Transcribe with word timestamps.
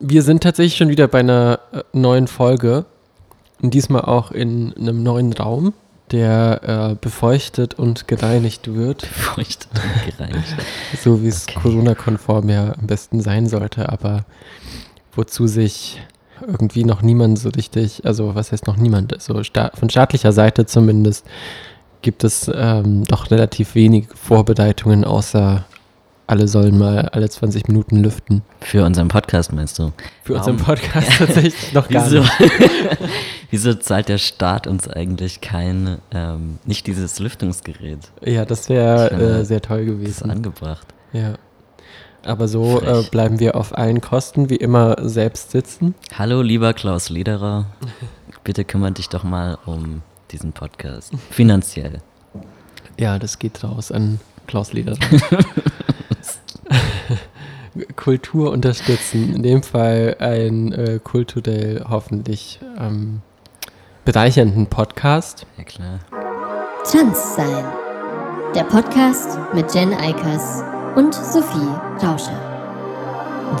Wir 0.00 0.22
sind 0.22 0.44
tatsächlich 0.44 0.76
schon 0.76 0.90
wieder 0.90 1.08
bei 1.08 1.20
einer 1.20 1.58
äh, 1.72 1.82
neuen 1.92 2.28
Folge. 2.28 2.84
Und 3.60 3.74
diesmal 3.74 4.02
auch 4.02 4.30
in 4.30 4.72
einem 4.76 5.02
neuen 5.02 5.32
Raum, 5.32 5.74
der 6.12 6.92
äh, 6.92 6.94
befeuchtet 6.94 7.74
und 7.74 8.06
gereinigt 8.06 8.72
wird. 8.72 9.00
Befeuchtet 9.00 9.68
und 9.72 10.16
gereinigt. 10.16 10.56
so 11.02 11.22
wie 11.22 11.26
es 11.28 11.48
okay. 11.48 11.58
Corona-konform 11.60 12.48
ja 12.48 12.74
am 12.78 12.86
besten 12.86 13.20
sein 13.20 13.48
sollte, 13.48 13.88
aber 13.88 14.24
wozu 15.16 15.48
sich 15.48 16.00
irgendwie 16.46 16.84
noch 16.84 17.02
niemand 17.02 17.40
so 17.40 17.48
richtig, 17.48 18.06
also 18.06 18.36
was 18.36 18.52
heißt 18.52 18.68
noch 18.68 18.76
niemand, 18.76 19.12
also 19.12 19.42
sta 19.42 19.72
von 19.74 19.90
staatlicher 19.90 20.30
Seite 20.30 20.66
zumindest, 20.66 21.26
gibt 22.02 22.22
es 22.22 22.48
ähm, 22.54 23.02
doch 23.02 23.32
relativ 23.32 23.74
wenige 23.74 24.14
Vorbereitungen 24.14 25.04
außer 25.04 25.64
alle 26.28 26.46
sollen 26.46 26.78
mal 26.78 27.08
alle 27.08 27.28
20 27.28 27.68
Minuten 27.68 27.96
lüften. 27.96 28.42
Für 28.60 28.84
unseren 28.84 29.08
Podcast 29.08 29.52
meinst 29.52 29.78
du? 29.78 29.92
Für 30.22 30.34
Warum? 30.34 30.52
unseren 30.52 30.58
Podcast 30.58 31.10
tatsächlich 31.18 31.72
noch 31.72 31.88
gar 31.88 32.04
wieso, 32.04 32.20
nicht. 32.20 32.98
wieso 33.50 33.74
zahlt 33.74 34.10
der 34.10 34.18
Staat 34.18 34.66
uns 34.66 34.86
eigentlich 34.86 35.40
kein, 35.40 35.98
ähm, 36.12 36.58
nicht 36.66 36.86
dieses 36.86 37.18
Lüftungsgerät? 37.18 38.12
Ja, 38.22 38.44
das 38.44 38.68
wäre 38.68 39.10
äh, 39.10 39.44
sehr 39.44 39.62
toll 39.62 39.86
gewesen. 39.86 40.28
Das 40.28 40.28
ist 40.28 40.30
angebracht. 40.30 40.86
Ja. 41.14 41.34
Aber 42.24 42.46
so 42.46 42.82
äh, 42.82 43.04
bleiben 43.10 43.40
wir 43.40 43.56
auf 43.56 43.76
allen 43.76 44.02
Kosten 44.02 44.50
wie 44.50 44.56
immer 44.56 44.96
selbst 45.08 45.52
sitzen. 45.52 45.94
Hallo, 46.18 46.42
lieber 46.42 46.74
Klaus 46.74 47.08
Lederer. 47.08 47.66
Bitte 48.44 48.66
kümmere 48.66 48.92
dich 48.92 49.08
doch 49.08 49.24
mal 49.24 49.56
um 49.64 50.02
diesen 50.30 50.52
Podcast. 50.52 51.14
Finanziell. 51.30 52.02
Ja, 52.98 53.18
das 53.18 53.38
geht 53.38 53.64
raus 53.64 53.90
an 53.90 54.20
Klaus 54.46 54.74
Lederer. 54.74 54.98
Kultur 57.96 58.50
unterstützen. 58.52 59.34
In 59.34 59.42
dem 59.42 59.62
Fall 59.62 60.16
ein 60.18 60.72
äh, 60.72 61.00
kulturell 61.02 61.84
hoffentlich 61.88 62.60
ähm, 62.78 63.20
bereichernden 64.04 64.66
Podcast. 64.66 65.46
Ja, 65.56 65.64
klar. 65.64 66.00
Trans 66.84 67.36
sein. 67.36 67.64
Der 68.54 68.64
Podcast 68.64 69.38
mit 69.54 69.74
Jen 69.74 69.92
Eikers 69.92 70.62
und 70.96 71.14
Sophie 71.14 71.68
Rauscher. 72.02 72.40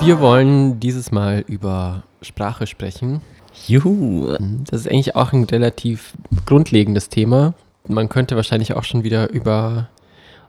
Wir 0.00 0.20
wollen 0.20 0.80
dieses 0.80 1.12
Mal 1.12 1.44
über 1.46 2.02
Sprache 2.22 2.66
sprechen. 2.66 3.20
Juhu. 3.66 4.36
Das 4.70 4.80
ist 4.80 4.88
eigentlich 4.88 5.16
auch 5.16 5.32
ein 5.32 5.44
relativ 5.44 6.14
grundlegendes 6.46 7.08
Thema. 7.08 7.54
Man 7.86 8.08
könnte 8.08 8.36
wahrscheinlich 8.36 8.74
auch 8.74 8.84
schon 8.84 9.02
wieder 9.02 9.30
über 9.30 9.88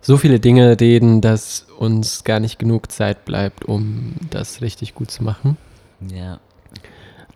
so 0.01 0.17
viele 0.17 0.39
Dinge 0.39 0.79
reden, 0.79 1.21
dass 1.21 1.67
uns 1.77 2.23
gar 2.23 2.39
nicht 2.39 2.59
genug 2.59 2.91
Zeit 2.91 3.25
bleibt, 3.25 3.65
um 3.65 4.15
das 4.29 4.61
richtig 4.61 4.95
gut 4.95 5.11
zu 5.11 5.23
machen. 5.23 5.57
Ja. 6.13 6.39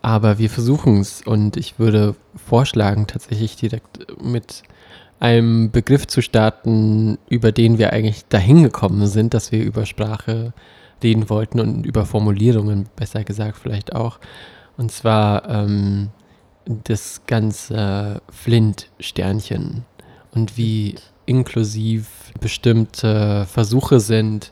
Aber 0.01 0.37
wir 0.37 0.49
versuchen 0.49 0.99
es 0.99 1.21
und 1.21 1.57
ich 1.57 1.79
würde 1.79 2.15
vorschlagen, 2.35 3.07
tatsächlich 3.07 3.55
direkt 3.55 4.21
mit 4.21 4.63
einem 5.19 5.71
Begriff 5.71 6.07
zu 6.07 6.21
starten, 6.21 7.17
über 7.29 7.53
den 7.53 7.77
wir 7.77 7.93
eigentlich 7.93 8.25
dahin 8.27 8.63
gekommen 8.63 9.07
sind, 9.07 9.33
dass 9.33 9.53
wir 9.53 9.63
über 9.63 9.85
Sprache 9.85 10.53
reden 11.01 11.29
wollten 11.29 11.59
und 11.59 11.85
über 11.85 12.05
Formulierungen, 12.05 12.89
besser 12.95 13.23
gesagt 13.23 13.57
vielleicht 13.57 13.95
auch. 13.95 14.19
Und 14.75 14.91
zwar 14.91 15.47
ähm, 15.49 16.09
das 16.65 17.21
ganze 17.27 18.21
Flint-Sternchen 18.29 19.85
und 20.33 20.57
wie 20.57 20.95
inklusiv 21.25 22.31
bestimmte 22.39 23.45
Versuche 23.45 23.99
sind. 23.99 24.51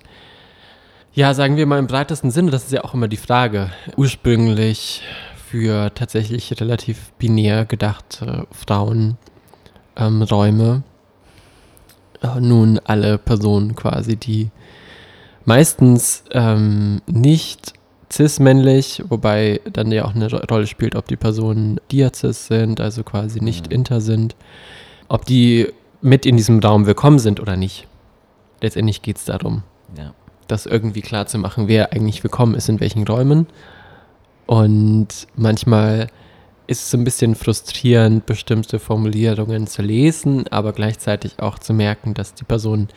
Ja, 1.13 1.33
sagen 1.33 1.57
wir 1.57 1.65
mal 1.65 1.79
im 1.79 1.87
breitesten 1.87 2.31
Sinne, 2.31 2.51
das 2.51 2.65
ist 2.65 2.71
ja 2.71 2.83
auch 2.83 2.93
immer 2.93 3.07
die 3.07 3.17
Frage. 3.17 3.71
Ursprünglich 3.97 5.03
für 5.49 5.93
tatsächlich 5.93 6.61
relativ 6.61 7.11
binär 7.19 7.65
gedachte 7.65 8.47
Frauenräume. 8.51 9.17
Ähm, 9.97 10.83
äh, 12.21 12.39
nun 12.39 12.79
alle 12.85 13.17
Personen 13.17 13.75
quasi, 13.75 14.15
die 14.15 14.51
meistens 15.43 16.23
ähm, 16.31 17.01
nicht 17.07 17.73
cis-männlich, 18.11 19.03
wobei 19.09 19.61
dann 19.71 19.91
ja 19.91 20.05
auch 20.05 20.15
eine 20.15 20.29
Rolle 20.45 20.67
spielt, 20.67 20.95
ob 20.95 21.07
die 21.07 21.17
Personen 21.17 21.79
diacis 21.91 22.47
sind, 22.47 22.79
also 22.79 23.03
quasi 23.03 23.41
nicht 23.41 23.67
mhm. 23.67 23.75
inter 23.75 24.01
sind, 24.01 24.35
ob 25.07 25.25
die 25.25 25.67
mit 26.01 26.25
in 26.25 26.37
diesem 26.37 26.59
Raum 26.59 26.85
willkommen 26.85 27.19
sind 27.19 27.39
oder 27.39 27.55
nicht. 27.55 27.87
Letztendlich 28.59 29.01
geht 29.01 29.17
es 29.17 29.25
darum, 29.25 29.63
ja. 29.97 30.13
das 30.47 30.65
irgendwie 30.65 31.01
klar 31.01 31.27
zu 31.27 31.37
machen, 31.37 31.67
wer 31.67 31.93
eigentlich 31.93 32.23
willkommen 32.23 32.55
ist 32.55 32.69
in 32.69 32.79
welchen 32.79 33.05
Räumen. 33.07 33.47
Und 34.47 35.27
manchmal 35.35 36.07
ist 36.67 36.87
es 36.87 36.93
ein 36.93 37.03
bisschen 37.03 37.35
frustrierend, 37.35 38.25
bestimmte 38.25 38.79
Formulierungen 38.79 39.67
zu 39.67 39.81
lesen, 39.81 40.47
aber 40.47 40.73
gleichzeitig 40.73 41.39
auch 41.39 41.59
zu 41.59 41.73
merken, 41.73 42.13
dass 42.13 42.33
die 42.33 42.43
Personen 42.43 42.89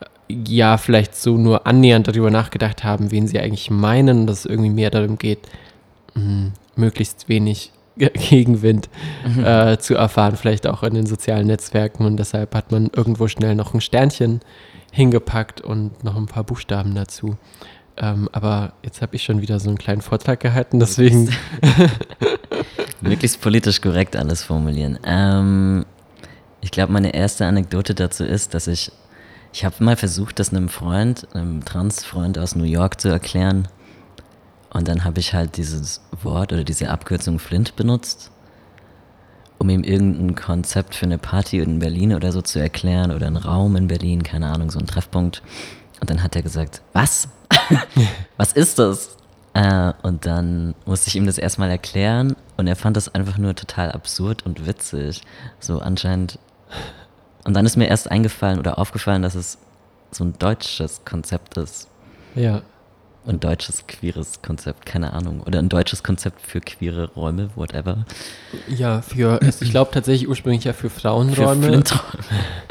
äh, 0.00 0.34
ja 0.46 0.76
vielleicht 0.76 1.16
so 1.16 1.36
nur 1.36 1.66
annähernd 1.66 2.08
darüber 2.08 2.30
nachgedacht 2.30 2.84
haben, 2.84 3.10
wen 3.10 3.26
sie 3.26 3.40
eigentlich 3.40 3.70
meinen, 3.70 4.26
dass 4.26 4.40
es 4.40 4.46
irgendwie 4.46 4.70
mehr 4.70 4.90
darum 4.90 5.18
geht, 5.18 5.40
mh, 6.14 6.22
hm, 6.22 6.52
möglichst 6.76 7.28
wenig 7.28 7.72
Gegenwind 8.08 8.88
mhm. 9.26 9.44
äh, 9.44 9.78
zu 9.78 9.94
erfahren, 9.94 10.36
vielleicht 10.36 10.66
auch 10.66 10.82
in 10.82 10.94
den 10.94 11.06
sozialen 11.06 11.46
Netzwerken. 11.46 12.04
Und 12.04 12.16
deshalb 12.16 12.54
hat 12.54 12.72
man 12.72 12.90
irgendwo 12.94 13.28
schnell 13.28 13.54
noch 13.54 13.74
ein 13.74 13.80
Sternchen 13.80 14.40
hingepackt 14.92 15.60
und 15.60 16.02
noch 16.02 16.16
ein 16.16 16.26
paar 16.26 16.44
Buchstaben 16.44 16.94
dazu. 16.94 17.36
Ähm, 17.96 18.28
aber 18.32 18.72
jetzt 18.82 19.02
habe 19.02 19.16
ich 19.16 19.22
schon 19.22 19.42
wieder 19.42 19.60
so 19.60 19.68
einen 19.68 19.78
kleinen 19.78 20.00
Vortrag 20.00 20.40
gehalten, 20.40 20.80
deswegen. 20.80 21.30
Möglichst 23.00 23.40
politisch 23.40 23.80
korrekt 23.80 24.16
alles 24.16 24.42
formulieren. 24.42 24.98
Ähm, 25.04 25.84
ich 26.60 26.70
glaube, 26.70 26.92
meine 26.92 27.14
erste 27.14 27.46
Anekdote 27.46 27.94
dazu 27.94 28.24
ist, 28.24 28.54
dass 28.54 28.66
ich, 28.66 28.90
ich 29.52 29.64
habe 29.64 29.82
mal 29.82 29.96
versucht, 29.96 30.38
das 30.38 30.50
einem 30.50 30.68
Freund, 30.68 31.26
einem 31.34 31.64
Transfreund 31.64 32.38
aus 32.38 32.54
New 32.54 32.64
York 32.64 33.00
zu 33.00 33.08
erklären, 33.08 33.68
und 34.72 34.86
dann 34.86 35.04
habe 35.04 35.18
ich 35.18 35.34
halt 35.34 35.56
dieses 35.56 36.00
Wort 36.22 36.52
oder 36.52 36.64
diese 36.64 36.90
Abkürzung 36.90 37.38
Flint 37.38 37.74
benutzt, 37.76 38.30
um 39.58 39.68
ihm 39.68 39.82
irgendein 39.82 40.36
Konzept 40.36 40.94
für 40.94 41.06
eine 41.06 41.18
Party 41.18 41.58
in 41.58 41.80
Berlin 41.80 42.14
oder 42.14 42.30
so 42.32 42.40
zu 42.40 42.60
erklären 42.60 43.10
oder 43.10 43.26
einen 43.26 43.36
Raum 43.36 43.76
in 43.76 43.88
Berlin, 43.88 44.22
keine 44.22 44.48
Ahnung, 44.48 44.70
so 44.70 44.78
ein 44.78 44.86
Treffpunkt. 44.86 45.42
Und 46.00 46.08
dann 46.08 46.22
hat 46.22 46.36
er 46.36 46.42
gesagt, 46.42 46.82
was? 46.92 47.28
was 48.36 48.52
ist 48.52 48.78
das? 48.78 49.16
Äh, 49.54 49.92
und 50.02 50.24
dann 50.24 50.74
musste 50.86 51.08
ich 51.08 51.16
ihm 51.16 51.26
das 51.26 51.36
erstmal 51.36 51.68
erklären 51.68 52.36
und 52.56 52.68
er 52.68 52.76
fand 52.76 52.96
das 52.96 53.12
einfach 53.12 53.38
nur 53.38 53.56
total 53.56 53.90
absurd 53.90 54.46
und 54.46 54.66
witzig. 54.66 55.22
So 55.58 55.80
anscheinend. 55.80 56.38
Und 57.44 57.54
dann 57.54 57.66
ist 57.66 57.76
mir 57.76 57.88
erst 57.88 58.08
eingefallen 58.10 58.60
oder 58.60 58.78
aufgefallen, 58.78 59.22
dass 59.22 59.34
es 59.34 59.58
so 60.12 60.22
ein 60.24 60.38
deutsches 60.38 61.04
Konzept 61.04 61.56
ist. 61.56 61.88
Ja 62.36 62.62
ein 63.26 63.40
deutsches 63.40 63.86
queeres 63.86 64.42
Konzept, 64.42 64.86
keine 64.86 65.12
Ahnung. 65.12 65.40
Oder 65.40 65.58
ein 65.58 65.68
deutsches 65.68 66.02
Konzept 66.02 66.40
für 66.40 66.60
queere 66.60 67.12
Räume, 67.14 67.50
whatever. 67.54 68.04
Ja, 68.68 69.02
für, 69.02 69.40
ich 69.42 69.70
glaube 69.70 69.90
tatsächlich 69.92 70.28
ursprünglich 70.28 70.64
ja 70.64 70.72
für 70.72 70.90
Frauenräume. 70.90 71.62
Für 71.62 71.68
Flinträume. 71.68 72.24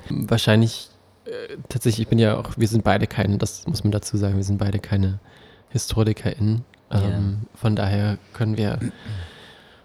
Wahrscheinlich, 0.10 0.90
äh, 1.26 1.58
tatsächlich, 1.70 2.04
ich 2.04 2.08
bin 2.08 2.20
ja 2.20 2.38
auch, 2.38 2.58
wir 2.58 2.68
sind 2.68 2.84
beide 2.84 3.08
keine, 3.08 3.38
das 3.38 3.68
muss 3.68 3.84
man 3.84 3.92
dazu 3.92 4.18
sagen, 4.18 4.38
wir 4.38 4.44
sind 4.44 4.58
beide 4.58 4.80
keine 4.80 5.20
HistorikerInnen. 5.70 6.66
Ähm, 6.92 7.00
yeah. 7.00 7.22
Von 7.56 7.76
daher 7.76 8.18
können 8.34 8.58
wir 8.58 8.80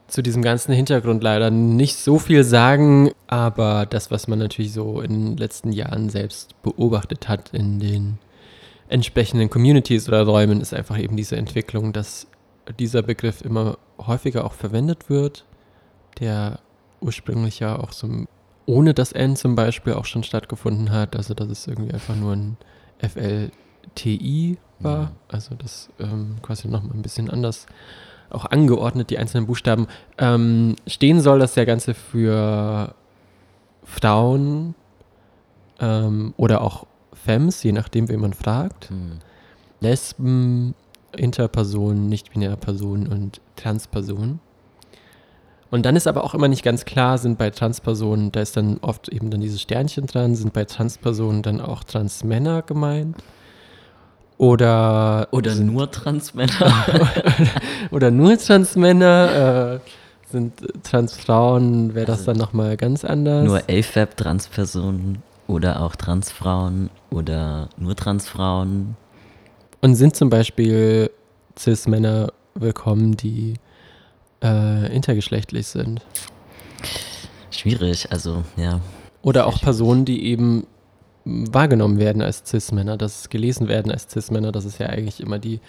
zu 0.06 0.22
diesem 0.22 0.42
ganzen 0.42 0.72
Hintergrund 0.72 1.22
leider 1.22 1.50
nicht 1.50 1.96
so 1.96 2.18
viel 2.18 2.44
sagen, 2.44 3.10
aber 3.26 3.84
das, 3.84 4.10
was 4.10 4.28
man 4.28 4.38
natürlich 4.38 4.72
so 4.72 5.00
in 5.00 5.10
den 5.10 5.36
letzten 5.36 5.72
Jahren 5.72 6.08
selbst 6.08 6.60
beobachtet 6.62 7.28
hat 7.28 7.50
in 7.52 7.80
den 7.80 8.18
entsprechenden 8.88 9.50
Communities 9.50 10.08
oder 10.08 10.22
Räumen 10.24 10.60
ist 10.60 10.74
einfach 10.74 10.98
eben 10.98 11.16
diese 11.16 11.36
Entwicklung, 11.36 11.92
dass 11.92 12.26
dieser 12.78 13.02
Begriff 13.02 13.42
immer 13.42 13.78
häufiger 13.98 14.44
auch 14.44 14.52
verwendet 14.52 15.10
wird, 15.10 15.44
der 16.20 16.60
ursprünglich 17.00 17.60
ja 17.60 17.78
auch 17.78 17.92
so 17.92 18.08
ohne 18.66 18.94
das 18.94 19.12
N 19.12 19.36
zum 19.36 19.54
Beispiel 19.54 19.92
auch 19.94 20.06
schon 20.06 20.24
stattgefunden 20.24 20.90
hat, 20.90 21.16
also 21.16 21.34
dass 21.34 21.48
es 21.48 21.66
irgendwie 21.66 21.92
einfach 21.92 22.16
nur 22.16 22.32
ein 22.32 22.56
FLTI 22.98 24.56
war, 24.78 25.02
ja. 25.02 25.12
also 25.28 25.54
das 25.54 25.90
ähm, 25.98 26.36
quasi 26.40 26.68
nochmal 26.68 26.96
ein 26.96 27.02
bisschen 27.02 27.28
anders 27.28 27.66
auch 28.30 28.46
angeordnet, 28.46 29.10
die 29.10 29.18
einzelnen 29.18 29.46
Buchstaben. 29.46 29.86
Ähm, 30.18 30.76
stehen 30.86 31.20
soll 31.20 31.38
das 31.38 31.54
ja 31.54 31.64
Ganze 31.64 31.94
für 31.94 32.94
Frauen 33.84 34.74
ähm, 35.78 36.34
oder 36.36 36.62
auch 36.62 36.86
Femmes, 37.24 37.62
je 37.62 37.72
nachdem, 37.72 38.08
wen 38.08 38.20
man 38.20 38.34
fragt. 38.34 38.90
Hm. 38.90 39.18
Lesben, 39.80 40.74
Interpersonen, 41.16 42.08
nicht-binäre 42.08 42.56
Personen 42.56 43.06
und 43.06 43.40
Transpersonen. 43.56 44.40
Und 45.70 45.86
dann 45.86 45.96
ist 45.96 46.06
aber 46.06 46.22
auch 46.22 46.34
immer 46.34 46.48
nicht 46.48 46.62
ganz 46.62 46.84
klar, 46.84 47.18
sind 47.18 47.38
bei 47.38 47.50
Transpersonen, 47.50 48.30
da 48.30 48.40
ist 48.40 48.56
dann 48.56 48.78
oft 48.80 49.08
eben 49.08 49.30
dann 49.30 49.40
dieses 49.40 49.60
Sternchen 49.60 50.06
dran, 50.06 50.34
sind 50.34 50.52
bei 50.52 50.64
Transpersonen 50.64 51.42
dann 51.42 51.60
auch 51.60 51.82
Transmänner 51.82 52.62
gemeint? 52.62 53.16
Oder. 54.36 55.28
Oder 55.30 55.54
nur 55.54 55.90
Transmänner. 55.90 56.72
oder 57.90 58.10
nur 58.10 58.36
Transmänner. 58.38 59.80
Äh, 59.82 59.90
sind 60.30 60.54
Transfrauen, 60.82 61.94
wäre 61.94 62.06
das 62.06 62.20
also 62.20 62.32
dann 62.32 62.38
nochmal 62.38 62.76
ganz 62.76 63.04
anders. 63.04 63.46
Nur 63.46 63.58
AFAB-Transpersonen 63.68 65.22
oder 65.46 65.82
auch 65.82 65.96
Transfrauen 65.96 66.90
oder 67.10 67.68
nur 67.76 67.96
Transfrauen. 67.96 68.96
Und 69.80 69.94
sind 69.94 70.16
zum 70.16 70.30
Beispiel 70.30 71.10
Cis-Männer 71.58 72.32
willkommen, 72.54 73.16
die 73.16 73.54
äh, 74.42 74.94
intergeschlechtlich 74.94 75.66
sind? 75.66 76.00
Schwierig, 77.50 78.10
also 78.10 78.44
ja. 78.56 78.80
Oder 79.22 79.46
auch 79.46 79.60
Personen, 79.60 80.04
die 80.04 80.26
eben 80.26 80.66
wahrgenommen 81.24 81.98
werden 81.98 82.22
als 82.22 82.42
Cis-Männer, 82.46 82.96
dass 82.96 83.30
gelesen 83.30 83.68
werden 83.68 83.90
als 83.90 84.08
Cis-Männer, 84.10 84.52
das 84.52 84.64
ist 84.64 84.78
ja 84.78 84.86
eigentlich 84.86 85.20
immer 85.20 85.38
die 85.38 85.60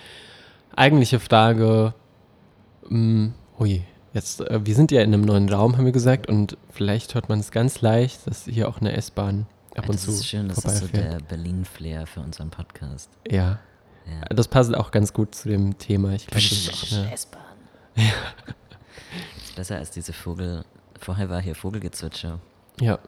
eigentliche 0.76 1.20
Frage. 1.20 1.94
Mh, 2.90 3.32
ui, 3.60 3.84
jetzt, 4.14 4.42
äh, 4.42 4.66
wir 4.66 4.76
sind 4.76 4.92
ja 4.92 5.02
in 5.02 5.14
einem 5.14 5.24
neuen 5.24 5.50
Raum, 5.50 5.78
haben 5.78 5.86
wir 5.86 5.92
gesagt, 5.92 6.28
und 6.28 6.58
vielleicht 6.72 7.16
hört 7.16 7.30
man 7.30 7.40
es 7.40 7.52
ganz 7.52 7.82
leicht, 7.82 8.28
dass 8.28 8.46
hier 8.46 8.68
auch 8.68 8.80
eine 8.82 8.94
S-Bahn 8.94 9.46
ab 9.76 9.90
und 9.90 9.96
das 9.96 10.02
zu. 10.04 10.08
Das 10.08 10.20
ist 10.20 10.28
schön, 10.28 10.48
das 10.48 10.58
ist 10.60 10.78
so 10.78 10.88
der 10.88 11.20
Berlin-Flair 11.20 12.08
für 12.08 12.22
unseren 12.22 12.50
Podcast. 12.50 13.10
Ja. 13.30 13.60
ja. 14.06 14.26
Das 14.30 14.48
passt 14.48 14.76
auch 14.76 14.92
ganz 14.92 15.14
gut 15.14 15.36
zu 15.36 15.50
dem 15.50 15.78
Thema. 15.78 16.14
Ich 16.14 16.28
glaube, 16.28 16.42
das 16.42 16.52
ist 16.52 16.94
auch 16.94 16.98
eine 16.98 17.14
S-Bahn. 17.14 17.42
Ja. 17.98 18.12
Ist 19.42 19.56
besser 19.56 19.78
als 19.78 19.90
diese 19.92 20.12
Vogel. 20.12 20.66
Vorher 21.00 21.30
war 21.30 21.42
hier 21.42 21.56
Vogelgezwitscher. 21.56 22.40
Ja. 22.82 23.00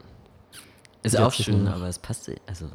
Ist 1.03 1.17
auch 1.17 1.33
schön, 1.33 1.67
aber 1.67 1.87
es 1.87 1.99
passt. 1.99 2.31
Also, 2.45 2.67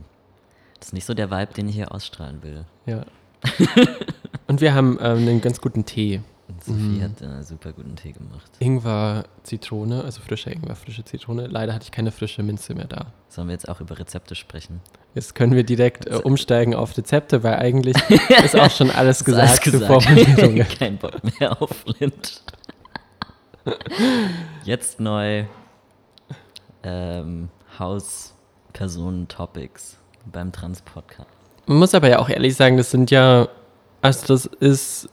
das 0.79 0.89
ist 0.89 0.93
nicht 0.93 1.07
so 1.07 1.15
der 1.15 1.31
Vibe, 1.31 1.55
den 1.55 1.69
ich 1.69 1.75
hier 1.75 1.91
ausstrahlen 1.91 2.43
will. 2.43 2.67
Ja. 2.85 3.07
Und 4.47 4.61
wir 4.61 4.75
haben 4.75 4.99
ähm, 5.01 5.19
einen 5.19 5.41
ganz 5.41 5.61
guten 5.61 5.87
Tee. 5.87 6.21
Sophie 6.61 6.81
mhm. 6.81 7.03
hat 7.03 7.23
einen 7.23 7.43
super 7.43 7.73
guten 7.73 7.97
Tee 7.97 8.13
gemacht. 8.13 8.51
Ingwer, 8.59 9.25
Zitrone, 9.43 10.05
also 10.05 10.21
frische 10.21 10.51
Ingwer, 10.51 10.77
frische 10.77 11.05
Zitrone. 11.05 11.47
Leider 11.47 11.75
hatte 11.75 11.85
ich 11.85 11.93
keine 11.93 12.13
frische 12.13 12.43
Minze 12.43 12.75
mehr 12.75 12.87
da. 12.87 13.07
Sollen 13.29 13.49
wir 13.49 13.53
jetzt 13.53 13.69
auch 13.69 13.81
über 13.81 13.99
Rezepte 13.99 14.35
sprechen? 14.35 14.81
Jetzt 15.15 15.35
können 15.35 15.55
wir 15.55 15.65
direkt 15.65 16.07
äh, 16.07 16.17
umsteigen 16.17 16.75
auf 16.75 16.97
Rezepte, 16.97 17.43
weil 17.43 17.57
eigentlich 17.57 17.97
ist 18.45 18.59
auch 18.59 18.71
schon 18.71 18.91
alles 18.91 19.25
gesagt, 19.25 19.49
alles 19.49 19.61
gesagt. 19.61 20.71
Kein 20.79 20.99
Bock 20.99 21.21
mehr 21.39 21.61
auf 21.61 21.71
Flint. 21.71 22.43
Jetzt 24.65 25.01
neu 25.01 25.45
ähm, 26.83 27.49
Hauspersonen-Topics 27.79 29.99
beim 30.27 30.53
Trans-Podcast. 30.53 31.29
Man 31.67 31.79
muss 31.79 31.95
aber 31.95 32.09
ja 32.09 32.19
auch 32.19 32.29
ehrlich 32.29 32.57
sagen, 32.57 32.77
das 32.77 32.91
sind 32.91 33.11
ja, 33.11 33.49
also 34.01 34.27
das 34.27 34.47
ist 34.47 35.09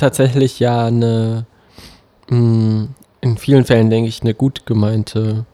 tatsächlich 0.00 0.58
ja 0.60 0.86
eine, 0.86 1.46
mm, 2.28 2.84
in 3.20 3.36
vielen 3.36 3.64
Fällen 3.64 3.90
denke 3.90 4.08
ich, 4.08 4.22
eine 4.22 4.34
gut 4.34 4.66
gemeinte 4.66 5.44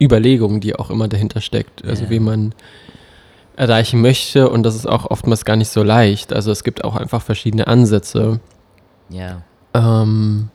Überlegung, 0.00 0.60
die 0.60 0.76
auch 0.76 0.90
immer 0.90 1.08
dahinter 1.08 1.40
steckt. 1.40 1.84
Also 1.84 2.02
yeah. 2.02 2.10
wie 2.10 2.20
man 2.20 2.54
erreichen 3.56 4.02
möchte 4.02 4.50
und 4.50 4.64
das 4.64 4.74
ist 4.74 4.86
auch 4.86 5.10
oftmals 5.10 5.44
gar 5.44 5.56
nicht 5.56 5.70
so 5.70 5.82
leicht. 5.82 6.32
Also 6.32 6.50
es 6.50 6.62
gibt 6.62 6.84
auch 6.84 6.94
einfach 6.94 7.22
verschiedene 7.22 7.66
Ansätze. 7.66 8.40
Ja. 9.08 9.42
Ähm, 9.72 10.50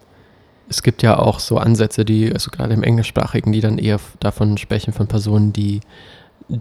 es 0.70 0.84
gibt 0.84 1.02
ja 1.02 1.18
auch 1.18 1.40
so 1.40 1.58
Ansätze, 1.58 2.06
die, 2.06 2.32
also 2.32 2.52
gerade 2.52 2.74
im 2.74 2.84
Englischsprachigen, 2.84 3.52
die 3.52 3.60
dann 3.60 3.78
eher 3.78 4.00
davon 4.20 4.58
sprechen, 4.58 4.94
von 4.94 5.08
Personen, 5.08 5.52
die 5.52 5.82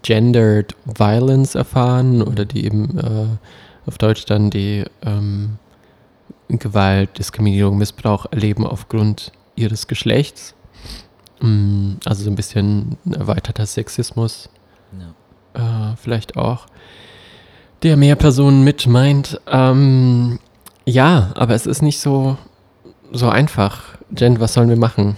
gendered 0.03 0.75
violence 0.85 1.55
erfahren 1.55 2.23
oder 2.23 2.45
die 2.45 2.65
eben 2.65 2.99
äh, 2.99 3.27
auf 3.87 3.99
Deutsch 3.99 4.25
dann 4.25 4.51
die 4.51 4.85
ähm, 5.03 5.59
Gewalt, 6.59 7.19
Diskriminierung, 7.19 7.79
Missbrauch 7.79 8.27
erleben 8.31 8.67
aufgrund 8.67 9.33
ihres 9.57 9.87
Geschlechts. 9.87 10.55
Mm, 11.41 11.95
also 12.05 12.25
so 12.25 12.31
ein 12.31 12.37
bisschen 12.37 12.97
erweiterter 13.11 13.67
Sexismus. 13.67 14.49
Ja. 15.55 15.93
Äh, 15.93 15.97
vielleicht 15.97 16.37
auch. 16.37 16.67
Der 17.83 17.97
mehr 17.97 18.17
Personen 18.17 18.63
mit 18.65 18.87
meint. 18.87 19.41
Ähm, 19.47 20.39
ja, 20.85 21.33
aber 21.35 21.55
es 21.55 21.67
ist 21.67 21.83
nicht 21.83 22.01
so, 22.01 22.37
so 23.13 23.29
einfach. 23.29 23.83
Jen, 24.17 24.41
was 24.41 24.55
sollen 24.55 24.69
wir 24.69 24.77
machen? 24.77 25.17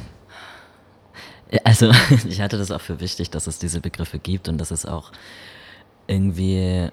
Also, 1.65 1.91
ich 2.29 2.41
hatte 2.41 2.59
das 2.59 2.71
auch 2.71 2.81
für 2.81 3.01
wichtig, 3.01 3.31
dass 3.31 3.47
es 3.47 3.59
diese 3.59 3.81
Begriffe 3.81 4.19
gibt 4.19 4.49
und 4.49 4.59
dass 4.59 4.71
es 4.71 4.87
auch 4.87 5.13
irgendwie 6.07 6.89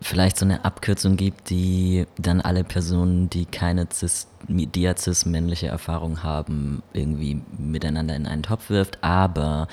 vielleicht 0.00 0.38
so 0.38 0.44
eine 0.44 0.64
Abkürzung 0.64 1.16
gibt, 1.16 1.50
die 1.50 2.06
dann 2.16 2.40
alle 2.40 2.64
Personen, 2.64 3.28
die 3.30 3.46
keine 3.46 3.88
cis, 3.92 4.28
diazis-männliche 4.48 5.66
Erfahrung 5.66 6.22
haben, 6.22 6.82
irgendwie 6.92 7.40
miteinander 7.56 8.14
in 8.14 8.26
einen 8.26 8.42
Topf 8.42 8.70
wirft. 8.70 9.02
Aber 9.02 9.66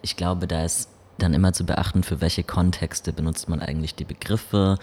ich 0.00 0.16
glaube, 0.16 0.46
da 0.46 0.64
ist 0.64 0.88
dann 1.18 1.34
immer 1.34 1.52
zu 1.52 1.64
beachten, 1.64 2.04
für 2.04 2.20
welche 2.20 2.44
Kontexte 2.44 3.12
benutzt 3.12 3.48
man 3.48 3.60
eigentlich 3.60 3.94
die 3.94 4.04
Begriffe. 4.04 4.78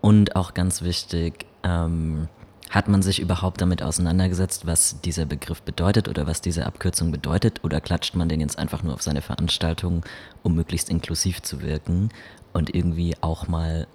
Und 0.00 0.36
auch 0.36 0.54
ganz 0.54 0.82
wichtig, 0.82 1.46
ähm, 1.62 2.28
hat 2.70 2.88
man 2.88 3.02
sich 3.02 3.20
überhaupt 3.20 3.60
damit 3.60 3.82
auseinandergesetzt, 3.82 4.66
was 4.66 5.00
dieser 5.02 5.26
Begriff 5.26 5.62
bedeutet 5.62 6.08
oder 6.08 6.26
was 6.26 6.40
diese 6.40 6.66
Abkürzung 6.66 7.12
bedeutet? 7.12 7.62
Oder 7.62 7.80
klatscht 7.80 8.16
man 8.16 8.28
den 8.28 8.40
jetzt 8.40 8.58
einfach 8.58 8.82
nur 8.82 8.94
auf 8.94 9.02
seine 9.02 9.22
Veranstaltung, 9.22 10.04
um 10.42 10.56
möglichst 10.56 10.90
inklusiv 10.90 11.42
zu 11.42 11.62
wirken 11.62 12.10
und 12.54 12.74
irgendwie 12.74 13.14
auch 13.20 13.46
mal 13.48 13.86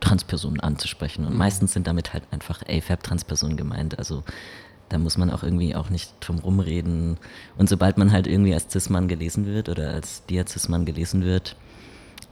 Transpersonen 0.00 0.58
anzusprechen? 0.58 1.24
Und 1.24 1.34
mhm. 1.34 1.38
meistens 1.38 1.72
sind 1.72 1.86
damit 1.86 2.12
halt 2.12 2.24
einfach 2.32 2.62
AFAB-Transpersonen 2.68 3.56
gemeint. 3.56 3.96
Also 3.98 4.24
da 4.88 4.98
muss 4.98 5.16
man 5.16 5.30
auch 5.30 5.42
irgendwie 5.42 5.74
auch 5.74 5.90
nicht 5.90 6.12
drum 6.20 6.38
rumreden. 6.38 7.18
Und 7.56 7.68
sobald 7.68 7.98
man 7.98 8.12
halt 8.12 8.26
irgendwie 8.26 8.54
als 8.54 8.72
Cis-Mann 8.72 9.06
gelesen 9.08 9.46
wird 9.46 9.68
oder 9.68 9.90
als 9.90 10.24
Dia-Cis-Mann 10.26 10.84
gelesen 10.84 11.22
wird, 11.24 11.56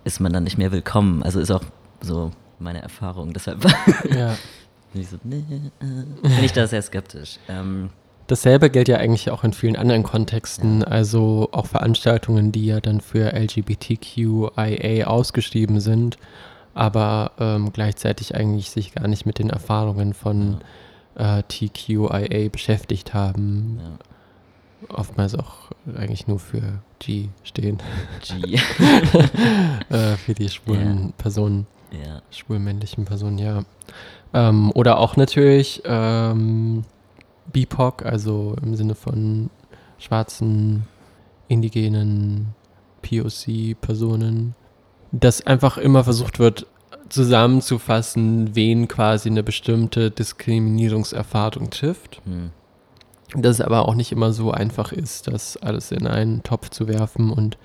ist 0.04 0.20
man 0.20 0.32
dann 0.32 0.44
nicht 0.44 0.58
mehr 0.58 0.72
willkommen. 0.72 1.22
Also 1.22 1.40
ist 1.40 1.50
auch 1.50 1.64
so 2.00 2.32
meine 2.58 2.82
Erfahrung. 2.82 3.32
Deshalb 3.32 3.64
ja. 4.10 4.36
bin 4.92 5.02
ich 5.02 5.08
so, 5.08 5.16
nee, 5.24 5.44
äh, 5.80 5.84
bin 6.22 6.44
ich 6.44 6.52
da 6.52 6.66
sehr 6.66 6.82
skeptisch. 6.82 7.38
Ähm, 7.48 7.90
Dasselbe 8.26 8.70
gilt 8.70 8.88
ja 8.88 8.96
eigentlich 8.96 9.30
auch 9.30 9.44
in 9.44 9.52
vielen 9.52 9.76
anderen 9.76 10.02
Kontexten, 10.02 10.82
also 10.82 11.48
auch 11.52 11.66
Veranstaltungen, 11.66 12.52
die 12.52 12.66
ja 12.66 12.80
dann 12.80 13.00
für 13.00 13.32
LGBTQIA 13.34 15.06
ausgeschrieben 15.06 15.80
sind, 15.80 16.16
aber 16.72 17.32
ähm, 17.38 17.72
gleichzeitig 17.72 18.34
eigentlich 18.34 18.70
sich 18.70 18.94
gar 18.94 19.08
nicht 19.08 19.26
mit 19.26 19.38
den 19.38 19.50
Erfahrungen 19.50 20.14
von 20.14 20.58
äh, 21.16 21.42
TQIA 21.42 22.48
beschäftigt 22.48 23.12
haben. 23.12 23.78
Ja. 23.82 24.96
Oftmals 24.96 25.34
auch 25.34 25.70
eigentlich 25.96 26.26
nur 26.26 26.38
für 26.38 26.80
G 26.98 27.28
stehen. 27.42 27.78
G. 28.22 28.54
äh, 29.90 30.16
für 30.16 30.34
die 30.34 30.48
schwulen 30.48 31.12
Personen. 31.18 31.66
Ja. 31.92 32.22
Schwulmännlichen 32.30 33.04
Personen, 33.04 33.38
ja. 33.38 33.64
Ähm, 34.32 34.72
oder 34.74 34.98
auch 34.98 35.16
natürlich 35.16 35.82
ähm, 35.84 36.84
BIPOC, 37.52 38.04
also 38.04 38.56
im 38.62 38.74
Sinne 38.74 38.94
von 38.94 39.50
schwarzen, 39.98 40.84
indigenen 41.48 42.54
POC-Personen, 43.02 44.54
dass 45.12 45.46
einfach 45.46 45.78
immer 45.78 46.04
versucht 46.04 46.38
wird, 46.38 46.66
zusammenzufassen, 47.08 48.54
wen 48.56 48.88
quasi 48.88 49.28
eine 49.28 49.42
bestimmte 49.42 50.10
Diskriminierungserfahrung 50.10 51.70
trifft. 51.70 52.20
Hm. 52.24 52.50
Dass 53.36 53.58
es 53.58 53.60
aber 53.60 53.88
auch 53.88 53.94
nicht 53.94 54.12
immer 54.12 54.32
so 54.32 54.50
einfach 54.50 54.92
ist, 54.92 55.28
das 55.28 55.56
alles 55.56 55.90
in 55.90 56.06
einen 56.06 56.42
Topf 56.42 56.70
zu 56.70 56.88
werfen 56.88 57.30
und 57.30 57.58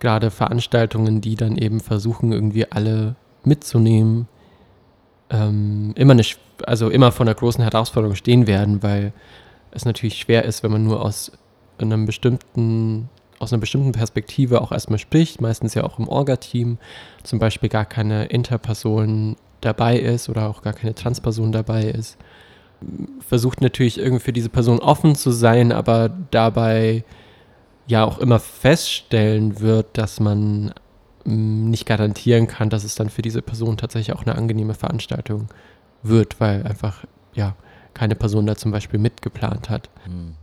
gerade 0.00 0.30
Veranstaltungen, 0.30 1.20
die 1.20 1.34
dann 1.34 1.56
eben 1.56 1.80
versuchen, 1.80 2.32
irgendwie 2.32 2.70
alle 2.70 3.14
mitzunehmen, 3.44 4.28
ähm, 5.30 5.92
immer 5.96 6.12
eine, 6.12 6.24
also 6.64 6.90
immer 6.90 7.12
vor 7.12 7.26
einer 7.26 7.34
großen 7.34 7.62
Herausforderung 7.62 8.16
stehen 8.16 8.46
werden, 8.46 8.82
weil 8.82 9.12
es 9.70 9.84
natürlich 9.84 10.18
schwer 10.18 10.44
ist, 10.44 10.62
wenn 10.62 10.72
man 10.72 10.84
nur 10.84 11.02
aus 11.02 11.32
einem 11.78 12.06
bestimmten, 12.06 13.08
aus 13.38 13.52
einer 13.52 13.60
bestimmten 13.60 13.92
Perspektive 13.92 14.60
auch 14.60 14.72
erstmal 14.72 14.98
spricht, 14.98 15.40
meistens 15.40 15.74
ja 15.74 15.84
auch 15.84 15.98
im 15.98 16.08
Orga-Team, 16.08 16.78
zum 17.22 17.38
Beispiel 17.38 17.68
gar 17.68 17.84
keine 17.84 18.26
Interperson 18.26 19.36
dabei 19.60 19.98
ist 19.98 20.28
oder 20.28 20.48
auch 20.48 20.62
gar 20.62 20.72
keine 20.72 20.94
Transperson 20.94 21.52
dabei 21.52 21.84
ist. 21.84 22.16
Versucht 23.26 23.60
natürlich 23.60 23.98
irgendwie 23.98 24.22
für 24.22 24.32
diese 24.32 24.48
Person 24.48 24.78
offen 24.78 25.14
zu 25.14 25.30
sein, 25.30 25.72
aber 25.72 26.10
dabei 26.30 27.04
ja 27.86 28.04
auch 28.04 28.18
immer 28.18 28.38
feststellen 28.38 29.60
wird, 29.60 29.86
dass 29.98 30.20
man 30.20 30.72
nicht 31.24 31.86
garantieren 31.86 32.46
kann, 32.46 32.70
dass 32.70 32.84
es 32.84 32.94
dann 32.94 33.10
für 33.10 33.22
diese 33.22 33.42
Person 33.42 33.76
tatsächlich 33.76 34.16
auch 34.16 34.22
eine 34.24 34.36
angenehme 34.36 34.74
Veranstaltung 34.74 35.48
wird, 36.02 36.40
weil 36.40 36.62
einfach 36.64 37.04
ja 37.34 37.54
keine 37.94 38.14
Person 38.14 38.46
da 38.46 38.56
zum 38.56 38.70
Beispiel 38.70 39.00
mitgeplant 39.00 39.70
hat. 39.70 39.90
Hm. 40.04 40.34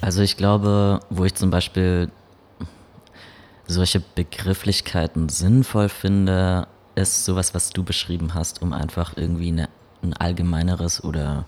Also 0.00 0.22
ich 0.22 0.36
glaube, 0.36 1.00
wo 1.10 1.24
ich 1.24 1.34
zum 1.34 1.50
Beispiel 1.50 2.10
solche 3.66 4.00
Begrifflichkeiten 4.00 5.28
sinnvoll 5.28 5.88
finde, 5.88 6.66
ist 6.94 7.24
sowas, 7.24 7.54
was 7.54 7.70
du 7.70 7.84
beschrieben 7.84 8.34
hast, 8.34 8.62
um 8.62 8.72
einfach 8.72 9.16
irgendwie 9.16 9.48
eine, 9.48 9.68
ein 10.02 10.12
allgemeineres 10.12 11.02
oder 11.04 11.46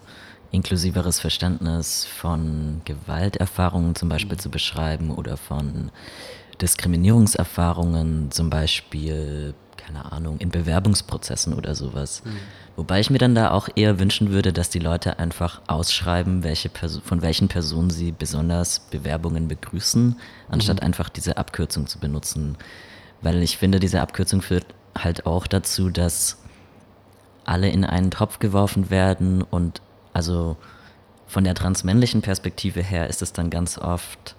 inklusiveres 0.53 1.19
Verständnis 1.19 2.05
von 2.07 2.81
Gewalterfahrungen 2.85 3.95
zum 3.97 4.09
Beispiel 4.09 4.37
mhm. 4.37 4.41
zu 4.41 4.51
beschreiben 4.51 5.11
oder 5.11 5.37
von 5.37 5.91
Diskriminierungserfahrungen 6.61 8.31
zum 8.31 8.51
Beispiel, 8.51 9.55
keine 9.77 10.13
Ahnung, 10.13 10.39
in 10.39 10.51
Bewerbungsprozessen 10.51 11.55
oder 11.55 11.75
sowas. 11.75 12.23
Mhm. 12.25 12.37
Wobei 12.77 13.01
ich 13.01 13.11
mir 13.11 13.19
dann 13.19 13.35
da 13.35 13.53
auch 13.53 13.69
eher 13.77 14.01
wünschen 14.01 14.31
würde, 14.31 14.53
dass 14.53 14.71
die 14.71 14.79
Leute 14.81 15.19
einfach 15.19 15.63
ausschreiben, 15.69 16.43
welche 16.43 16.71
von 17.05 17.23
welchen 17.23 17.49
Personen 17.49 17.91
sie 17.91 18.13
besonders 18.13 18.81
Bewerbungen 18.81 19.47
begrüßen, 19.47 20.17
anstatt 20.49 20.81
mhm. 20.81 20.87
einfach 20.87 21.09
diese 21.09 21.37
Abkürzung 21.37 21.87
zu 21.87 21.99
benutzen. 21.99 22.57
Weil 23.23 23.43
ich 23.43 23.59
finde, 23.59 23.79
diese 23.79 24.01
Abkürzung 24.01 24.43
führt 24.43 24.67
halt 24.97 25.27
auch 25.27 25.47
dazu, 25.47 25.89
dass 25.89 26.39
alle 27.45 27.69
in 27.69 27.85
einen 27.85 28.11
Topf 28.11 28.39
geworfen 28.39 28.91
werden 28.91 29.43
und 29.43 29.83
also 30.13 30.57
von 31.27 31.45
der 31.45 31.55
transmännlichen 31.55 32.23
Perspektive 32.23 32.83
her 32.83 33.09
ist 33.09 33.23
es 33.23 33.33
dann 33.33 33.51
ganz 33.51 33.79
oft 33.79 34.37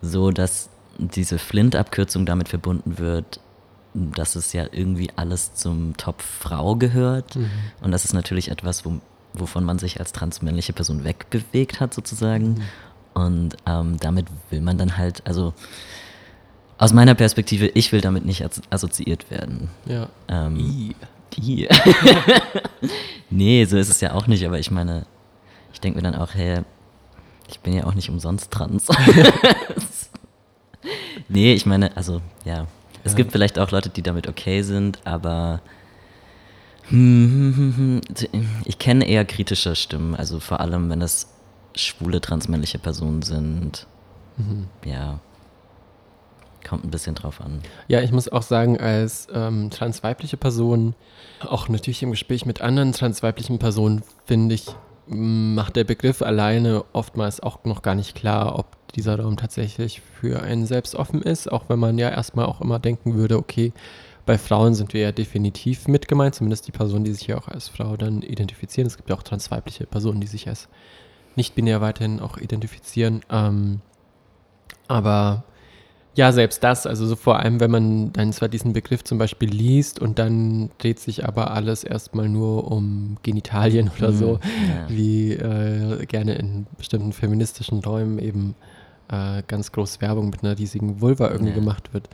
so, 0.00 0.30
dass 0.30 0.68
diese 0.98 1.38
Flint-Abkürzung 1.38 2.26
damit 2.26 2.48
verbunden 2.48 2.98
wird, 2.98 3.40
dass 3.94 4.36
es 4.36 4.52
ja 4.52 4.64
irgendwie 4.70 5.10
alles 5.16 5.54
zum 5.54 5.96
Topf 5.96 6.24
Frau 6.24 6.76
gehört. 6.76 7.36
Mhm. 7.36 7.50
Und 7.82 7.90
das 7.90 8.04
ist 8.04 8.14
natürlich 8.14 8.50
etwas, 8.50 8.84
wo, 8.84 9.00
wovon 9.34 9.64
man 9.64 9.78
sich 9.78 10.00
als 10.00 10.12
transmännliche 10.12 10.72
Person 10.72 11.04
wegbewegt 11.04 11.80
hat, 11.80 11.92
sozusagen. 11.92 12.54
Mhm. 12.54 12.62
Und 13.14 13.56
ähm, 13.66 13.98
damit 14.00 14.26
will 14.50 14.62
man 14.62 14.78
dann 14.78 14.96
halt, 14.96 15.26
also 15.26 15.52
aus 16.78 16.92
meiner 16.92 17.14
Perspektive, 17.14 17.66
ich 17.68 17.92
will 17.92 18.00
damit 18.00 18.24
nicht 18.24 18.44
assoziiert 18.70 19.30
werden. 19.30 19.68
Ja. 19.86 20.08
Ähm, 20.28 20.56
I. 20.56 20.96
I. 21.36 21.68
nee, 23.30 23.64
so 23.66 23.76
ist 23.76 23.90
es 23.90 24.00
ja 24.00 24.14
auch 24.14 24.26
nicht, 24.26 24.44
aber 24.44 24.58
ich 24.58 24.70
meine, 24.70 25.06
ich 25.72 25.80
denke 25.80 25.98
mir 25.98 26.02
dann 26.02 26.20
auch, 26.20 26.34
hey, 26.34 26.62
ich 27.48 27.60
bin 27.60 27.74
ja 27.74 27.84
auch 27.84 27.94
nicht 27.94 28.08
umsonst 28.10 28.50
trans. 28.50 28.88
nee, 31.28 31.52
ich 31.54 31.66
meine, 31.66 31.96
also, 31.96 32.20
ja. 32.44 32.66
Es 33.04 33.12
ja. 33.12 33.16
gibt 33.16 33.32
vielleicht 33.32 33.58
auch 33.58 33.70
Leute, 33.70 33.88
die 33.88 34.02
damit 34.02 34.28
okay 34.28 34.62
sind, 34.62 35.00
aber 35.04 35.60
ich 36.90 38.78
kenne 38.78 39.06
eher 39.06 39.24
kritische 39.24 39.74
Stimmen, 39.74 40.14
also 40.14 40.40
vor 40.40 40.60
allem, 40.60 40.90
wenn 40.90 41.00
es 41.00 41.28
schwule 41.74 42.20
transmännliche 42.20 42.78
Personen 42.78 43.22
sind. 43.22 43.86
Mhm. 44.36 44.68
Ja. 44.84 45.20
Kommt 46.68 46.84
ein 46.84 46.90
bisschen 46.90 47.14
drauf 47.14 47.40
an. 47.40 47.60
Ja, 47.88 48.02
ich 48.02 48.12
muss 48.12 48.28
auch 48.28 48.42
sagen, 48.42 48.78
als 48.78 49.26
ähm, 49.32 49.70
transweibliche 49.70 50.36
Person, 50.36 50.94
auch 51.40 51.68
natürlich 51.68 52.02
im 52.02 52.12
Gespräch 52.12 52.46
mit 52.46 52.60
anderen 52.60 52.92
transweiblichen 52.92 53.58
Personen, 53.58 54.02
finde 54.26 54.54
ich, 54.54 54.66
macht 55.06 55.76
der 55.76 55.84
Begriff 55.84 56.22
alleine 56.22 56.84
oftmals 56.92 57.40
auch 57.40 57.64
noch 57.64 57.82
gar 57.82 57.94
nicht 57.94 58.14
klar, 58.14 58.58
ob 58.58 58.76
dieser 58.94 59.18
Raum 59.18 59.36
tatsächlich 59.36 60.00
für 60.00 60.42
einen 60.42 60.66
selbst 60.66 60.94
offen 60.94 61.22
ist, 61.22 61.50
auch 61.50 61.64
wenn 61.68 61.78
man 61.78 61.98
ja 61.98 62.10
erstmal 62.10 62.46
auch 62.46 62.60
immer 62.60 62.78
denken 62.78 63.14
würde, 63.14 63.38
okay, 63.38 63.72
bei 64.24 64.38
Frauen 64.38 64.74
sind 64.74 64.92
wir 64.92 65.00
ja 65.00 65.12
definitiv 65.12 65.88
mit 65.88 66.06
gemeint, 66.06 66.34
zumindest 66.34 66.68
die 66.68 66.72
Personen, 66.72 67.04
die 67.04 67.12
sich 67.12 67.26
ja 67.26 67.38
auch 67.38 67.48
als 67.48 67.68
Frau 67.68 67.96
dann 67.96 68.22
identifizieren. 68.22 68.86
Es 68.86 68.96
gibt 68.96 69.10
ja 69.10 69.16
auch 69.16 69.22
transweibliche 69.22 69.86
Personen, 69.86 70.20
die 70.20 70.28
sich 70.28 70.48
als 70.48 70.68
nicht-binär 71.34 71.80
weiterhin 71.80 72.20
auch 72.20 72.38
identifizieren. 72.38 73.22
Ähm, 73.30 73.80
aber 74.86 75.44
ja, 76.14 76.30
selbst 76.30 76.62
das, 76.62 76.86
also 76.86 77.06
so 77.06 77.16
vor 77.16 77.38
allem, 77.38 77.58
wenn 77.58 77.70
man 77.70 78.12
dann 78.12 78.32
zwar 78.32 78.48
diesen 78.48 78.74
Begriff 78.74 79.02
zum 79.02 79.16
Beispiel 79.16 79.48
liest 79.48 79.98
und 79.98 80.18
dann 80.18 80.70
dreht 80.78 81.00
sich 81.00 81.26
aber 81.26 81.52
alles 81.52 81.84
erstmal 81.84 82.28
nur 82.28 82.70
um 82.70 83.16
Genitalien 83.22 83.90
oder 83.98 84.10
mhm, 84.10 84.16
so, 84.16 84.40
ja. 84.42 84.88
wie 84.88 85.32
äh, 85.32 86.04
gerne 86.06 86.34
in 86.34 86.66
bestimmten 86.76 87.12
feministischen 87.12 87.80
Räumen 87.80 88.18
eben 88.18 88.54
äh, 89.12 89.42
ganz 89.46 89.70
groß 89.70 90.00
Werbung 90.00 90.30
mit 90.30 90.42
einer 90.42 90.58
riesigen 90.58 91.00
Vulva 91.00 91.30
irgendwie 91.30 91.52
ja. 91.52 91.58
gemacht 91.58 91.94
wird, 91.94 92.08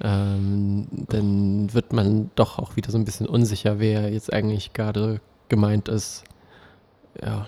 ähm, 0.00 0.88
dann 1.08 1.72
wird 1.72 1.92
man 1.92 2.30
doch 2.34 2.58
auch 2.58 2.76
wieder 2.76 2.90
so 2.90 2.98
ein 2.98 3.04
bisschen 3.04 3.26
unsicher, 3.26 3.78
wer 3.78 4.10
jetzt 4.12 4.32
eigentlich 4.32 4.72
gerade 4.72 5.20
gemeint 5.48 5.88
ist. 5.88 6.24
Ja. 7.22 7.46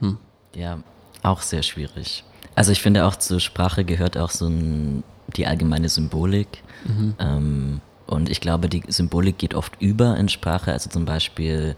Hm. 0.00 0.18
Ja, 0.54 0.78
auch 1.22 1.42
sehr 1.42 1.62
schwierig. 1.62 2.24
Also 2.54 2.70
ich 2.70 2.82
finde 2.82 3.06
auch 3.06 3.16
zur 3.16 3.40
Sprache 3.40 3.84
gehört 3.84 4.16
auch 4.16 4.30
so 4.30 4.46
ein 4.46 5.02
die 5.36 5.46
allgemeine 5.46 5.88
Symbolik. 5.88 6.62
Mhm. 6.84 7.14
Ähm, 7.18 7.80
und 8.06 8.28
ich 8.28 8.40
glaube, 8.40 8.68
die 8.68 8.82
Symbolik 8.88 9.38
geht 9.38 9.54
oft 9.54 9.80
über 9.80 10.16
in 10.16 10.28
Sprache. 10.28 10.72
Also 10.72 10.90
zum 10.90 11.04
Beispiel 11.04 11.76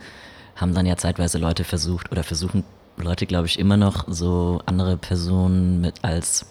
haben 0.57 0.75
dann 0.75 0.87
ja 0.87 0.97
zeitweise 0.97 1.39
Leute 1.39 1.65
versucht 1.65 2.11
oder 2.11 2.23
versuchen 2.23 2.65
Leute, 2.97 3.27
glaube 3.27 3.47
ich, 3.47 3.59
immer 3.59 3.77
noch 3.77 4.07
so 4.09 4.61
andere 4.67 4.97
Personen 4.97 5.81
mit 5.81 6.03
als 6.03 6.47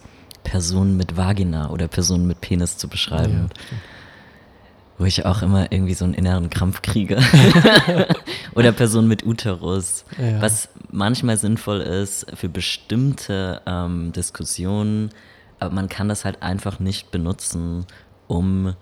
Personen 0.45 0.95
mit 0.95 1.17
Vagina 1.17 1.69
oder 1.69 1.89
Personen 1.89 2.25
mit 2.25 2.39
Penis 2.39 2.77
zu 2.77 2.87
beschreiben. 2.87 3.49
Ja, 3.51 3.77
wo 4.97 5.03
ich 5.03 5.25
auch 5.25 5.41
immer 5.41 5.71
irgendwie 5.73 5.93
so 5.93 6.05
einen 6.05 6.13
inneren 6.13 6.49
Krampf 6.49 6.81
kriege. 6.81 7.17
Oder 8.55 8.71
Personen 8.71 9.09
mit 9.09 9.25
Uterus. 9.25 10.05
Ja. 10.17 10.41
Was 10.41 10.69
manchmal 10.89 11.35
sinnvoll 11.35 11.81
ist 11.81 12.25
für 12.33 12.47
bestimmte 12.47 13.61
ähm, 13.65 14.13
Diskussionen, 14.13 15.09
aber 15.59 15.73
man 15.73 15.89
kann 15.89 16.07
das 16.07 16.23
halt 16.23 16.41
einfach 16.41 16.79
nicht 16.79 17.11
benutzen, 17.11 17.85
um 18.27 18.73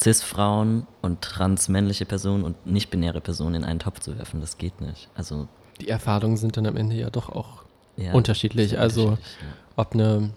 Cis-Frauen 0.00 0.86
und 1.00 1.22
transmännliche 1.22 2.04
Personen 2.04 2.42
und 2.42 2.66
nicht-binäre 2.66 3.20
Personen 3.20 3.56
in 3.56 3.64
einen 3.64 3.78
Topf 3.78 4.00
zu 4.00 4.18
werfen. 4.18 4.40
Das 4.40 4.58
geht 4.58 4.80
nicht. 4.80 5.08
Also 5.14 5.46
die 5.80 5.88
Erfahrungen 5.88 6.36
sind 6.36 6.56
dann 6.56 6.66
am 6.66 6.76
Ende 6.76 6.96
ja 6.96 7.10
doch 7.10 7.28
auch 7.28 7.62
ja, 7.96 8.12
unterschiedlich. 8.12 8.78
Also 8.78 9.02
unterschiedlich, 9.02 9.36
ja. 9.40 9.46
ob 9.76 9.94
eine, 9.94 10.30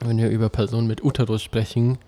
wenn 0.00 0.18
wir 0.18 0.30
über 0.30 0.48
Personen 0.48 0.86
mit 0.86 1.04
Uterus 1.04 1.42
sprechen, 1.42 1.98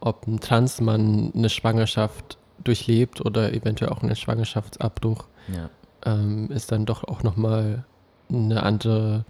ob 0.00 0.26
ein 0.26 0.40
Transmann 0.40 1.32
eine 1.34 1.48
Schwangerschaft 1.48 2.38
durchlebt 2.62 3.20
oder 3.24 3.52
eventuell 3.52 3.90
auch 3.90 4.02
einen 4.02 4.16
Schwangerschaftsabbruch, 4.16 5.24
ja. 5.48 5.70
ähm, 6.04 6.50
ist 6.50 6.72
dann 6.72 6.86
doch 6.86 7.04
auch 7.04 7.22
nochmal 7.22 7.84
eine 8.30 8.62
andere 8.62 9.24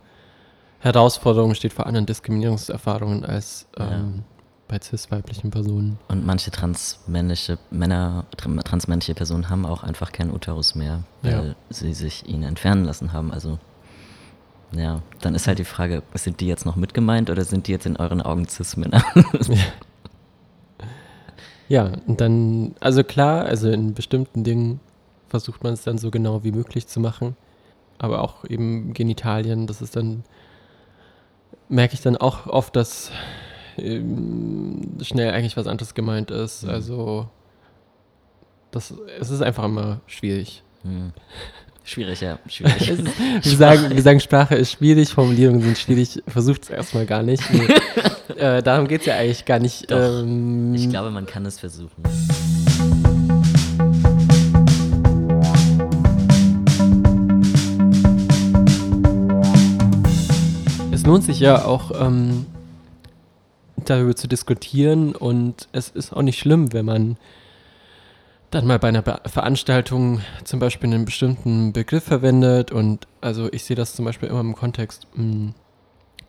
Herausforderung 0.80 1.54
steht 1.54 1.72
vor 1.72 1.86
anderen 1.86 2.06
Diskriminierungserfahrungen 2.06 3.24
als 3.24 3.66
ähm, 3.76 3.88
ja. 3.88 4.04
bei 4.68 4.78
cis-weiblichen 4.80 5.50
Personen. 5.50 5.98
Und 6.08 6.24
manche 6.24 6.50
transmännliche 6.50 7.58
Männer, 7.70 8.26
transmännliche 8.36 9.14
Personen 9.14 9.50
haben 9.50 9.66
auch 9.66 9.82
einfach 9.82 10.12
keinen 10.12 10.32
Uterus 10.32 10.74
mehr, 10.74 11.02
weil 11.22 11.48
ja. 11.48 11.54
sie 11.70 11.94
sich 11.94 12.28
ihn 12.28 12.44
entfernen 12.44 12.84
lassen 12.84 13.12
haben. 13.12 13.32
Also 13.32 13.58
ja, 14.72 15.02
dann 15.20 15.34
ist 15.34 15.46
halt 15.46 15.58
die 15.58 15.64
Frage, 15.64 16.02
sind 16.14 16.40
die 16.40 16.46
jetzt 16.46 16.66
noch 16.66 16.76
mitgemeint 16.76 17.30
oder 17.30 17.44
sind 17.44 17.66
die 17.66 17.72
jetzt 17.72 17.87
in 17.87 17.96
euren 17.96 18.20
Augen 18.20 18.46
cis-Männer? 18.46 19.02
ja, 21.68 21.92
und 22.06 22.20
dann, 22.20 22.75
also 22.80 23.04
klar, 23.04 23.44
also 23.44 23.70
in 23.70 23.94
bestimmten 23.94 24.44
Dingen 24.44 24.80
versucht 25.28 25.64
man 25.64 25.72
es 25.72 25.82
dann 25.82 25.98
so 25.98 26.10
genau 26.10 26.44
wie 26.44 26.52
möglich 26.52 26.87
zu 26.87 27.00
machen. 27.00 27.37
Aber 27.98 28.22
auch 28.22 28.44
eben 28.44 28.92
Genitalien, 28.92 29.66
das 29.66 29.82
ist 29.82 29.96
dann 29.96 30.22
merke 31.68 31.94
ich 31.94 32.00
dann 32.00 32.16
auch 32.16 32.46
oft, 32.46 32.75
dass 32.76 33.10
ähm, 33.76 34.96
schnell 35.02 35.32
eigentlich 35.32 35.56
was 35.56 35.66
anderes 35.66 35.94
gemeint 35.94 36.30
ist. 36.30 36.64
Mhm. 36.64 36.70
Also 36.70 37.28
das, 38.70 38.94
es 39.20 39.30
ist 39.30 39.42
einfach 39.42 39.64
immer 39.64 40.00
schwierig. 40.06 40.62
Mhm. 40.82 41.12
Schwierig, 41.88 42.21
ja. 42.21 42.38
Schwierig. 42.47 42.90
ist, 42.90 43.04
wir, 43.42 43.57
sagen, 43.57 43.95
wir 43.95 44.02
sagen, 44.02 44.21
Sprache 44.21 44.54
ist 44.57 44.73
schwierig, 44.73 45.09
Formulierungen 45.09 45.62
sind 45.62 45.78
schwierig. 45.78 46.23
Versucht 46.28 46.64
es 46.64 46.71
erstmal 46.71 47.07
gar 47.07 47.23
nicht. 47.23 47.42
Nee. 47.50 47.66
äh, 48.37 48.62
darum 48.62 48.87
geht 48.87 49.00
es 49.00 49.07
ja 49.07 49.16
eigentlich 49.16 49.47
gar 49.47 49.59
nicht. 49.59 49.90
Doch, 49.90 50.21
ähm, 50.21 50.75
ich 50.75 50.90
glaube, 50.90 51.11
man 51.11 51.25
kann 51.25 51.47
es 51.47 51.59
versuchen. 51.59 52.02
lohnt 61.09 61.25
sich 61.25 61.40
ja 61.40 61.64
auch 61.64 61.90
ähm, 61.99 62.45
darüber 63.76 64.14
zu 64.14 64.28
diskutieren 64.28 65.14
und 65.14 65.66
es 65.73 65.88
ist 65.88 66.12
auch 66.12 66.21
nicht 66.21 66.38
schlimm, 66.38 66.75
wenn 66.75 66.85
man 66.85 67.16
dann 68.50 68.67
mal 68.67 68.78
bei 68.78 68.88
einer 68.88 69.02
Be 69.02 69.21
Veranstaltung 69.26 70.21
zum 70.45 70.59
Beispiel 70.61 70.93
einen 70.93 71.05
bestimmten 71.05 71.73
Begriff 71.73 72.05
verwendet 72.05 72.73
und 72.73 73.07
also 73.21 73.52
ich 73.52 73.64
sehe 73.64 73.76
das 73.76 73.95
zum 73.95 74.05
Beispiel 74.05 74.28
immer 74.28 74.40
im 74.40 74.55
Kontext 74.55 75.07
mh, 75.14 75.23
hm, 75.23 75.55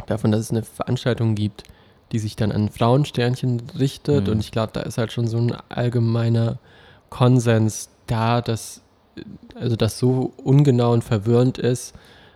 davon, 0.07 0.31
dass 0.31 0.41
es 0.41 0.51
eine 0.51 0.63
Veranstaltung 0.63 1.35
gibt, 1.35 1.63
die 2.11 2.19
sich 2.19 2.35
dann 2.35 2.51
an 2.51 2.69
Frauensternchen 2.69 3.61
richtet 3.77 4.27
mhm. 4.27 4.33
und 4.33 4.39
ich 4.39 4.51
glaube, 4.51 4.71
da 4.73 4.81
ist 4.81 4.97
halt 4.97 5.11
schon 5.11 5.27
so 5.27 5.37
ein 5.37 5.55
allgemeiner 5.69 6.59
Konsens 7.09 7.89
da, 8.07 8.41
dass 8.41 8.81
also 9.55 9.75
das 9.75 9.99
so 9.99 10.33
ungenau 10.43 10.93
und 10.93 11.03
verwirrend 11.03 11.57
ist, 11.57 11.93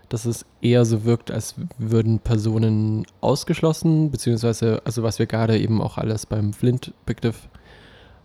dass 0.10 0.25
es 0.25 0.46
eher 0.62 0.86
so 0.86 1.06
wirkt, 1.06 1.32
als 1.32 1.56
würden 1.78 2.20
Personen 2.20 3.06
ausgeschlossen, 3.22 4.12
beziehungsweise, 4.12 4.82
also 4.86 5.02
was 5.02 5.18
wir 5.18 5.25
gerade 5.25 5.58
eben 5.58 5.82
auch 5.82 5.98
alles 5.98 6.25
beim 6.25 6.54
Flint-Begriff 6.54 7.48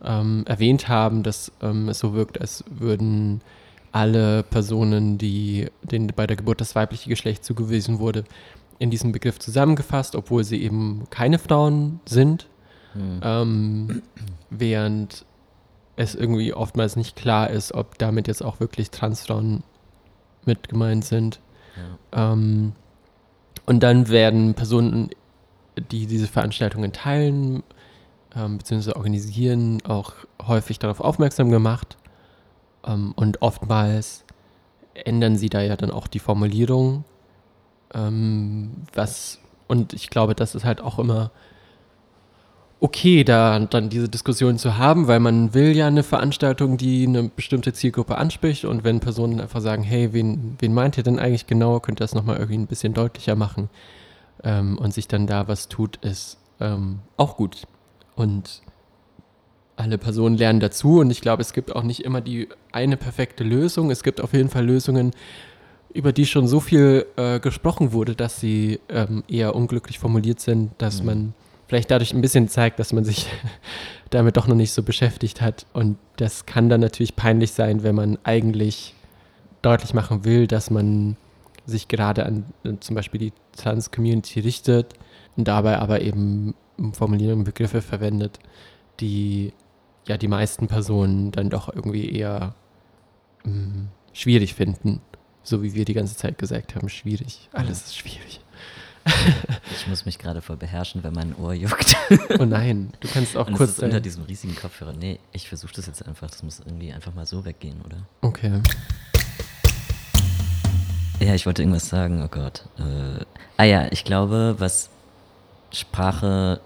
ähm, 0.04 0.44
erwähnt 0.46 0.88
haben, 0.88 1.22
dass 1.22 1.52
ähm, 1.62 1.88
es 1.88 1.98
so 1.98 2.14
wirkt, 2.14 2.40
als 2.40 2.64
würden 2.68 3.40
alle 3.92 4.42
Personen, 4.42 5.18
die 5.18 5.68
denen 5.82 6.12
bei 6.14 6.26
der 6.26 6.36
Geburt 6.36 6.60
das 6.60 6.74
weibliche 6.74 7.08
Geschlecht 7.08 7.44
zugewiesen 7.44 7.98
wurde, 7.98 8.24
in 8.78 8.90
diesem 8.90 9.12
Begriff 9.12 9.38
zusammengefasst, 9.38 10.14
obwohl 10.14 10.44
sie 10.44 10.62
eben 10.62 11.06
keine 11.10 11.38
Frauen 11.38 12.00
sind, 12.06 12.48
mhm. 12.94 13.20
ähm, 13.22 14.02
während 14.50 15.24
es 15.96 16.14
irgendwie 16.14 16.54
oftmals 16.54 16.94
nicht 16.94 17.16
klar 17.16 17.50
ist, 17.50 17.72
ob 17.74 17.98
damit 17.98 18.28
jetzt 18.28 18.44
auch 18.44 18.60
wirklich 18.60 18.90
Transfrauen 18.90 19.64
mit 20.44 20.68
gemeint 20.68 21.04
sind. 21.04 21.40
Ja. 22.12 22.32
Ähm, 22.32 22.72
und 23.66 23.82
dann 23.82 24.08
werden 24.08 24.54
Personen, 24.54 25.10
die 25.90 26.06
diese 26.06 26.28
Veranstaltungen 26.28 26.92
teilen, 26.92 27.64
ähm, 28.38 28.58
bzw. 28.58 28.92
organisieren, 28.92 29.82
auch 29.84 30.12
häufig 30.46 30.78
darauf 30.78 31.00
aufmerksam 31.00 31.50
gemacht. 31.50 31.96
Ähm, 32.86 33.12
und 33.16 33.42
oftmals 33.42 34.24
ändern 34.94 35.36
sie 35.36 35.48
da 35.48 35.60
ja 35.60 35.76
dann 35.76 35.90
auch 35.90 36.06
die 36.06 36.18
Formulierung. 36.18 37.04
Ähm, 37.94 38.72
was, 38.94 39.40
und 39.66 39.92
ich 39.92 40.10
glaube, 40.10 40.34
das 40.34 40.54
ist 40.54 40.64
halt 40.64 40.80
auch 40.80 40.98
immer 40.98 41.30
okay, 42.80 43.24
da 43.24 43.58
dann 43.58 43.88
diese 43.88 44.08
Diskussion 44.08 44.58
zu 44.58 44.78
haben, 44.78 45.08
weil 45.08 45.20
man 45.20 45.52
will 45.54 45.76
ja 45.76 45.86
eine 45.86 46.02
Veranstaltung, 46.02 46.76
die 46.76 47.06
eine 47.06 47.24
bestimmte 47.24 47.72
Zielgruppe 47.72 48.18
anspricht 48.18 48.64
und 48.64 48.84
wenn 48.84 49.00
Personen 49.00 49.40
einfach 49.40 49.60
sagen, 49.60 49.82
hey, 49.82 50.12
wen, 50.12 50.56
wen 50.60 50.74
meint 50.74 50.96
ihr 50.96 51.02
denn 51.02 51.18
eigentlich 51.18 51.46
genau, 51.46 51.80
könnt 51.80 51.98
ihr 51.98 52.04
das 52.04 52.14
nochmal 52.14 52.36
irgendwie 52.36 52.58
ein 52.58 52.66
bisschen 52.66 52.94
deutlicher 52.94 53.34
machen 53.34 53.68
ähm, 54.44 54.78
und 54.78 54.94
sich 54.94 55.08
dann 55.08 55.26
da 55.26 55.48
was 55.48 55.68
tut, 55.68 55.96
ist 55.96 56.38
ähm, 56.60 57.00
auch 57.16 57.36
gut. 57.36 57.66
Und 58.18 58.62
alle 59.76 59.96
Personen 59.96 60.36
lernen 60.36 60.58
dazu 60.58 60.98
und 60.98 61.10
ich 61.10 61.20
glaube, 61.20 61.40
es 61.40 61.52
gibt 61.52 61.74
auch 61.74 61.84
nicht 61.84 62.04
immer 62.04 62.20
die 62.20 62.48
eine 62.72 62.96
perfekte 62.96 63.44
Lösung. 63.44 63.92
Es 63.92 64.02
gibt 64.02 64.20
auf 64.20 64.32
jeden 64.32 64.48
Fall 64.48 64.66
Lösungen, 64.66 65.12
über 65.94 66.12
die 66.12 66.26
schon 66.26 66.48
so 66.48 66.58
viel 66.58 67.06
äh, 67.16 67.38
gesprochen 67.38 67.92
wurde, 67.92 68.16
dass 68.16 68.40
sie 68.40 68.80
ähm, 68.88 69.22
eher 69.28 69.54
unglücklich 69.54 70.00
formuliert 70.00 70.40
sind, 70.40 70.72
dass 70.78 71.00
mhm. 71.00 71.06
man 71.06 71.34
vielleicht 71.68 71.92
dadurch 71.92 72.12
ein 72.12 72.20
bisschen 72.20 72.48
zeigt, 72.48 72.80
dass 72.80 72.92
man 72.92 73.04
sich 73.04 73.28
damit 74.10 74.36
doch 74.36 74.48
noch 74.48 74.56
nicht 74.56 74.72
so 74.72 74.82
beschäftigt 74.82 75.40
hat. 75.40 75.64
Und 75.72 75.96
das 76.16 76.44
kann 76.44 76.68
dann 76.68 76.80
natürlich 76.80 77.14
peinlich 77.14 77.52
sein, 77.52 77.84
wenn 77.84 77.94
man 77.94 78.18
eigentlich 78.24 78.96
deutlich 79.62 79.94
machen 79.94 80.24
will, 80.24 80.48
dass 80.48 80.70
man 80.70 81.16
sich 81.66 81.86
gerade 81.86 82.26
an 82.26 82.46
äh, 82.64 82.72
zum 82.80 82.96
Beispiel 82.96 83.20
die 83.20 83.32
Trans-Community 83.56 84.40
richtet 84.40 84.94
und 85.36 85.46
dabei 85.46 85.78
aber 85.78 86.00
eben 86.00 86.54
Formulierungen, 86.92 87.44
Begriffe 87.44 87.82
verwendet, 87.82 88.38
die 89.00 89.52
ja 90.06 90.16
die 90.16 90.28
meisten 90.28 90.68
Personen 90.68 91.30
dann 91.32 91.50
doch 91.50 91.72
irgendwie 91.72 92.10
eher 92.10 92.54
mh, 93.44 93.52
mm, 93.52 93.88
schwierig 94.12 94.54
finden. 94.54 95.00
So 95.42 95.62
wie 95.62 95.74
wir 95.74 95.84
die 95.84 95.94
ganze 95.94 96.16
Zeit 96.16 96.38
gesagt 96.38 96.74
haben, 96.74 96.88
schwierig. 96.88 97.48
Alles 97.52 97.86
ist 97.86 97.98
schwierig. 97.98 98.40
Ich 99.72 99.86
muss 99.86 100.04
mich 100.04 100.18
gerade 100.18 100.42
voll 100.42 100.56
beherrschen, 100.56 101.02
wenn 101.04 101.14
mein 101.14 101.34
Ohr 101.36 101.54
juckt. 101.54 101.96
Oh 102.38 102.44
nein, 102.44 102.92
du 103.00 103.08
kannst 103.08 103.36
auch 103.36 103.46
Und 103.46 103.54
kurz. 103.54 103.70
Ist 103.70 103.82
unter 103.82 104.00
diesem 104.00 104.24
riesigen 104.24 104.54
Kopfhörer. 104.54 104.92
Nee, 104.92 105.18
ich 105.32 105.48
versuche 105.48 105.72
das 105.74 105.86
jetzt 105.86 106.06
einfach. 106.06 106.30
Das 106.30 106.42
muss 106.42 106.60
irgendwie 106.60 106.92
einfach 106.92 107.14
mal 107.14 107.24
so 107.24 107.44
weggehen, 107.44 107.80
oder? 107.84 107.98
Okay. 108.20 108.60
Ja, 111.20 111.34
ich 111.34 111.46
wollte 111.46 111.62
irgendwas 111.62 111.88
sagen. 111.88 112.22
Oh 112.22 112.28
Gott. 112.28 112.64
Äh, 112.78 113.24
ah 113.56 113.64
ja, 113.64 113.90
ich 113.90 114.04
glaube, 114.04 114.56
was 114.58 114.90
Sprache 115.72 116.60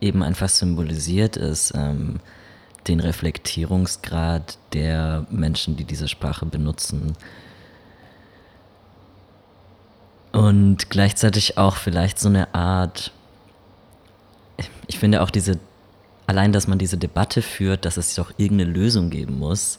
eben 0.00 0.22
einfach 0.22 0.48
symbolisiert, 0.48 1.36
ist 1.36 1.72
ähm, 1.74 2.20
den 2.86 3.00
Reflektierungsgrad 3.00 4.58
der 4.72 5.26
Menschen, 5.30 5.76
die 5.76 5.84
diese 5.84 6.08
Sprache 6.08 6.46
benutzen. 6.46 7.16
Und 10.32 10.90
gleichzeitig 10.90 11.58
auch 11.58 11.76
vielleicht 11.76 12.18
so 12.18 12.28
eine 12.28 12.54
Art, 12.54 13.12
ich 14.86 14.98
finde 14.98 15.22
auch 15.22 15.30
diese, 15.30 15.58
allein, 16.26 16.52
dass 16.52 16.68
man 16.68 16.78
diese 16.78 16.98
Debatte 16.98 17.42
führt, 17.42 17.84
dass 17.84 17.96
es 17.96 18.14
doch 18.14 18.32
irgendeine 18.36 18.70
Lösung 18.70 19.10
geben 19.10 19.38
muss, 19.38 19.78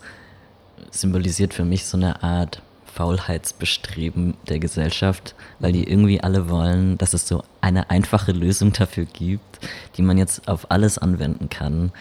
symbolisiert 0.92 1.54
für 1.54 1.66
mich 1.66 1.86
so 1.86 1.98
eine 1.98 2.24
Art 2.24 2.62
Faulheitsbestreben 3.00 4.34
der 4.50 4.60
Gesellschaft, 4.60 5.34
weil 5.60 5.72
die 5.72 5.90
irgendwie 5.90 6.20
alle 6.20 6.50
wollen, 6.50 6.98
dass 6.98 7.14
es 7.14 7.30
so 7.30 7.46
eine 7.62 7.90
einfache 7.90 8.34
Lösung 8.34 8.74
dafür 8.74 9.06
gibt, 9.06 9.60
die 9.96 10.02
man 10.02 10.18
jetzt 10.18 10.50
auf 10.50 10.70
alles 10.70 10.98
anwenden 10.98 11.48
kann, 11.48 11.94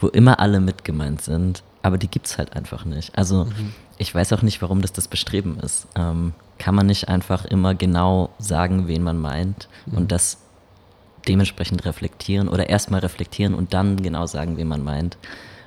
wo 0.00 0.08
immer 0.08 0.40
alle 0.40 0.60
mit 0.60 0.84
gemeint 0.84 1.22
sind, 1.22 1.62
aber 1.80 1.96
die 1.96 2.08
gibt 2.08 2.26
es 2.26 2.36
halt 2.36 2.54
einfach 2.54 2.84
nicht. 2.84 3.16
Also 3.16 3.46
mhm. 3.46 3.72
ich 3.96 4.14
weiß 4.14 4.34
auch 4.34 4.42
nicht, 4.42 4.60
warum 4.60 4.82
das 4.82 4.92
das 4.92 5.08
Bestreben 5.08 5.58
ist. 5.60 5.86
Ähm, 5.96 6.34
kann 6.58 6.74
man 6.74 6.88
nicht 6.88 7.08
einfach 7.08 7.46
immer 7.46 7.74
genau 7.74 8.28
sagen, 8.38 8.86
wen 8.86 9.02
man 9.02 9.18
meint 9.18 9.70
mhm. 9.86 9.96
und 9.96 10.12
das 10.12 10.36
dementsprechend 11.26 11.86
reflektieren 11.86 12.48
oder 12.48 12.68
erstmal 12.68 13.00
reflektieren 13.00 13.54
und 13.54 13.72
dann 13.72 14.02
genau 14.02 14.26
sagen, 14.26 14.58
wen 14.58 14.68
man 14.68 14.84
meint 14.84 15.16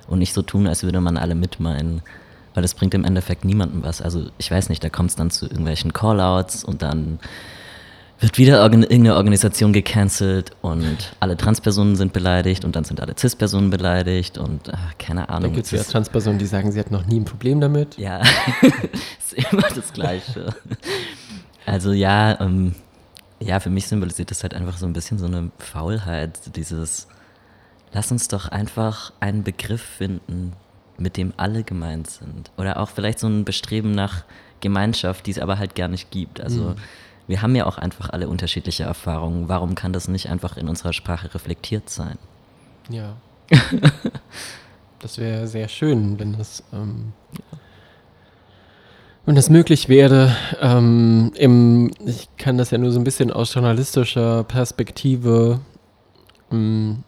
und 0.06 0.20
nicht 0.20 0.34
so 0.34 0.42
tun, 0.42 0.68
als 0.68 0.84
würde 0.84 1.00
man 1.00 1.16
alle 1.16 1.34
mitmeinen 1.34 2.00
weil 2.58 2.62
das 2.62 2.74
bringt 2.74 2.92
im 2.94 3.04
Endeffekt 3.04 3.44
niemandem 3.44 3.84
was. 3.84 4.02
Also 4.02 4.30
ich 4.36 4.50
weiß 4.50 4.68
nicht, 4.68 4.82
da 4.82 4.88
kommt 4.88 5.10
es 5.10 5.16
dann 5.16 5.30
zu 5.30 5.46
irgendwelchen 5.46 5.92
Callouts 5.92 6.64
und 6.64 6.82
dann 6.82 7.20
wird 8.18 8.36
wieder 8.36 8.60
irgendeine 8.60 9.14
Organisation 9.14 9.72
gecancelt 9.72 10.50
und 10.60 11.12
alle 11.20 11.36
Transpersonen 11.36 11.94
sind 11.94 12.12
beleidigt 12.12 12.64
und 12.64 12.74
dann 12.74 12.82
sind 12.82 13.00
alle 13.00 13.14
Cis-Personen 13.16 13.70
beleidigt 13.70 14.38
und 14.38 14.72
ach, 14.74 14.98
keine 14.98 15.28
Ahnung. 15.28 15.42
Dann 15.42 15.52
gibt 15.52 15.66
es 15.66 15.70
ja 15.70 15.84
Transpersonen, 15.84 16.40
die 16.40 16.46
sagen, 16.46 16.72
sie 16.72 16.80
hatten 16.80 16.92
noch 16.92 17.06
nie 17.06 17.20
ein 17.20 17.24
Problem 17.24 17.60
damit. 17.60 17.96
Ja, 17.96 18.22
ist 19.20 19.34
immer 19.34 19.62
das 19.72 19.92
Gleiche. 19.92 20.52
Also 21.64 21.92
ja, 21.92 22.40
ähm, 22.40 22.74
ja, 23.38 23.60
für 23.60 23.70
mich 23.70 23.86
symbolisiert 23.86 24.32
das 24.32 24.42
halt 24.42 24.52
einfach 24.52 24.78
so 24.78 24.86
ein 24.86 24.94
bisschen 24.94 25.20
so 25.20 25.26
eine 25.26 25.52
Faulheit, 25.58 26.56
dieses, 26.56 27.06
lass 27.92 28.10
uns 28.10 28.26
doch 28.26 28.48
einfach 28.48 29.12
einen 29.20 29.44
Begriff 29.44 29.82
finden, 29.82 30.54
mit 30.98 31.16
dem 31.16 31.32
alle 31.36 31.62
gemeint 31.62 32.10
sind. 32.10 32.50
Oder 32.56 32.78
auch 32.80 32.90
vielleicht 32.90 33.18
so 33.18 33.26
ein 33.28 33.44
Bestreben 33.44 33.92
nach 33.92 34.24
Gemeinschaft, 34.60 35.26
die 35.26 35.30
es 35.30 35.38
aber 35.38 35.58
halt 35.58 35.74
gar 35.74 35.88
nicht 35.88 36.10
gibt. 36.10 36.40
Also 36.40 36.70
mhm. 36.70 36.74
wir 37.26 37.42
haben 37.42 37.54
ja 37.54 37.66
auch 37.66 37.78
einfach 37.78 38.10
alle 38.10 38.28
unterschiedliche 38.28 38.84
Erfahrungen. 38.84 39.48
Warum 39.48 39.74
kann 39.74 39.92
das 39.92 40.08
nicht 40.08 40.28
einfach 40.28 40.56
in 40.56 40.68
unserer 40.68 40.92
Sprache 40.92 41.32
reflektiert 41.34 41.88
sein? 41.88 42.18
Ja. 42.88 43.16
das 44.98 45.18
wäre 45.18 45.46
sehr 45.46 45.68
schön, 45.68 46.18
wenn 46.18 46.36
das, 46.36 46.62
ähm, 46.72 47.12
wenn 49.24 49.36
das 49.36 49.50
möglich 49.50 49.88
wäre. 49.88 50.34
Ähm, 50.60 51.32
im, 51.36 51.92
ich 52.04 52.28
kann 52.36 52.58
das 52.58 52.70
ja 52.70 52.78
nur 52.78 52.90
so 52.90 52.98
ein 52.98 53.04
bisschen 53.04 53.30
aus 53.30 53.54
journalistischer 53.54 54.44
Perspektive 54.44 55.60
ähm, 56.50 57.04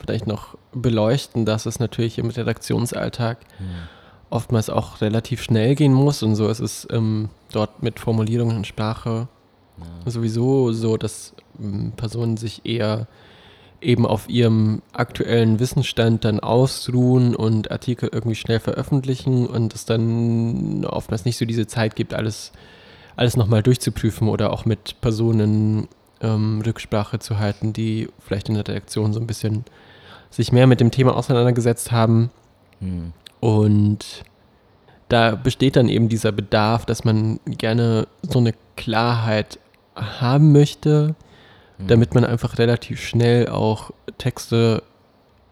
vielleicht 0.00 0.26
noch 0.26 0.56
beleuchten, 0.72 1.44
dass 1.44 1.66
es 1.66 1.78
natürlich 1.78 2.18
im 2.18 2.30
Redaktionsalltag 2.30 3.38
ja. 3.58 3.66
oftmals 4.30 4.70
auch 4.70 5.00
relativ 5.00 5.42
schnell 5.42 5.74
gehen 5.74 5.92
muss 5.92 6.22
und 6.22 6.34
so 6.36 6.48
ist 6.48 6.60
es 6.60 6.86
ähm, 6.90 7.30
dort 7.52 7.82
mit 7.82 8.00
Formulierungen 8.00 8.56
und 8.56 8.66
Sprache 8.66 9.28
ja. 9.78 10.10
sowieso 10.10 10.72
so, 10.72 10.96
dass 10.96 11.34
ähm, 11.60 11.92
Personen 11.96 12.36
sich 12.36 12.64
eher 12.64 13.06
eben 13.84 14.06
auf 14.06 14.28
ihrem 14.28 14.82
aktuellen 14.92 15.60
Wissensstand 15.60 16.24
dann 16.24 16.40
ausruhen 16.40 17.36
und 17.36 17.70
Artikel 17.70 18.08
irgendwie 18.12 18.34
schnell 18.34 18.60
veröffentlichen 18.60 19.46
und 19.46 19.74
es 19.74 19.84
dann 19.84 20.84
oftmals 20.84 21.24
nicht 21.24 21.36
so 21.36 21.44
diese 21.44 21.66
Zeit 21.66 21.94
gibt, 21.94 22.14
alles, 22.14 22.52
alles 23.14 23.36
nochmal 23.36 23.62
durchzuprüfen 23.62 24.28
oder 24.28 24.52
auch 24.52 24.64
mit 24.64 25.00
Personen 25.00 25.88
ähm, 26.20 26.62
Rücksprache 26.64 27.18
zu 27.18 27.38
halten, 27.38 27.72
die 27.72 28.08
vielleicht 28.18 28.48
in 28.48 28.54
der 28.54 28.66
Redaktion 28.66 29.12
so 29.12 29.20
ein 29.20 29.26
bisschen 29.26 29.64
sich 30.34 30.50
mehr 30.50 30.66
mit 30.66 30.80
dem 30.80 30.90
Thema 30.90 31.16
auseinandergesetzt 31.16 31.92
haben. 31.92 32.30
Mhm. 32.80 33.12
Und 33.40 34.24
da 35.08 35.36
besteht 35.36 35.76
dann 35.76 35.88
eben 35.88 36.08
dieser 36.08 36.32
Bedarf, 36.32 36.86
dass 36.86 37.04
man 37.04 37.38
gerne 37.46 38.08
so 38.22 38.40
eine 38.40 38.52
Klarheit 38.76 39.60
haben 39.94 40.50
möchte, 40.50 41.14
mhm. 41.78 41.86
damit 41.86 42.14
man 42.14 42.24
einfach 42.24 42.58
relativ 42.58 43.00
schnell 43.00 43.48
auch 43.48 43.92
Texte 44.18 44.82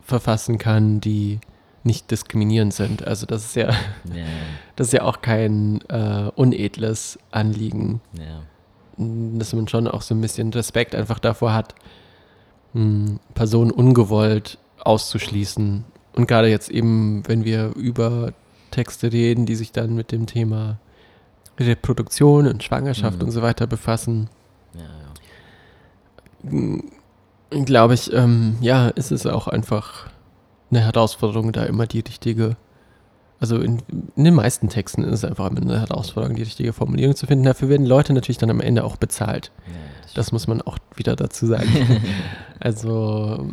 verfassen 0.03 0.59
kann, 0.59 1.01
die 1.01 1.39
nicht 1.85 2.11
diskriminierend 2.11 2.75
sind. 2.75 3.07
Also 3.07 3.25
das 3.27 3.45
ist 3.45 3.57
ja, 3.57 3.71
yeah. 4.13 4.27
das 4.77 4.89
ist 4.89 4.93
ja 4.95 5.03
auch 5.03 5.21
kein 5.21 5.81
äh, 5.89 6.31
unedles 6.35 7.19
Anliegen. 7.31 8.01
Yeah. 8.19 8.43
Dass 9.39 9.53
man 9.53 9.69
schon 9.69 9.87
auch 9.87 10.03
so 10.03 10.15
ein 10.15 10.21
bisschen 10.21 10.53
Respekt 10.53 10.95
einfach 10.95 11.19
davor 11.19 11.55
hat, 11.55 11.75
hm, 12.73 13.21
Personen 13.35 13.71
ungewollt 13.71 14.59
auszuschließen. 14.85 15.85
Und 16.15 16.29
gerade 16.29 16.49
jetzt 16.49 16.71
eben, 16.71 17.23
wenn 17.27 17.45
wir 17.45 17.73
über 17.77 18.33
Texte 18.71 19.13
reden, 19.13 19.47
die 19.47 19.55
sich 19.55 19.73
dann 19.73 19.95
mit 19.95 20.13
dem 20.13 20.27
Thema 20.27 20.79
Reproduktion 21.59 22.47
und 22.47 22.63
Schwangerschaft 22.63 23.19
mhm. 23.19 23.27
und 23.27 23.31
so 23.31 23.43
weiter 23.43 23.67
befassen, 23.67 24.29
ja, 24.75 26.51
ja. 26.51 27.65
glaube 27.65 27.95
ich, 27.95 28.13
ähm, 28.13 28.57
ja, 28.61 28.89
ist 28.89 29.13
es 29.13 29.27
auch 29.27 29.49
einfach 29.49 30.09
eine 30.71 30.81
Herausforderung, 30.81 31.53
da 31.53 31.65
immer 31.65 31.87
die 31.87 32.01
richtige, 32.01 32.57
also 33.39 33.59
in, 33.59 33.83
in, 34.17 34.25
den 34.25 34.35
meisten 34.35 34.69
Texten 34.69 35.05
ist 35.05 35.13
es 35.13 35.25
einfach 35.25 35.51
immer 35.51 35.61
eine 35.61 35.81
Herausforderung, 35.81 36.37
die 36.37 36.43
richtige 36.43 36.73
Formulierung 36.73 37.15
zu 37.15 37.27
finden. 37.27 37.45
Dafür 37.45 37.69
werden 37.69 37.87
Leute 37.87 38.15
natürlich 38.15 38.39
dann 38.39 38.51
am 38.51 38.61
Ende 38.61 38.85
auch 38.85 38.97
bezahlt. 38.97 39.53
Ja, 39.67 39.75
das, 40.03 40.15
das 40.15 40.33
muss 40.33 40.47
man 40.47 40.63
auch 40.63 40.79
wieder 40.97 41.15
dazu 41.15 41.47
sagen. 41.47 41.69
also, 42.61 43.47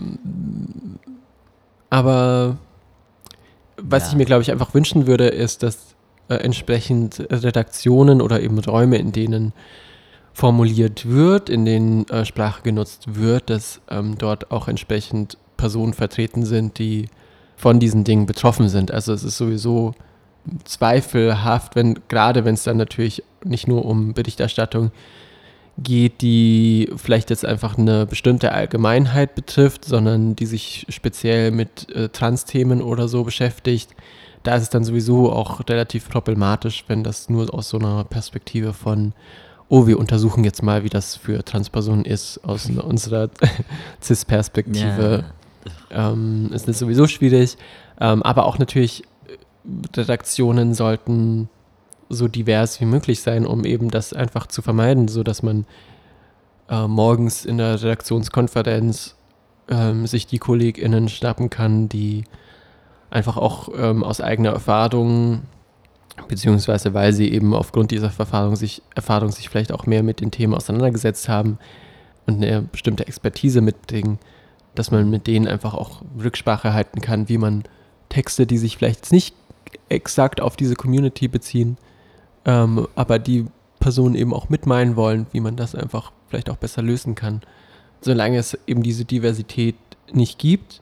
aber 1.89 2.57
was 3.77 4.03
ja. 4.03 4.09
ich 4.09 4.15
mir, 4.15 4.25
glaube 4.25 4.41
ich, 4.41 4.51
einfach 4.51 4.73
wünschen 4.73 5.07
würde, 5.07 5.27
ist, 5.27 5.63
dass 5.63 5.95
äh, 6.27 6.35
entsprechend 6.35 7.19
Redaktionen 7.29 8.21
oder 8.21 8.41
eben 8.41 8.59
Räume, 8.59 8.97
in 8.97 9.11
denen 9.11 9.53
formuliert 10.33 11.09
wird, 11.09 11.49
in 11.49 11.65
denen 11.65 12.07
äh, 12.09 12.25
Sprache 12.25 12.61
genutzt 12.61 13.15
wird, 13.15 13.49
dass 13.49 13.81
ähm, 13.89 14.17
dort 14.17 14.51
auch 14.51 14.67
entsprechend 14.67 15.37
Personen 15.57 15.93
vertreten 15.93 16.45
sind, 16.45 16.79
die 16.79 17.09
von 17.57 17.79
diesen 17.79 18.05
Dingen 18.05 18.25
betroffen 18.25 18.69
sind. 18.69 18.91
Also 18.91 19.11
es 19.11 19.23
ist 19.23 19.37
sowieso 19.37 19.93
zweifelhaft, 20.63 21.75
wenn 21.75 21.99
gerade 22.07 22.45
wenn 22.45 22.53
es 22.53 22.63
dann 22.63 22.77
natürlich 22.77 23.23
nicht 23.43 23.67
nur 23.67 23.85
um 23.85 24.13
Berichterstattung 24.13 24.91
geht, 25.83 26.21
die 26.21 26.89
vielleicht 26.97 27.29
jetzt 27.29 27.45
einfach 27.45 27.77
eine 27.77 28.05
bestimmte 28.05 28.51
Allgemeinheit 28.51 29.35
betrifft, 29.35 29.85
sondern 29.85 30.35
die 30.35 30.45
sich 30.45 30.85
speziell 30.89 31.51
mit 31.51 31.93
äh, 31.95 32.09
Trans-Themen 32.09 32.81
oder 32.81 33.07
so 33.07 33.23
beschäftigt, 33.23 33.95
da 34.43 34.55
ist 34.55 34.63
es 34.63 34.69
dann 34.69 34.83
sowieso 34.83 35.31
auch 35.31 35.61
relativ 35.67 36.09
problematisch, 36.09 36.85
wenn 36.87 37.03
das 37.03 37.29
nur 37.29 37.53
aus 37.53 37.69
so 37.69 37.77
einer 37.77 38.03
Perspektive 38.05 38.73
von, 38.73 39.13
oh, 39.67 39.85
wir 39.85 39.99
untersuchen 39.99 40.43
jetzt 40.43 40.63
mal, 40.63 40.83
wie 40.83 40.89
das 40.89 41.15
für 41.15 41.43
Transpersonen 41.43 42.05
ist, 42.05 42.43
aus 42.43 42.69
unserer 42.69 43.29
CIS-Perspektive. 44.01 45.25
Ja. 45.91 46.11
Ähm, 46.11 46.51
ist 46.53 46.67
das 46.67 46.79
sowieso 46.79 47.07
schwierig. 47.07 47.57
Ähm, 47.99 48.23
aber 48.23 48.45
auch 48.45 48.59
natürlich, 48.59 49.03
äh, 49.27 49.99
Redaktionen 49.99 50.73
sollten 50.73 51.49
so 52.09 52.27
divers 52.27 52.81
wie 52.81 52.85
möglich 52.85 53.21
sein, 53.21 53.45
um 53.45 53.63
eben 53.63 53.89
das 53.91 54.13
einfach 54.13 54.47
zu 54.47 54.61
vermeiden, 54.61 55.07
sodass 55.07 55.43
man 55.43 55.65
äh, 56.69 56.87
morgens 56.87 57.45
in 57.45 57.57
der 57.57 57.81
Redaktionskonferenz 57.81 59.15
ähm, 59.69 60.07
sich 60.07 60.27
die 60.27 60.39
KollegInnen 60.39 61.07
schnappen 61.09 61.49
kann, 61.49 61.87
die 61.87 62.23
einfach 63.11 63.37
auch 63.37 63.69
ähm, 63.75 64.03
aus 64.03 64.21
eigener 64.21 64.51
Erfahrung, 64.51 65.43
beziehungsweise 66.27 66.93
weil 66.93 67.13
sie 67.13 67.31
eben 67.31 67.53
aufgrund 67.53 67.91
dieser 67.91 68.11
Erfahrung 68.17 68.55
sich, 68.55 68.81
Erfahrung 68.95 69.31
sich 69.31 69.49
vielleicht 69.49 69.71
auch 69.71 69.85
mehr 69.85 70.03
mit 70.03 70.19
den 70.19 70.31
Themen 70.31 70.53
auseinandergesetzt 70.53 71.29
haben 71.29 71.59
und 72.25 72.43
eine 72.43 72.61
bestimmte 72.63 73.07
Expertise 73.07 73.61
mitbringen, 73.61 74.19
dass 74.75 74.91
man 74.91 75.09
mit 75.09 75.27
denen 75.27 75.47
einfach 75.47 75.73
auch 75.73 76.01
Rücksprache 76.21 76.73
halten 76.73 77.01
kann, 77.01 77.29
wie 77.29 77.37
man 77.37 77.63
Texte, 78.09 78.47
die 78.47 78.57
sich 78.57 78.77
vielleicht 78.77 79.11
nicht 79.11 79.35
exakt 79.87 80.41
auf 80.41 80.55
diese 80.55 80.75
Community 80.75 81.27
beziehen, 81.27 81.77
ähm, 82.49 82.87
aber 82.95 83.19
die 83.19 83.45
Personen 83.79 84.15
eben 84.15 84.33
auch 84.33 84.49
mitmeinen 84.49 84.95
wollen, 84.95 85.27
wie 85.31 85.39
man 85.39 85.55
das 85.55 85.75
einfach 85.75 86.11
vielleicht 86.27 86.49
auch 86.49 86.57
besser 86.57 86.81
lösen 86.81 87.13
kann. 87.13 87.41
Solange 88.01 88.39
es 88.39 88.57
eben 88.65 88.81
diese 88.81 89.05
Diversität 89.05 89.75
nicht 90.11 90.39
gibt, 90.39 90.81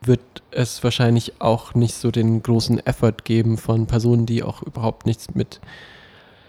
wird 0.00 0.20
es 0.50 0.82
wahrscheinlich 0.82 1.40
auch 1.40 1.74
nicht 1.74 1.94
so 1.94 2.10
den 2.10 2.42
großen 2.42 2.84
Effort 2.84 3.18
geben 3.22 3.58
von 3.58 3.86
Personen, 3.86 4.26
die 4.26 4.42
auch 4.42 4.62
überhaupt 4.62 5.06
nichts 5.06 5.36
mit 5.36 5.60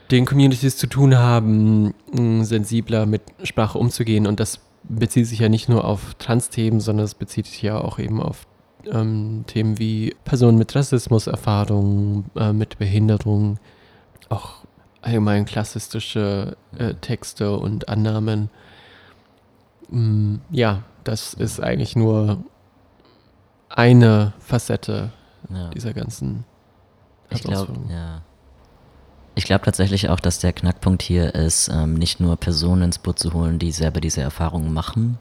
den 0.09 0.25
Communities 0.25 0.77
zu 0.77 0.87
tun 0.87 1.15
haben, 1.15 1.93
sensibler 2.41 3.05
mit 3.05 3.21
Sprache 3.43 3.77
umzugehen. 3.77 4.25
Und 4.25 4.39
das 4.39 4.59
bezieht 4.83 5.27
sich 5.27 5.39
ja 5.39 5.49
nicht 5.49 5.69
nur 5.69 5.85
auf 5.85 6.15
Trans-Themen, 6.15 6.79
sondern 6.79 7.05
es 7.05 7.13
bezieht 7.13 7.45
sich 7.45 7.61
ja 7.61 7.79
auch 7.79 7.99
eben 7.99 8.19
auf 8.19 8.47
ähm, 8.91 9.43
Themen 9.45 9.77
wie 9.77 10.15
Personen 10.25 10.57
mit 10.57 10.75
Rassismuserfahrungen, 10.75 12.25
äh, 12.35 12.51
mit 12.51 12.79
Behinderung, 12.79 13.59
auch 14.33 14.55
allgemein 15.01 15.45
klassistische 15.45 16.57
äh, 16.77 16.93
Texte 16.95 17.57
und 17.57 17.89
Annahmen. 17.89 18.49
Mm, 19.89 20.35
ja, 20.49 20.83
das 21.03 21.33
ist 21.33 21.61
eigentlich 21.61 21.95
nur 21.95 22.43
eine 23.69 24.33
Facette 24.39 25.11
ja. 25.49 25.69
dieser 25.69 25.93
ganzen 25.93 26.45
ich 27.29 27.43
glaube, 27.43 27.73
ja. 27.89 28.21
Ich 29.35 29.45
glaube 29.45 29.65
tatsächlich 29.65 30.09
auch, 30.09 30.19
dass 30.19 30.39
der 30.39 30.53
Knackpunkt 30.53 31.01
hier 31.01 31.33
ist, 31.33 31.69
ähm, 31.69 31.95
nicht 31.95 32.19
nur 32.19 32.37
Personen 32.37 32.83
ins 32.83 32.99
Boot 32.99 33.17
zu 33.17 33.33
holen, 33.33 33.57
die 33.57 33.71
selber 33.71 33.99
diese 33.99 34.21
Erfahrungen 34.21 34.71
machen, 34.71 35.17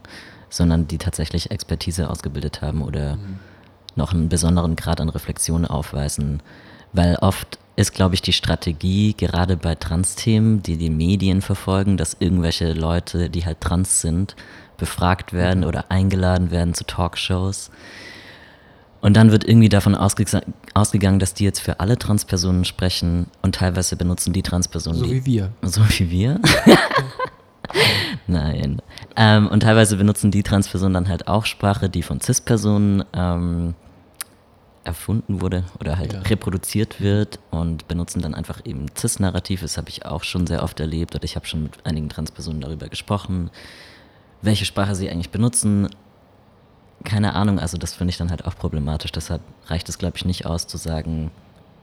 sondern 0.49 0.87
die 0.87 0.99
tatsächlich 0.99 1.49
Expertise 1.49 2.09
ausgebildet 2.09 2.61
haben 2.61 2.83
oder 2.83 3.15
mhm. 3.15 3.39
noch 3.95 4.13
einen 4.13 4.29
besonderen 4.29 4.75
Grad 4.75 5.01
an 5.01 5.09
Reflexion 5.09 5.65
aufweisen. 5.65 6.43
Weil 6.93 7.15
oft 7.17 7.59
ist, 7.75 7.93
glaube 7.93 8.15
ich, 8.15 8.21
die 8.21 8.33
Strategie, 8.33 9.15
gerade 9.15 9.57
bei 9.57 9.75
Trans-Themen, 9.75 10.61
die 10.61 10.77
die 10.77 10.91
Medien 10.91 11.41
verfolgen, 11.41 11.97
dass 11.97 12.15
irgendwelche 12.19 12.73
Leute, 12.73 13.29
die 13.29 13.45
halt 13.45 13.61
trans 13.61 14.01
sind, 14.01 14.35
befragt 14.77 15.33
werden 15.33 15.61
mhm. 15.61 15.67
oder 15.67 15.91
eingeladen 15.91 16.51
werden 16.51 16.73
zu 16.73 16.85
Talkshows. 16.85 17.71
Und 19.01 19.17
dann 19.17 19.31
wird 19.31 19.43
irgendwie 19.43 19.69
davon 19.69 19.95
ausge 19.95 20.25
ausgegangen, 20.73 21.19
dass 21.19 21.33
die 21.33 21.43
jetzt 21.43 21.59
für 21.59 21.81
alle 21.81 21.97
Transpersonen 21.97 22.63
sprechen 22.63 23.27
und 23.41 23.55
teilweise 23.55 23.97
benutzen 23.97 24.31
die 24.31 24.43
Transpersonen. 24.43 24.99
So 24.99 25.11
wie 25.11 25.25
wir. 25.25 25.51
So 25.61 25.81
wie 25.89 26.09
wir? 26.09 26.39
Nein. 28.27 28.81
Ähm, 29.17 29.47
und 29.47 29.61
teilweise 29.61 29.97
benutzen 29.97 30.31
die 30.31 30.43
Transpersonen 30.43 30.93
dann 30.93 31.09
halt 31.09 31.27
auch 31.27 31.45
Sprache, 31.45 31.89
die 31.89 32.01
von 32.01 32.21
Cis-Personen 32.21 33.03
ähm, 33.13 33.73
erfunden 34.83 35.41
wurde 35.41 35.63
oder 35.79 35.97
halt 35.97 36.13
ja. 36.13 36.19
reproduziert 36.21 36.99
wird 36.99 37.39
und 37.51 37.87
benutzen 37.87 38.21
dann 38.21 38.33
einfach 38.33 38.65
eben 38.65 38.87
Cis-Narrativ. 38.97 39.61
Das 39.61 39.77
habe 39.77 39.89
ich 39.89 40.05
auch 40.05 40.23
schon 40.23 40.45
sehr 40.47 40.63
oft 40.63 40.79
erlebt 40.79 41.15
oder 41.15 41.23
ich 41.23 41.35
habe 41.35 41.45
schon 41.45 41.63
mit 41.63 41.85
einigen 41.85 42.09
Transpersonen 42.09 42.61
darüber 42.61 42.89
gesprochen, 42.89 43.49
welche 44.41 44.65
Sprache 44.65 44.95
sie 44.95 45.09
eigentlich 45.09 45.29
benutzen. 45.29 45.89
Keine 47.03 47.33
Ahnung, 47.33 47.59
also 47.59 47.77
das 47.77 47.93
finde 47.93 48.11
ich 48.11 48.17
dann 48.17 48.29
halt 48.29 48.45
auch 48.45 48.55
problematisch. 48.55 49.11
Deshalb 49.11 49.41
reicht 49.67 49.89
es, 49.89 49.97
glaube 49.97 50.17
ich, 50.17 50.25
nicht 50.25 50.45
aus 50.45 50.67
zu 50.67 50.77
sagen, 50.77 51.31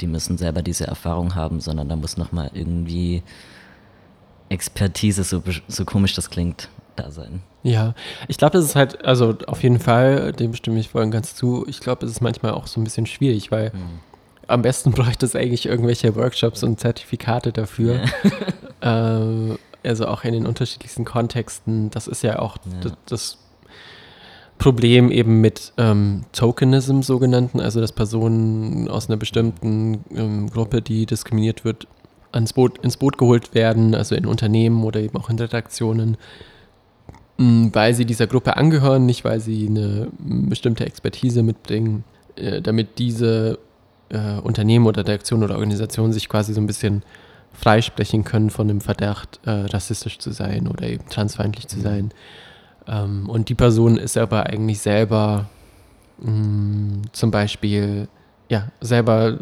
die 0.00 0.06
müssen 0.06 0.38
selber 0.38 0.62
diese 0.62 0.86
Erfahrung 0.86 1.34
haben, 1.34 1.60
sondern 1.60 1.88
da 1.88 1.96
muss 1.96 2.16
nochmal 2.16 2.50
irgendwie 2.54 3.22
Expertise, 4.48 5.24
so, 5.24 5.42
so 5.68 5.84
komisch 5.84 6.14
das 6.14 6.30
klingt, 6.30 6.68
da 7.02 7.10
sein. 7.10 7.42
Ja, 7.62 7.94
ich 8.28 8.38
glaube, 8.38 8.52
das 8.52 8.64
ist 8.64 8.76
halt, 8.76 9.04
also 9.04 9.36
auf 9.46 9.62
jeden 9.62 9.78
Fall, 9.78 10.32
dem 10.32 10.54
stimme 10.54 10.80
ich 10.80 10.88
vorhin 10.88 11.10
ganz 11.10 11.34
zu. 11.34 11.64
Ich 11.68 11.80
glaube, 11.80 12.06
es 12.06 12.12
ist 12.12 12.20
manchmal 12.20 12.52
auch 12.52 12.66
so 12.66 12.80
ein 12.80 12.84
bisschen 12.84 13.06
schwierig, 13.06 13.50
weil 13.50 13.70
mhm. 13.74 14.00
am 14.46 14.62
besten 14.62 14.90
bräuchte 14.92 15.26
es 15.26 15.36
eigentlich 15.36 15.66
irgendwelche 15.66 16.16
Workshops 16.16 16.62
und 16.62 16.80
Zertifikate 16.80 17.52
dafür. 17.52 18.00
Ja. 18.80 19.50
äh, 19.50 19.56
also 19.82 20.06
auch 20.06 20.24
in 20.24 20.32
den 20.32 20.46
unterschiedlichsten 20.46 21.04
Kontexten. 21.04 21.90
Das 21.90 22.06
ist 22.06 22.22
ja 22.22 22.38
auch 22.38 22.56
ja. 22.84 22.90
das 23.06 23.38
Problem 24.58 25.10
eben 25.10 25.40
mit 25.40 25.72
ähm, 25.78 26.24
Tokenism 26.32 27.00
sogenannten, 27.00 27.60
also 27.60 27.80
dass 27.80 27.92
Personen 27.92 28.88
aus 28.88 29.08
einer 29.08 29.16
bestimmten 29.16 30.04
ähm, 30.14 30.50
Gruppe, 30.50 30.82
die 30.82 31.06
diskriminiert 31.06 31.64
wird, 31.64 31.86
ans 32.30 32.52
Boot, 32.52 32.78
ins 32.78 32.98
Boot 32.98 33.16
geholt 33.16 33.54
werden, 33.54 33.94
also 33.94 34.14
in 34.14 34.26
Unternehmen 34.26 34.84
oder 34.84 35.00
eben 35.00 35.16
auch 35.16 35.30
in 35.30 35.38
Redaktionen 35.38 36.18
weil 37.40 37.94
sie 37.94 38.04
dieser 38.04 38.26
Gruppe 38.26 38.58
angehören, 38.58 39.06
nicht 39.06 39.24
weil 39.24 39.40
sie 39.40 39.66
eine 39.66 40.08
bestimmte 40.18 40.84
Expertise 40.84 41.42
mitbringen, 41.42 42.04
äh, 42.36 42.60
damit 42.60 42.98
diese 42.98 43.58
äh, 44.10 44.38
Unternehmen 44.40 44.86
oder 44.86 45.06
Reaktionen 45.06 45.44
oder 45.44 45.54
Organisationen 45.54 46.12
sich 46.12 46.28
quasi 46.28 46.52
so 46.52 46.60
ein 46.60 46.66
bisschen 46.66 47.02
freisprechen 47.54 48.24
können 48.24 48.50
von 48.50 48.68
dem 48.68 48.82
Verdacht, 48.82 49.40
äh, 49.46 49.50
rassistisch 49.50 50.18
zu 50.18 50.32
sein 50.32 50.68
oder 50.68 50.86
eben 50.86 51.08
transfeindlich 51.08 51.66
zu 51.66 51.80
sein. 51.80 52.12
Ähm, 52.86 53.26
und 53.28 53.48
die 53.48 53.54
Person 53.54 53.96
ist 53.96 54.18
aber 54.18 54.46
eigentlich 54.46 54.80
selber 54.80 55.48
mm, 56.20 57.04
zum 57.12 57.30
Beispiel 57.30 58.08
ja, 58.50 58.68
selber 58.82 59.38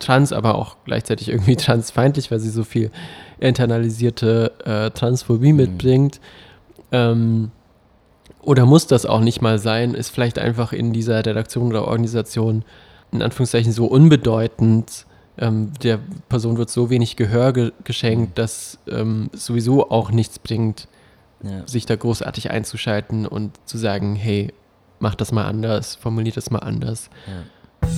trans, 0.00 0.32
aber 0.32 0.56
auch 0.56 0.78
gleichzeitig 0.84 1.28
irgendwie 1.28 1.56
transfeindlich, 1.56 2.32
weil 2.32 2.40
sie 2.40 2.50
so 2.50 2.64
viel 2.64 2.90
internalisierte 3.38 4.52
äh, 4.64 4.90
Transphobie 4.90 5.52
mhm. 5.52 5.58
mitbringt 5.58 6.20
ähm, 6.96 7.50
oder 8.42 8.64
muss 8.64 8.86
das 8.86 9.06
auch 9.06 9.20
nicht 9.20 9.42
mal 9.42 9.58
sein, 9.58 9.94
ist 9.94 10.10
vielleicht 10.10 10.38
einfach 10.38 10.72
in 10.72 10.92
dieser 10.92 11.24
Redaktion 11.24 11.68
oder 11.68 11.86
Organisation 11.86 12.64
in 13.12 13.22
Anführungszeichen 13.22 13.72
so 13.72 13.86
unbedeutend, 13.86 15.06
ähm, 15.38 15.72
der 15.82 16.00
Person 16.28 16.56
wird 16.56 16.70
so 16.70 16.90
wenig 16.90 17.16
Gehör 17.16 17.52
ge 17.52 17.72
geschenkt, 17.84 18.30
mhm. 18.30 18.34
dass 18.34 18.78
ähm, 18.88 19.30
es 19.32 19.44
sowieso 19.46 19.90
auch 19.90 20.10
nichts 20.10 20.38
bringt, 20.38 20.88
ja. 21.42 21.66
sich 21.66 21.86
da 21.86 21.96
großartig 21.96 22.50
einzuschalten 22.50 23.26
und 23.26 23.52
zu 23.66 23.78
sagen, 23.78 24.16
hey, 24.16 24.52
mach 24.98 25.14
das 25.14 25.32
mal 25.32 25.44
anders, 25.44 25.94
formuliert 25.94 26.36
das 26.36 26.50
mal 26.50 26.60
anders. 26.60 27.10
Ja. 27.26 27.88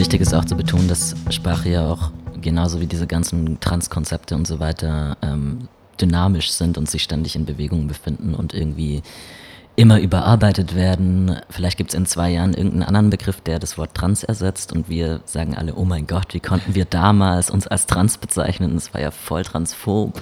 Wichtig 0.00 0.22
ist 0.22 0.32
auch 0.32 0.46
zu 0.46 0.56
betonen, 0.56 0.88
dass 0.88 1.14
Sprache 1.28 1.68
ja 1.68 1.86
auch 1.86 2.10
genauso 2.40 2.80
wie 2.80 2.86
diese 2.86 3.06
ganzen 3.06 3.60
Transkonzepte 3.60 4.34
und 4.34 4.46
so 4.46 4.58
weiter 4.58 5.18
ähm, 5.20 5.68
dynamisch 6.00 6.52
sind 6.52 6.78
und 6.78 6.88
sich 6.88 7.02
ständig 7.02 7.36
in 7.36 7.44
Bewegung 7.44 7.86
befinden 7.86 8.34
und 8.34 8.54
irgendwie 8.54 9.02
immer 9.76 10.00
überarbeitet 10.00 10.74
werden. 10.74 11.36
Vielleicht 11.50 11.76
gibt 11.76 11.90
es 11.90 11.94
in 11.94 12.06
zwei 12.06 12.30
Jahren 12.30 12.54
irgendeinen 12.54 12.84
anderen 12.84 13.10
Begriff, 13.10 13.42
der 13.42 13.58
das 13.58 13.76
Wort 13.76 13.94
trans 13.94 14.24
ersetzt 14.24 14.72
und 14.72 14.88
wir 14.88 15.20
sagen 15.26 15.54
alle, 15.54 15.74
oh 15.74 15.84
mein 15.84 16.06
Gott, 16.06 16.32
wie 16.32 16.40
konnten 16.40 16.74
wir 16.74 16.86
damals 16.86 17.50
uns 17.50 17.66
als 17.66 17.84
trans 17.84 18.16
bezeichnen? 18.16 18.72
Das 18.72 18.94
war 18.94 19.02
ja 19.02 19.10
voll 19.10 19.42
transphob. 19.42 20.18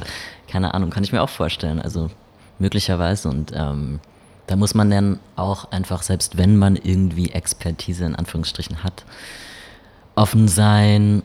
Keine 0.49 0.75
Ahnung, 0.75 0.91
kann 0.91 1.05
ich 1.05 1.13
mir 1.13 1.23
auch 1.23 1.29
vorstellen. 1.29 1.81
Also 1.81 2.11
möglicherweise 2.59 3.29
und 3.29 3.53
ähm, 3.55 4.01
da 4.49 4.57
muss 4.57 4.75
man 4.75 4.91
dann 4.91 5.21
auch 5.37 5.71
einfach, 5.71 6.03
selbst 6.03 6.37
wenn 6.37 6.57
man 6.57 6.75
irgendwie 6.75 7.31
Expertise 7.31 8.05
in 8.05 8.17
Anführungsstrichen 8.17 8.83
hat, 8.83 9.05
offen 10.19 10.49
sein 10.49 11.23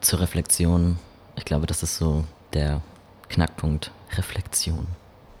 zur 0.00 0.20
Reflexion. 0.20 0.98
Ich 1.36 1.44
glaube, 1.44 1.66
das 1.66 1.82
ist 1.82 1.96
so 1.98 2.24
der 2.54 2.80
Knackpunkt. 3.28 3.92
Reflexion. 4.16 4.86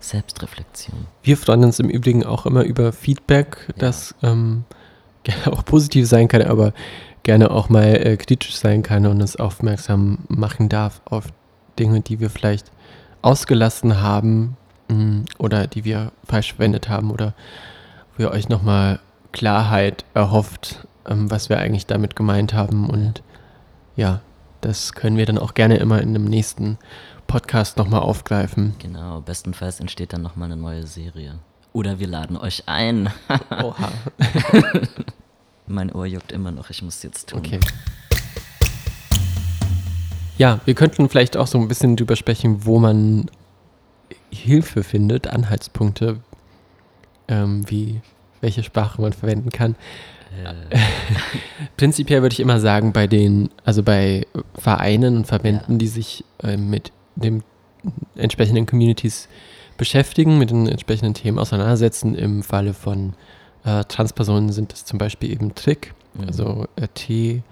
Selbstreflexion. 0.00 1.06
Wir 1.22 1.36
freuen 1.36 1.64
uns 1.64 1.78
im 1.78 1.88
Übrigen 1.88 2.24
auch 2.24 2.46
immer 2.46 2.62
über 2.62 2.92
Feedback, 2.92 3.64
ja. 3.68 3.74
das 3.78 4.14
ähm, 4.22 4.64
gerne 5.24 5.52
auch 5.52 5.64
positiv 5.64 6.06
sein 6.08 6.28
kann, 6.28 6.42
aber 6.42 6.72
gerne 7.22 7.50
auch 7.50 7.68
mal 7.68 7.96
äh, 7.96 8.16
kritisch 8.16 8.54
sein 8.54 8.82
kann 8.82 9.06
und 9.06 9.20
uns 9.20 9.36
aufmerksam 9.36 10.18
machen 10.28 10.68
darf 10.68 11.00
auf 11.06 11.24
Dinge, 11.78 12.00
die 12.00 12.20
wir 12.20 12.30
vielleicht 12.30 12.70
ausgelassen 13.22 14.00
haben 14.00 14.56
mh, 14.88 14.96
mm, 14.96 15.24
oder 15.38 15.66
die 15.66 15.84
wir 15.84 16.12
falsch 16.24 16.52
verwendet 16.52 16.88
haben 16.88 17.10
oder 17.10 17.34
wo 18.16 18.24
ihr 18.24 18.30
euch 18.30 18.48
nochmal 18.48 19.00
Klarheit 19.32 20.04
erhofft, 20.14 20.86
ähm, 21.10 21.30
was 21.30 21.48
wir 21.48 21.58
eigentlich 21.58 21.86
damit 21.86 22.16
gemeint 22.16 22.54
haben 22.54 22.88
und 22.88 23.22
ja, 23.96 24.20
das 24.60 24.92
können 24.92 25.16
wir 25.16 25.26
dann 25.26 25.38
auch 25.38 25.54
gerne 25.54 25.76
immer 25.76 26.00
in 26.00 26.10
einem 26.10 26.24
nächsten 26.24 26.78
Podcast 27.26 27.76
nochmal 27.76 28.00
aufgreifen. 28.00 28.74
Genau, 28.78 29.20
bestenfalls 29.20 29.80
entsteht 29.80 30.12
dann 30.12 30.22
nochmal 30.22 30.50
eine 30.50 30.60
neue 30.60 30.86
Serie. 30.86 31.38
Oder 31.72 31.98
wir 31.98 32.06
laden 32.06 32.36
euch 32.36 32.64
ein. 32.66 33.10
Oha. 33.50 33.92
mein 35.66 35.92
Ohr 35.92 36.06
juckt 36.06 36.32
immer 36.32 36.50
noch, 36.50 36.70
ich 36.70 36.82
muss 36.82 36.96
es 36.96 37.02
jetzt 37.02 37.28
tun. 37.30 37.40
Okay. 37.40 37.60
Ja, 40.38 40.60
wir 40.64 40.74
könnten 40.74 41.08
vielleicht 41.08 41.36
auch 41.36 41.46
so 41.46 41.58
ein 41.58 41.68
bisschen 41.68 41.96
drüber 41.96 42.16
sprechen, 42.16 42.64
wo 42.64 42.78
man 42.78 43.30
Hilfe 44.30 44.82
findet, 44.82 45.26
Anhaltspunkte, 45.26 46.20
ähm, 47.28 47.68
wie 47.70 48.00
welche 48.40 48.62
Sprache 48.62 49.02
man 49.02 49.12
verwenden 49.12 49.50
kann. 49.50 49.76
Prinzipiell 51.76 52.22
würde 52.22 52.32
ich 52.32 52.40
immer 52.40 52.60
sagen, 52.60 52.92
bei 52.92 53.06
den, 53.06 53.50
also 53.64 53.82
bei 53.82 54.26
Vereinen 54.54 55.16
und 55.16 55.26
Verbänden, 55.26 55.74
ja. 55.74 55.78
die 55.78 55.88
sich 55.88 56.24
äh, 56.42 56.56
mit 56.56 56.92
den 57.16 57.42
entsprechenden 58.16 58.66
Communities 58.66 59.28
beschäftigen, 59.76 60.38
mit 60.38 60.50
den 60.50 60.66
entsprechenden 60.66 61.14
Themen 61.14 61.38
auseinandersetzen. 61.38 62.14
Im 62.14 62.42
Falle 62.42 62.74
von 62.74 63.14
äh, 63.64 63.84
Transpersonen 63.84 64.52
sind 64.52 64.72
das 64.72 64.84
zum 64.84 64.98
Beispiel 64.98 65.32
eben 65.32 65.54
Trick, 65.54 65.94
mhm. 66.14 66.26
also 66.26 66.66
äh, 66.76 66.88
T, 66.94 67.42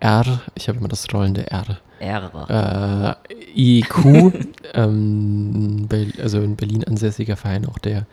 R, 0.00 0.40
ich 0.54 0.68
habe 0.68 0.78
immer 0.78 0.88
das 0.88 1.12
rollende 1.12 1.50
R. 1.50 1.78
R. 2.00 3.16
Äh, 3.28 3.78
IQ, 3.78 4.32
ähm, 4.74 5.88
also 6.20 6.40
in 6.40 6.56
Berlin 6.56 6.84
ansässiger 6.84 7.36
Verein, 7.36 7.66
auch 7.66 7.78
der 7.78 8.06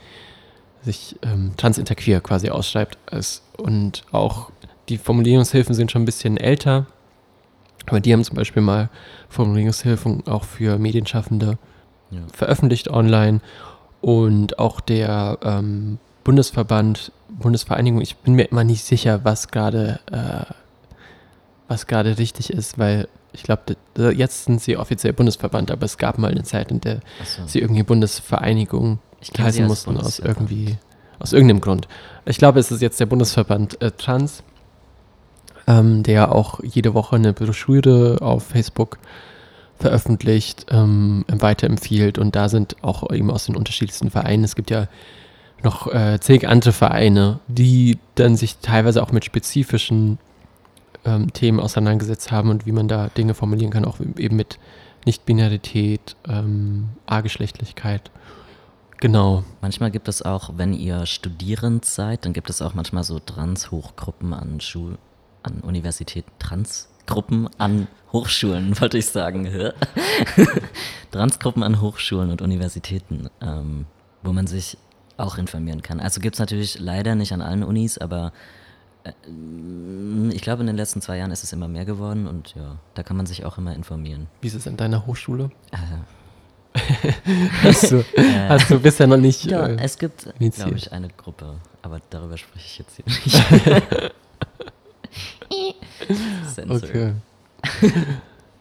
sich 0.86 1.16
ähm, 1.24 1.52
transinterqueer 1.58 2.22
quasi 2.22 2.50
ausschreibt. 2.50 2.98
Als, 3.12 3.42
und 3.58 4.04
auch 4.12 4.52
die 4.90 4.98
Formulierungshilfen 4.98 5.76
sind 5.76 5.92
schon 5.92 6.04
ein 6.04 6.06
bisschen 6.06 6.38
älter. 6.38 6.86
Aber 7.88 8.00
die 8.00 8.14
haben 8.14 8.24
zum 8.24 8.36
Beispiel 8.36 8.62
mal 8.62 8.90
Formulierungshilfen 9.30 10.26
auch 10.28 10.44
für 10.44 10.78
Medienschaffende 10.78 11.58
ja. 12.12 12.20
veröffentlicht 12.34 12.90
online. 12.90 13.42
Und 14.02 14.60
auch 14.60 14.80
der 14.80 15.40
ähm, 15.44 16.00
Bundesverband, 16.24 17.12
Bundesvereinigung, 17.30 18.02
ich 18.02 18.16
bin 18.18 18.36
mir 18.36 18.44
immer 18.44 18.64
nicht 18.64 18.84
sicher, 18.84 19.22
was 19.24 19.50
gerade 19.50 20.00
äh, 20.12 20.54
was 21.68 21.88
gerade 21.88 22.18
richtig 22.18 22.52
ist, 22.52 22.78
weil 22.78 23.08
ich 23.34 23.44
glaube, 23.44 23.76
jetzt 24.14 24.46
sind 24.46 24.62
sie 24.62 24.78
offiziell 24.78 25.14
Bundesverband, 25.14 25.72
aber 25.72 25.84
es 25.84 25.98
gab 25.98 26.18
mal 26.18 26.32
eine 26.32 26.44
Zeit, 26.44 26.72
in 26.72 26.80
der 26.80 27.02
so. 27.24 27.46
sie 27.48 27.60
irgendwie 27.60 27.84
Bundesvereinigung 27.84 29.00
heißen 29.38 29.66
mussten 29.66 29.98
aus 29.98 30.20
irgendwie 30.20 30.78
aus 31.18 31.32
irgendeinem 31.32 31.62
Grund. 31.62 31.88
Ich 32.26 32.38
glaube, 32.38 32.60
es 32.60 32.72
ist 32.72 32.82
jetzt 32.82 33.00
der 33.00 33.06
Bundesverband 33.06 33.82
äh, 33.82 33.92
Trans 33.92 34.44
ähm, 35.68 36.04
der 36.04 36.34
auch 36.34 36.60
jede 36.64 36.94
Woche 36.94 37.16
eine 37.16 37.34
Broschüre 37.34 38.18
auf 38.22 38.44
Facebook 38.44 38.98
veröffentlicht, 39.80 40.68
ähm, 40.70 41.26
weiterempfiehlt 41.28 42.18
und 42.18 42.36
da 42.36 42.50
sind 42.50 42.78
auch 42.82 43.12
eben 43.12 43.30
aus 43.30 43.46
den 43.46 43.56
unterschiedlichsten 43.56 44.10
Vereinen. 44.10 44.44
Es 44.44 44.56
gibt 44.56 44.72
ja 44.72 44.88
noch 45.64 45.92
äh, 45.94 46.20
zig 46.20 46.48
andere 46.48 46.72
Vereine, 46.72 47.40
die 47.48 47.98
dann 48.16 48.36
sich 48.36 48.58
teilweise 48.58 49.02
auch 49.04 49.12
mit 49.12 49.26
spezifischen 49.26 50.18
ähm, 51.04 51.34
Themen 51.34 51.60
auseinandergesetzt 51.60 52.32
haben 52.32 52.50
und 52.50 52.66
wie 52.66 52.72
man 52.72 52.88
da 52.88 53.10
Dinge 53.10 53.34
formulieren 53.34 53.72
kann, 53.72 53.86
auch 53.86 54.00
eben 54.00 54.36
mit 54.36 54.60
Nichtbinarität, 55.06 56.16
ähm, 56.28 56.90
A-Geschlechtlichkeit. 57.06 58.12
Genau. 59.00 59.44
Manchmal 59.62 59.92
gibt 59.92 60.08
es 60.08 60.22
auch, 60.22 60.52
wenn 60.56 60.74
ihr 60.74 61.06
studierend 61.06 61.86
seid, 61.86 62.26
dann 62.26 62.34
gibt 62.34 62.50
es 62.50 62.62
auch 62.62 62.74
manchmal 62.74 63.04
so 63.04 63.20
Trans-Hochgruppen 63.20 64.34
an 64.34 64.62
Schul 64.62 64.98
an 65.44 65.62
Universitäten, 65.62 66.32
Transgruppen 66.40 67.48
an 67.58 67.88
Hochschulen, 68.12 68.80
wollte 68.82 68.98
ich 68.98 69.06
sagen. 69.08 69.48
Transgruppen 71.12 71.64
an 71.64 71.82
Hochschulen 71.82 72.32
und 72.32 72.42
Universitäten, 72.42 73.30
ähm, 73.42 73.86
wo 74.24 74.34
man 74.34 74.48
sich 74.48 74.78
auch 75.18 75.38
informieren 75.38 75.82
kann. 75.82 76.00
Also 76.00 76.20
gibt 76.20 76.36
es 76.36 76.40
natürlich 76.40 76.80
leider 76.80 77.16
nicht 77.16 77.32
an 77.32 77.42
allen 77.42 77.64
Unis, 77.64 77.98
aber 77.98 78.34
äh, 79.04 79.12
ich 80.34 80.42
glaube, 80.42 80.62
in 80.62 80.68
den 80.68 80.76
letzten 80.76 81.02
zwei 81.02 81.18
Jahren 81.18 81.32
ist 81.32 81.44
es 81.44 81.54
immer 81.54 81.68
mehr 81.68 81.86
geworden 81.86 82.28
und 82.28 82.56
ja, 82.56 82.78
da 82.96 83.04
kann 83.04 83.18
man 83.18 83.26
sich 83.26 83.46
auch 83.46 83.58
immer 83.58 83.74
informieren. 83.76 84.28
Wie 84.42 84.48
ist 84.48 84.56
es 84.56 84.68
an 84.68 84.78
deiner 84.78 85.06
Hochschule? 85.06 85.52
Äh, 85.72 85.78
hast, 87.64 87.92
du, 87.92 87.98
äh, 88.16 88.50
hast 88.50 88.70
du 88.70 88.80
bisher 88.80 89.08
noch 89.08 89.18
nicht. 89.18 89.46
Ja, 89.46 89.68
äh, 89.68 89.78
es 89.82 89.98
gibt, 89.98 90.28
glaube 90.40 90.76
ich, 90.76 90.92
eine 90.92 91.08
Gruppe, 91.10 91.56
aber 91.82 92.02
darüber 92.10 92.38
spreche 92.38 92.66
ich 92.66 92.78
jetzt 92.80 92.96
hier 92.96 93.06
nicht. 93.06 94.12
okay. 96.70 97.14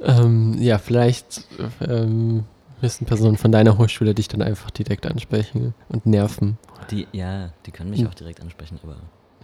ähm, 0.00 0.56
ja, 0.60 0.78
vielleicht 0.78 1.44
ähm, 1.80 2.44
müssen 2.80 3.06
Personen 3.06 3.36
von 3.36 3.50
deiner 3.50 3.78
Hochschule 3.78 4.14
dich 4.14 4.28
dann 4.28 4.42
einfach 4.42 4.70
direkt 4.70 5.06
ansprechen 5.06 5.74
und 5.88 6.06
nerven. 6.06 6.58
Die, 6.90 7.06
ja, 7.12 7.50
die 7.66 7.70
können 7.70 7.90
mich 7.90 8.00
hm. 8.00 8.08
auch 8.08 8.14
direkt 8.14 8.40
ansprechen, 8.40 8.78
aber. 8.82 8.96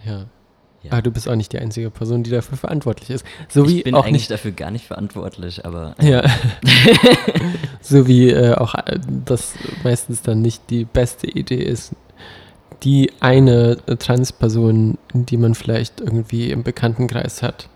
Ja. 0.05 0.25
Ja. 0.83 0.93
Aber 0.93 1.01
du 1.03 1.11
bist 1.11 1.29
auch 1.29 1.35
nicht 1.35 1.53
die 1.53 1.59
einzige 1.59 1.91
Person, 1.91 2.23
die 2.23 2.31
dafür 2.31 2.57
verantwortlich 2.57 3.11
ist. 3.11 3.25
So 3.49 3.65
ich 3.65 3.83
bin 3.83 3.93
auch 3.93 4.03
eigentlich 4.03 4.13
nicht 4.13 4.31
dafür 4.31 4.51
gar 4.51 4.71
nicht 4.71 4.87
verantwortlich, 4.87 5.63
aber. 5.63 5.95
Ja. 6.01 6.23
so 7.81 8.07
wie 8.07 8.29
äh, 8.29 8.55
auch 8.55 8.73
äh, 8.73 8.99
das 9.25 9.53
meistens 9.83 10.23
dann 10.23 10.41
nicht 10.41 10.69
die 10.71 10.85
beste 10.85 11.27
Idee 11.27 11.61
ist, 11.61 11.91
die 12.83 13.11
eine 13.19 13.77
Transperson, 13.99 14.97
die 15.13 15.37
man 15.37 15.53
vielleicht 15.53 16.01
irgendwie 16.01 16.49
im 16.49 16.63
Bekanntenkreis 16.63 17.43
hat, 17.43 17.69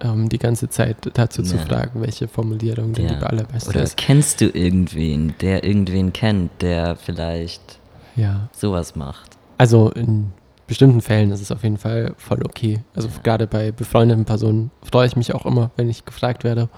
ähm, 0.00 0.28
die 0.28 0.38
ganze 0.38 0.68
Zeit 0.68 0.96
dazu 1.14 1.42
ja. 1.42 1.48
zu 1.48 1.58
fragen, 1.58 2.02
welche 2.02 2.26
Formulierung 2.26 2.92
denn 2.94 3.06
ja. 3.06 3.14
die 3.14 3.24
allerbeste 3.24 3.70
Oder 3.70 3.82
ist. 3.82 3.96
kennst 3.96 4.40
du 4.40 4.46
irgendwen, 4.46 5.34
der 5.40 5.62
irgendwen 5.62 6.12
kennt, 6.12 6.50
der 6.62 6.96
vielleicht 6.96 7.78
ja. 8.16 8.48
sowas 8.52 8.96
macht? 8.96 9.30
Also 9.58 9.90
in 9.90 10.32
bestimmten 10.70 11.00
Fällen 11.00 11.32
ist 11.32 11.40
es 11.40 11.50
auf 11.50 11.64
jeden 11.64 11.78
Fall 11.78 12.14
voll 12.16 12.44
okay. 12.44 12.78
Also 12.94 13.08
ja. 13.08 13.14
gerade 13.24 13.48
bei 13.48 13.72
befreundeten 13.72 14.24
Personen 14.24 14.70
freue 14.84 15.08
ich 15.08 15.16
mich 15.16 15.34
auch 15.34 15.44
immer, 15.44 15.72
wenn 15.76 15.90
ich 15.90 16.04
gefragt 16.04 16.44
werde. 16.44 16.68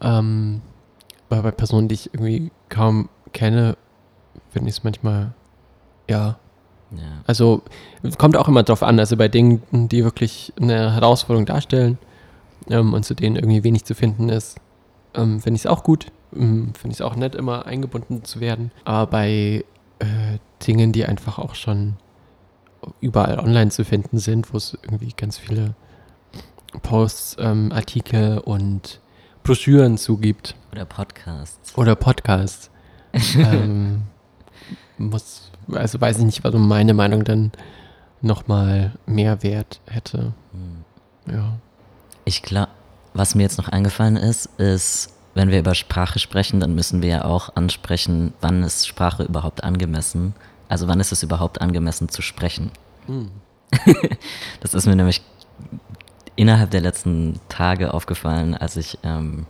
Ähm, 0.00 0.60
aber 1.30 1.42
bei 1.44 1.50
Personen, 1.52 1.86
die 1.86 1.94
ich 1.94 2.12
irgendwie 2.12 2.50
kaum 2.68 3.08
kenne, 3.32 3.76
finde 4.50 4.70
ich 4.70 4.78
es 4.78 4.82
manchmal, 4.82 5.34
ja, 6.10 6.36
ja. 6.90 7.22
Also 7.24 7.62
kommt 8.18 8.36
auch 8.36 8.48
immer 8.48 8.64
drauf 8.64 8.82
an, 8.82 8.98
also 8.98 9.16
bei 9.16 9.28
Dingen, 9.28 9.62
die 9.70 10.02
wirklich 10.02 10.52
eine 10.60 10.92
Herausforderung 10.92 11.46
darstellen 11.46 11.98
ähm, 12.70 12.92
und 12.92 13.04
zu 13.04 13.14
denen 13.14 13.36
irgendwie 13.36 13.62
wenig 13.62 13.84
zu 13.84 13.94
finden 13.94 14.30
ist, 14.30 14.58
ähm, 15.14 15.38
finde 15.40 15.54
ich 15.54 15.62
es 15.62 15.66
auch 15.66 15.84
gut. 15.84 16.06
Ähm, 16.34 16.72
finde 16.74 16.92
ich 16.92 16.98
es 16.98 17.02
auch 17.02 17.14
nett, 17.14 17.36
immer 17.36 17.66
eingebunden 17.66 18.24
zu 18.24 18.40
werden. 18.40 18.72
Aber 18.84 19.06
bei 19.06 19.64
äh, 20.00 20.38
Dingen, 20.66 20.90
die 20.90 21.06
einfach 21.06 21.38
auch 21.38 21.54
schon 21.54 21.94
überall 23.00 23.38
online 23.38 23.70
zu 23.70 23.84
finden 23.84 24.18
sind, 24.18 24.52
wo 24.52 24.56
es 24.56 24.76
irgendwie 24.82 25.12
ganz 25.16 25.38
viele 25.38 25.74
Posts, 26.82 27.36
ähm, 27.38 27.72
Artikel 27.72 28.38
und 28.38 29.00
Broschüren 29.42 29.98
zugibt. 29.98 30.54
Oder 30.72 30.84
Podcasts. 30.84 31.76
Oder 31.76 31.94
Podcasts. 31.96 32.70
ähm, 33.36 34.02
muss 34.98 35.52
also 35.70 36.00
weiß 36.00 36.18
ich 36.18 36.24
nicht, 36.24 36.44
warum 36.44 36.66
meine 36.66 36.94
Meinung 36.94 37.24
dann 37.24 37.52
nochmal 38.20 38.92
mehr 39.06 39.42
Wert 39.42 39.80
hätte. 39.86 40.32
Hm. 40.52 41.34
Ja. 41.34 41.58
Ich 42.24 42.42
glaube, 42.42 42.70
was 43.14 43.34
mir 43.34 43.42
jetzt 43.42 43.58
noch 43.58 43.68
eingefallen 43.68 44.16
ist, 44.16 44.46
ist, 44.58 45.12
wenn 45.34 45.50
wir 45.50 45.58
über 45.58 45.74
Sprache 45.74 46.18
sprechen, 46.18 46.60
dann 46.60 46.74
müssen 46.74 47.02
wir 47.02 47.08
ja 47.08 47.24
auch 47.24 47.56
ansprechen, 47.56 48.32
wann 48.40 48.62
ist 48.62 48.86
Sprache 48.86 49.24
überhaupt 49.24 49.64
angemessen? 49.64 50.34
Also 50.68 50.88
wann 50.88 51.00
ist 51.00 51.12
es 51.12 51.22
überhaupt 51.22 51.60
angemessen 51.60 52.08
zu 52.08 52.22
sprechen? 52.22 52.70
Hm. 53.06 53.30
das 54.60 54.74
ist 54.74 54.86
mir 54.86 54.96
nämlich 54.96 55.22
innerhalb 56.36 56.70
der 56.70 56.80
letzten 56.80 57.40
Tage 57.48 57.92
aufgefallen, 57.92 58.54
als 58.54 58.76
ich, 58.76 58.98
ähm, 59.02 59.46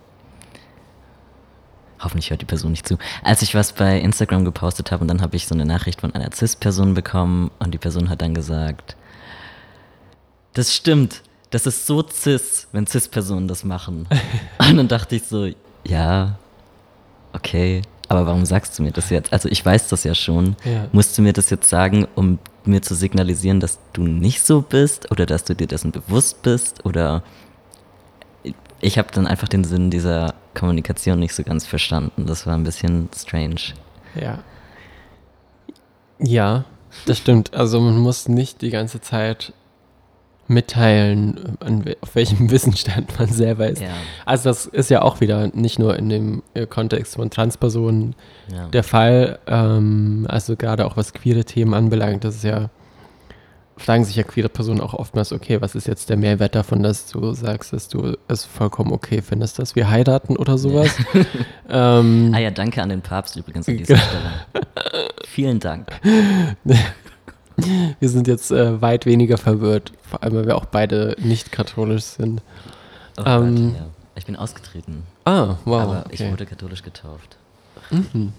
hoffentlich 2.01 2.29
hört 2.29 2.41
die 2.41 2.45
Person 2.45 2.71
nicht 2.71 2.87
zu, 2.87 2.97
als 3.23 3.41
ich 3.41 3.55
was 3.55 3.73
bei 3.73 3.99
Instagram 3.99 4.43
gepostet 4.43 4.91
habe 4.91 5.01
und 5.01 5.07
dann 5.07 5.21
habe 5.21 5.35
ich 5.35 5.47
so 5.47 5.55
eine 5.55 5.65
Nachricht 5.65 6.01
von 6.01 6.13
einer 6.13 6.31
CIS-Person 6.31 6.93
bekommen 6.93 7.51
und 7.59 7.73
die 7.73 7.77
Person 7.77 8.09
hat 8.09 8.21
dann 8.21 8.33
gesagt, 8.33 8.97
das 10.53 10.73
stimmt, 10.73 11.21
das 11.49 11.65
ist 11.65 11.87
so 11.87 12.05
CIS, 12.07 12.67
wenn 12.71 12.85
CIS-Personen 12.85 13.47
das 13.47 13.63
machen. 13.63 14.07
und 14.59 14.77
dann 14.77 14.87
dachte 14.87 15.15
ich 15.15 15.23
so, 15.23 15.49
ja, 15.85 16.37
okay, 17.31 17.81
aber 18.13 18.27
warum 18.27 18.45
sagst 18.45 18.77
du 18.77 18.83
mir 18.83 18.91
das 18.91 19.09
jetzt? 19.09 19.33
Also 19.33 19.49
ich 19.49 19.65
weiß 19.65 19.87
das 19.89 20.03
ja 20.03 20.15
schon. 20.15 20.55
Ja. 20.63 20.87
Musst 20.91 21.17
du 21.17 21.21
mir 21.21 21.33
das 21.33 21.49
jetzt 21.49 21.69
sagen, 21.69 22.07
um 22.15 22.39
mir 22.65 22.81
zu 22.81 22.95
signalisieren, 22.95 23.59
dass 23.59 23.79
du 23.93 24.03
nicht 24.03 24.45
so 24.45 24.61
bist 24.61 25.11
oder 25.11 25.25
dass 25.25 25.43
du 25.43 25.55
dir 25.55 25.67
dessen 25.67 25.91
bewusst 25.91 26.41
bist 26.41 26.85
oder 26.85 27.23
ich 28.79 28.97
habe 28.97 29.09
dann 29.13 29.27
einfach 29.27 29.47
den 29.47 29.63
Sinn 29.63 29.89
dieser 29.89 30.33
Kommunikation 30.53 31.19
nicht 31.19 31.33
so 31.33 31.43
ganz 31.43 31.65
verstanden. 31.65 32.25
Das 32.25 32.45
war 32.45 32.55
ein 32.55 32.63
bisschen 32.63 33.09
strange. 33.15 33.73
Ja. 34.19 34.39
Ja, 36.19 36.65
das 37.05 37.17
stimmt. 37.17 37.53
Also 37.53 37.79
man 37.79 37.97
muss 37.97 38.27
nicht 38.27 38.61
die 38.61 38.69
ganze 38.69 39.01
Zeit 39.01 39.53
mitteilen, 40.47 41.57
auf 42.01 42.15
welchem 42.15 42.51
Wissensstand 42.51 43.17
man 43.17 43.27
selber 43.27 43.67
ist. 43.67 43.81
Ja. 43.81 43.89
Also 44.25 44.49
das 44.49 44.65
ist 44.65 44.89
ja 44.89 45.01
auch 45.01 45.21
wieder 45.21 45.47
nicht 45.47 45.79
nur 45.79 45.97
in 45.97 46.09
dem 46.09 46.43
äh, 46.53 46.65
Kontext 46.65 47.15
von 47.15 47.29
Transpersonen 47.29 48.15
ja. 48.51 48.67
der 48.67 48.83
Fall, 48.83 49.39
ähm, 49.47 50.25
also 50.29 50.55
gerade 50.55 50.85
auch 50.85 50.97
was 50.97 51.13
queere 51.13 51.45
Themen 51.45 51.73
anbelangt, 51.73 52.23
das 52.23 52.35
ist 52.35 52.43
ja, 52.43 52.69
fragen 53.77 54.03
sich 54.03 54.15
ja 54.15 54.23
queere 54.23 54.49
Personen 54.49 54.81
auch 54.81 54.93
oftmals, 54.93 55.31
okay, 55.31 55.61
was 55.61 55.75
ist 55.75 55.87
jetzt 55.87 56.09
der 56.09 56.17
Mehrwert 56.17 56.55
davon, 56.55 56.83
dass 56.83 57.07
du 57.07 57.33
sagst, 57.33 57.73
dass 57.73 57.87
du 57.87 58.17
es 58.27 58.45
vollkommen 58.45 58.91
okay 58.91 59.21
findest, 59.21 59.59
dass 59.59 59.75
wir 59.75 59.89
heiraten 59.89 60.35
oder 60.35 60.57
sowas. 60.57 60.95
Ja. 61.69 61.99
ähm, 61.99 62.31
ah 62.35 62.39
ja, 62.39 62.51
danke 62.51 62.81
an 62.81 62.89
den 62.89 63.01
Papst 63.01 63.35
übrigens 63.35 63.67
an 63.67 63.77
dieser 63.77 63.97
Stelle. 63.97 64.31
Vielen 65.25 65.59
Dank. 65.59 65.87
Wir 67.99 68.09
sind 68.09 68.27
jetzt 68.27 68.51
äh, 68.51 68.81
weit 68.81 69.05
weniger 69.05 69.37
verwirrt, 69.37 69.91
vor 70.01 70.23
allem 70.23 70.35
weil 70.35 70.47
wir 70.47 70.55
auch 70.55 70.65
beide 70.65 71.15
nicht 71.19 71.51
katholisch 71.51 72.03
sind. 72.03 72.41
Oh 73.17 73.23
ähm, 73.25 73.55
Gott, 73.55 73.75
ja. 73.79 73.85
Ich 74.15 74.25
bin 74.25 74.35
ausgetreten. 74.35 75.03
Ah, 75.25 75.55
wow. 75.65 75.81
Aber 75.81 76.03
okay. 76.05 76.23
ich 76.23 76.31
wurde 76.31 76.45
katholisch 76.45 76.83
getauft. 76.83 77.37
Mhm. 77.89 78.33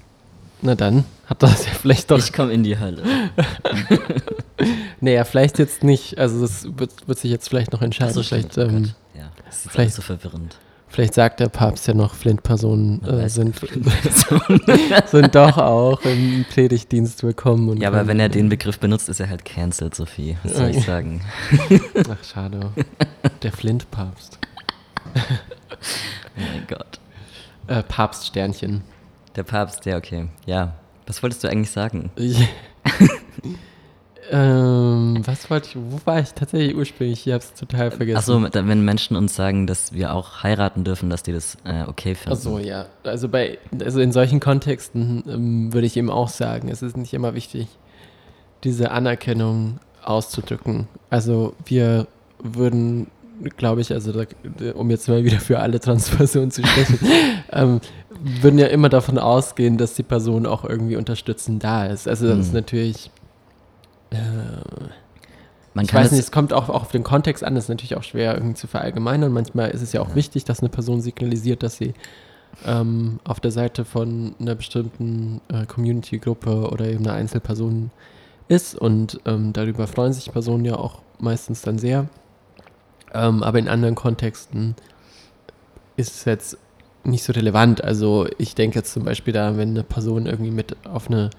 Na 0.62 0.74
dann, 0.74 1.05
hat 1.27 1.42
das 1.42 1.66
ja 1.66 1.72
vielleicht 1.72 2.11
doch. 2.11 2.18
Ich 2.18 2.33
komme 2.33 2.53
in 2.53 2.62
die 2.62 2.79
Hölle. 2.79 3.03
naja, 5.00 5.24
vielleicht 5.24 5.59
jetzt 5.59 5.85
nicht. 5.85 6.18
Also, 6.18 6.40
das 6.40 6.66
wird, 6.79 7.07
wird 7.07 7.18
sich 7.18 7.31
jetzt 7.31 7.48
vielleicht 7.48 7.72
noch 7.72 7.83
entscheiden. 7.83 8.14
So, 8.14 8.22
vielleicht, 8.22 8.57
ähm, 8.57 8.92
ja, 9.14 9.31
das 9.44 9.66
ist 9.66 9.72
vielleicht 9.72 9.94
so 9.94 10.03
verwirrend. 10.03 10.57
Vielleicht 10.94 11.14
sagt 11.14 11.40
der 11.40 11.48
Papst 11.48 11.88
ja 11.88 11.94
noch, 11.94 12.14
Flint-Personen 12.14 13.02
äh, 13.02 13.28
sind, 13.28 13.57
sind 15.07 15.35
doch 15.35 15.59
auch 15.59 16.00
im 16.02 16.46
Predigtdienst 16.48 17.24
willkommen. 17.24 17.80
ja, 17.80 17.88
aber 17.88 18.07
wenn 18.07 18.20
er 18.20 18.28
den 18.28 18.48
Begriff 18.48 18.78
benutzt, 18.78 19.09
ist 19.09 19.18
er 19.18 19.28
halt 19.28 19.44
cancelled, 19.44 19.96
Sophie. 19.96 20.37
Was 20.44 20.54
soll 20.54 20.68
ich 20.68 20.85
sagen? 20.85 21.20
Ach, 22.09 22.22
schade. 22.22 22.70
Der 23.42 23.50
Flint-Papst. 23.50 24.38
oh 25.16 25.18
mein 26.37 26.64
Gott. 26.68 27.00
Äh, 27.66 27.83
Papststernchen. 27.83 28.83
Der 29.35 29.42
Papst, 29.42 29.85
ja, 29.87 29.96
okay. 29.96 30.28
Ja. 30.46 30.74
Was 31.09 31.24
wolltest 31.24 31.42
du 31.42 31.48
eigentlich 31.48 31.72
sagen? 31.72 32.12
Ähm, 34.30 35.20
was 35.24 35.50
wollte 35.50 35.68
ich, 35.68 35.76
wo 35.76 36.00
war 36.04 36.20
ich 36.20 36.32
tatsächlich 36.32 36.74
ursprünglich? 36.74 37.26
Ich 37.26 37.32
habe 37.32 37.42
es 37.42 37.52
total 37.54 37.90
vergessen. 37.90 38.16
Achso, 38.16 38.42
wenn 38.68 38.84
Menschen 38.84 39.16
uns 39.16 39.37
sagen, 39.37 39.66
dass 39.66 39.92
wir 39.92 40.14
auch 40.14 40.42
heiraten 40.42 40.84
dürfen, 40.84 41.10
dass 41.10 41.22
die 41.22 41.32
das 41.32 41.56
äh, 41.64 41.82
okay 41.87 42.14
finden. 42.14 42.32
Achso, 42.32 42.58
ja. 42.58 42.87
Also, 43.02 43.28
bei, 43.28 43.58
also 43.84 44.00
in 44.00 44.12
solchen 44.12 44.40
Kontexten 44.40 45.24
ähm, 45.28 45.74
würde 45.74 45.87
ich 45.87 45.96
eben 45.96 46.10
auch 46.10 46.28
sagen, 46.28 46.68
es 46.68 46.82
ist 46.82 46.96
nicht 46.96 47.12
immer 47.12 47.34
wichtig, 47.34 47.68
diese 48.64 48.90
Anerkennung 48.90 49.78
auszudrücken. 50.02 50.88
Also 51.10 51.54
wir 51.66 52.06
würden, 52.42 53.08
glaube 53.56 53.80
ich, 53.80 53.92
also 53.92 54.12
da, 54.12 54.24
um 54.74 54.90
jetzt 54.90 55.08
mal 55.08 55.24
wieder 55.24 55.40
für 55.40 55.58
alle 55.58 55.80
Transpersonen 55.80 56.50
zu 56.50 56.66
sprechen, 56.66 56.98
ähm, 57.52 57.80
würden 58.40 58.58
ja 58.58 58.66
immer 58.66 58.88
davon 58.88 59.18
ausgehen, 59.18 59.76
dass 59.76 59.94
die 59.94 60.02
Person 60.02 60.46
auch 60.46 60.64
irgendwie 60.64 60.96
unterstützend 60.96 61.62
da 61.62 61.87
ist. 61.87 62.08
Also 62.08 62.26
das 62.26 62.37
mhm. 62.37 62.42
ist 62.42 62.54
natürlich 62.54 63.10
äh, 64.10 64.16
man 65.74 65.84
ich 65.84 65.92
weiß 65.92 66.12
nicht, 66.12 66.20
es 66.20 66.30
kommt 66.30 66.52
auch, 66.52 66.68
auch 66.68 66.82
auf 66.82 66.92
den 66.92 67.02
Kontext 67.02 67.42
an, 67.42 67.54
das 67.56 67.64
ist 67.64 67.68
natürlich 67.68 67.96
auch 67.96 68.04
schwer 68.04 68.34
irgendwie 68.34 68.54
zu 68.54 68.68
verallgemeinern. 68.68 69.32
Manchmal 69.32 69.70
ist 69.70 69.82
es 69.82 69.92
ja 69.92 70.00
auch 70.00 70.10
ja. 70.10 70.14
wichtig, 70.14 70.44
dass 70.44 70.60
eine 70.60 70.68
Person 70.68 71.00
signalisiert, 71.00 71.64
dass 71.64 71.76
sie 71.76 71.94
ähm, 72.64 73.18
auf 73.24 73.40
der 73.40 73.50
Seite 73.50 73.84
von 73.84 74.36
einer 74.38 74.54
bestimmten 74.54 75.40
äh, 75.48 75.66
Community-Gruppe 75.66 76.70
oder 76.70 76.86
eben 76.86 77.04
einer 77.04 77.14
Einzelperson 77.14 77.90
ist 78.46 78.76
und 78.76 79.20
ähm, 79.24 79.52
darüber 79.52 79.86
freuen 79.86 80.12
sich 80.12 80.30
Personen 80.30 80.64
ja 80.64 80.76
auch 80.76 81.00
meistens 81.18 81.62
dann 81.62 81.78
sehr. 81.78 82.08
Ähm, 83.12 83.42
aber 83.42 83.58
in 83.58 83.68
anderen 83.68 83.94
Kontexten 83.94 84.76
ist 85.96 86.14
es 86.14 86.24
jetzt 86.24 86.58
nicht 87.04 87.24
so 87.24 87.32
relevant. 87.32 87.82
Also 87.82 88.26
ich 88.38 88.54
denke 88.54 88.78
jetzt 88.78 88.92
zum 88.92 89.04
Beispiel 89.04 89.32
da, 89.32 89.56
wenn 89.56 89.70
eine 89.70 89.82
Person 89.82 90.26
irgendwie 90.26 90.50
mit 90.50 90.76
auf 90.86 91.08
eine 91.08 91.30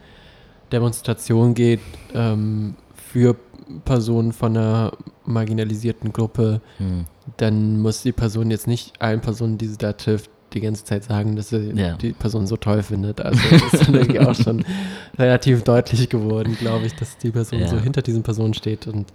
Demonstration 0.72 1.54
geht 1.54 1.80
ähm, 2.14 2.76
für 2.96 3.36
Personen 3.84 4.32
von 4.32 4.56
einer 4.56 4.92
marginalisierten 5.26 6.14
Gruppe, 6.14 6.62
hm. 6.78 7.06
dann 7.38 7.80
muss 7.80 8.04
die 8.04 8.12
Person 8.12 8.52
jetzt 8.52 8.68
nicht 8.68 9.02
allen 9.02 9.22
Personen, 9.22 9.58
die 9.58 9.68
sie 9.68 9.78
da 9.78 9.94
trifft, 9.94 10.30
die 10.54 10.62
ganze 10.62 10.86
Zeit 10.86 11.04
sagen, 11.04 11.36
dass 11.36 11.50
sie 11.50 11.72
ja. 11.76 11.98
die 11.98 12.14
Person 12.14 12.48
so 12.48 12.56
toll 12.56 12.82
findet. 12.84 13.20
Also 13.20 13.40
das 13.50 13.74
ist 13.74 13.88
dann 13.88 13.96
irgendwie 13.96 14.20
auch 14.20 14.36
schon 14.36 14.64
relativ 15.18 15.64
deutlich 15.64 16.10
geworden, 16.10 16.56
glaube 16.58 16.86
ich, 16.86 16.96
dass 16.96 17.18
die 17.18 17.32
Person 17.32 17.60
ja. 17.60 17.68
so 17.68 17.78
hinter 17.78 18.02
diesen 18.02 18.24
Personen 18.24 18.54
steht 18.54 18.88
und 18.88 19.12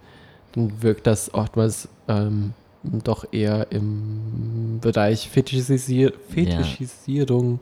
dann 0.53 0.83
wirkt 0.83 1.07
das 1.07 1.33
oftmals 1.33 1.89
ähm, 2.09 2.53
doch 2.83 3.25
eher 3.33 3.71
im 3.71 4.79
Bereich 4.81 5.29
Fetischisier 5.29 6.13
Fetischisierung 6.29 7.61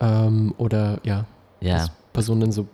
ja. 0.00 0.26
Ähm, 0.26 0.54
oder 0.58 1.00
ja, 1.02 1.24
dass 1.60 1.90
Personen 2.12 2.52
so 2.52 2.66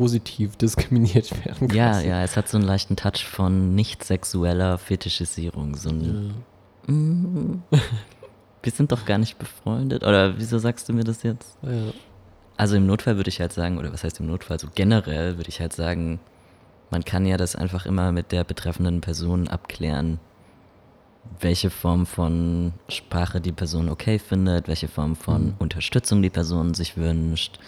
positiv 0.00 0.56
diskriminiert 0.56 1.30
werden. 1.44 1.68
Ja, 1.74 2.00
ja, 2.00 2.22
es 2.22 2.36
hat 2.36 2.48
so 2.48 2.56
einen 2.56 2.66
leichten 2.66 2.96
Touch 2.96 3.24
von 3.24 3.74
nicht 3.74 4.02
sexueller 4.02 4.78
Fetischisierung. 4.78 5.76
So 5.76 5.90
ein, 5.90 6.34
ja. 6.88 6.94
mm, 6.94 7.62
wir 8.62 8.72
sind 8.72 8.92
doch 8.92 9.04
gar 9.04 9.18
nicht 9.18 9.38
befreundet. 9.38 10.02
Oder 10.02 10.38
wieso 10.38 10.58
sagst 10.58 10.88
du 10.88 10.94
mir 10.94 11.04
das 11.04 11.22
jetzt? 11.22 11.58
Ja. 11.62 11.92
Also 12.56 12.76
im 12.76 12.86
Notfall 12.86 13.16
würde 13.16 13.28
ich 13.28 13.40
halt 13.40 13.52
sagen, 13.52 13.78
oder 13.78 13.92
was 13.92 14.02
heißt 14.02 14.20
im 14.20 14.26
Notfall? 14.26 14.58
So 14.58 14.68
generell 14.74 15.36
würde 15.36 15.50
ich 15.50 15.60
halt 15.60 15.74
sagen, 15.74 16.18
man 16.90 17.04
kann 17.04 17.26
ja 17.26 17.36
das 17.36 17.54
einfach 17.54 17.84
immer 17.84 18.10
mit 18.10 18.32
der 18.32 18.44
betreffenden 18.44 19.02
Person 19.02 19.48
abklären, 19.48 20.18
welche 21.40 21.68
Form 21.68 22.06
von 22.06 22.72
Sprache 22.88 23.40
die 23.40 23.52
Person 23.52 23.88
okay 23.88 24.18
findet, 24.18 24.66
welche 24.66 24.88
Form 24.88 25.14
von 25.14 25.48
mhm. 25.48 25.54
Unterstützung 25.58 26.22
die 26.22 26.30
Person 26.30 26.72
sich 26.72 26.96
wünscht 26.96 27.58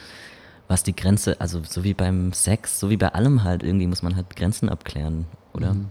was 0.68 0.82
die 0.82 0.96
Grenze, 0.96 1.40
also 1.40 1.60
so 1.68 1.84
wie 1.84 1.94
beim 1.94 2.32
Sex, 2.32 2.80
so 2.80 2.90
wie 2.90 2.96
bei 2.96 3.08
allem 3.08 3.44
halt, 3.44 3.62
irgendwie 3.62 3.86
muss 3.86 4.02
man 4.02 4.16
halt 4.16 4.34
Grenzen 4.36 4.68
abklären, 4.68 5.26
oder? 5.52 5.74
Mhm. 5.74 5.88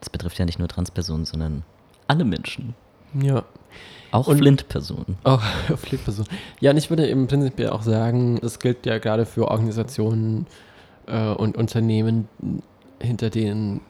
Das 0.00 0.10
betrifft 0.10 0.38
ja 0.38 0.44
nicht 0.44 0.58
nur 0.58 0.68
Transpersonen, 0.68 1.24
sondern 1.24 1.62
alle 2.06 2.24
Menschen. 2.24 2.74
Ja. 3.14 3.44
Auch 4.10 4.32
Flint-Personen. 4.32 5.16
Auch 5.24 5.42
Flint-Personen. 5.76 6.28
Ja, 6.60 6.70
und 6.70 6.76
ich 6.76 6.90
würde 6.90 7.06
im 7.06 7.26
Prinzip 7.26 7.60
auch 7.66 7.82
sagen, 7.82 8.38
das 8.40 8.58
gilt 8.58 8.86
ja 8.86 8.98
gerade 8.98 9.26
für 9.26 9.48
Organisationen 9.48 10.46
äh, 11.06 11.28
und 11.30 11.56
Unternehmen, 11.56 12.28
hinter 13.00 13.30
denen 13.30 13.80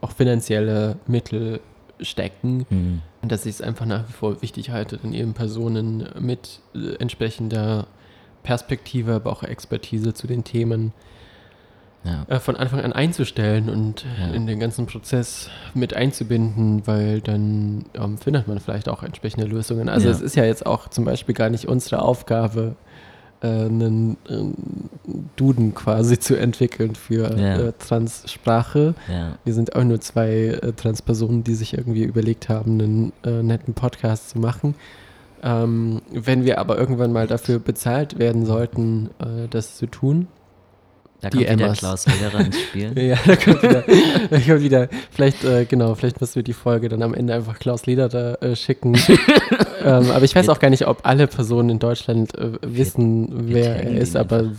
auch 0.00 0.12
finanzielle 0.12 0.96
Mittel 1.06 1.60
stecken, 2.00 2.66
mhm. 2.68 3.02
dass 3.22 3.46
ich 3.46 3.56
es 3.56 3.62
einfach 3.62 3.86
nach 3.86 4.08
wie 4.08 4.12
vor 4.12 4.42
wichtig 4.42 4.70
halte, 4.70 4.98
dann 4.98 5.12
eben 5.12 5.34
Personen 5.34 6.08
mit 6.18 6.60
äh, 6.74 6.94
entsprechender 6.96 7.86
Perspektive, 8.42 9.14
aber 9.14 9.30
auch 9.30 9.42
Expertise 9.42 10.14
zu 10.14 10.26
den 10.26 10.44
Themen 10.44 10.92
ja. 12.04 12.24
äh, 12.28 12.40
von 12.40 12.56
Anfang 12.56 12.80
an 12.80 12.92
einzustellen 12.92 13.68
und 13.68 14.04
ja. 14.18 14.32
in 14.32 14.46
den 14.46 14.58
ganzen 14.58 14.86
Prozess 14.86 15.48
mit 15.74 15.94
einzubinden, 15.94 16.86
weil 16.86 17.20
dann 17.20 17.84
ähm, 17.94 18.18
findet 18.18 18.48
man 18.48 18.60
vielleicht 18.60 18.88
auch 18.88 19.02
entsprechende 19.02 19.46
Lösungen. 19.46 19.88
Also 19.88 20.08
ja. 20.08 20.14
es 20.14 20.20
ist 20.20 20.36
ja 20.36 20.44
jetzt 20.44 20.66
auch 20.66 20.88
zum 20.88 21.04
Beispiel 21.04 21.34
gar 21.34 21.50
nicht 21.50 21.68
unsere 21.68 22.02
Aufgabe, 22.02 22.76
äh, 23.42 23.46
einen, 23.46 24.16
einen, 24.28 24.90
Duden 25.36 25.74
quasi 25.74 26.18
zu 26.18 26.36
entwickeln 26.36 26.94
für 26.94 27.36
ja. 27.36 27.58
äh, 27.58 27.72
Transsprache. 27.78 28.94
Wir 29.44 29.54
sind 29.54 29.74
auch 29.74 29.84
nur 29.84 30.00
zwei 30.00 30.30
äh, 30.30 30.72
Transpersonen, 30.72 31.44
die 31.44 31.54
sich 31.54 31.76
irgendwie 31.76 32.04
überlegt 32.04 32.48
haben, 32.48 32.80
einen 32.80 33.12
äh, 33.24 33.42
netten 33.42 33.74
Podcast 33.74 34.30
zu 34.30 34.38
machen. 34.38 34.74
Ähm, 35.42 36.02
wenn 36.10 36.44
wir 36.44 36.58
aber 36.58 36.78
irgendwann 36.78 37.12
mal 37.12 37.26
dafür 37.26 37.58
bezahlt 37.58 38.18
werden 38.18 38.46
sollten, 38.46 39.10
äh, 39.18 39.48
das 39.50 39.76
zu 39.76 39.86
tun, 39.86 40.28
da 41.22 41.30
kommt 41.30 41.42
wieder 41.42 41.50
Emmas. 41.52 41.78
Klaus 41.78 42.06
Lehrer 42.06 42.40
ins 42.40 42.60
Spiel. 42.60 42.92
ja, 42.98 43.16
da 43.24 43.36
kommt 43.36 43.62
wieder, 43.62 43.84
da 44.30 44.40
kommt 44.40 44.60
wieder 44.60 44.88
vielleicht, 45.12 45.44
äh, 45.44 45.64
genau, 45.64 45.94
vielleicht 45.94 46.20
müssen 46.20 46.34
wir 46.34 46.42
die 46.42 46.52
Folge 46.52 46.88
dann 46.88 47.02
am 47.02 47.14
Ende 47.14 47.32
einfach 47.34 47.60
Klaus 47.60 47.86
Leder 47.86 48.08
da 48.08 48.34
äh, 48.34 48.56
schicken. 48.56 48.94
ähm, 49.84 50.10
aber 50.10 50.24
ich 50.24 50.34
weiß 50.34 50.48
auch 50.48 50.58
gar 50.58 50.70
nicht, 50.70 50.86
ob 50.88 51.06
alle 51.06 51.28
Personen 51.28 51.70
in 51.70 51.78
Deutschland 51.78 52.36
äh, 52.36 52.52
wissen, 52.62 53.48
wir, 53.48 53.54
wer 53.54 53.84
er 53.84 53.90
ist, 53.92 54.16
aber 54.16 54.50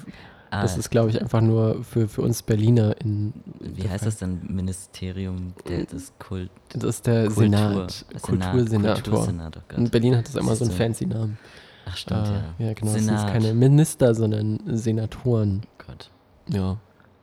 ah. 0.54 0.62
das 0.62 0.78
ist, 0.78 0.90
glaube 0.90 1.10
ich, 1.10 1.22
einfach 1.22 1.42
nur 1.42 1.84
für, 1.84 2.08
für 2.08 2.22
uns 2.22 2.44
Berliner 2.44 2.96
in. 3.02 3.34
Wie 3.60 3.90
heißt 3.90 4.06
das 4.06 4.18
denn? 4.18 4.42
Ministerium 4.48 5.54
der, 5.68 5.86
des 5.86 6.14
Kult. 6.20 6.50
Das 6.70 6.84
ist 6.84 7.08
der 7.08 7.26
Kultur, 7.26 7.44
Senat. 7.44 8.06
Kultursenator. 8.22 9.04
Kultursenator 9.04 9.64
oh 9.72 9.76
in 9.78 9.90
Berlin 9.90 10.18
hat 10.18 10.28
das 10.28 10.36
immer 10.36 10.56
so 10.56 10.66
einen 10.66 10.74
fancy 10.74 11.06
Namen. 11.06 11.38
Ach, 11.86 11.98
stimmt, 11.98 12.28
äh, 12.28 12.32
ja. 12.32 12.68
Ja, 12.68 12.74
genau. 12.74 12.92
Senat. 12.92 13.16
Das 13.16 13.22
sind 13.22 13.32
keine 13.32 13.54
Minister, 13.54 14.16
sondern 14.16 14.60
Senatoren. 14.66 15.64
Gott. 15.86 16.10
Ja. 16.48 16.78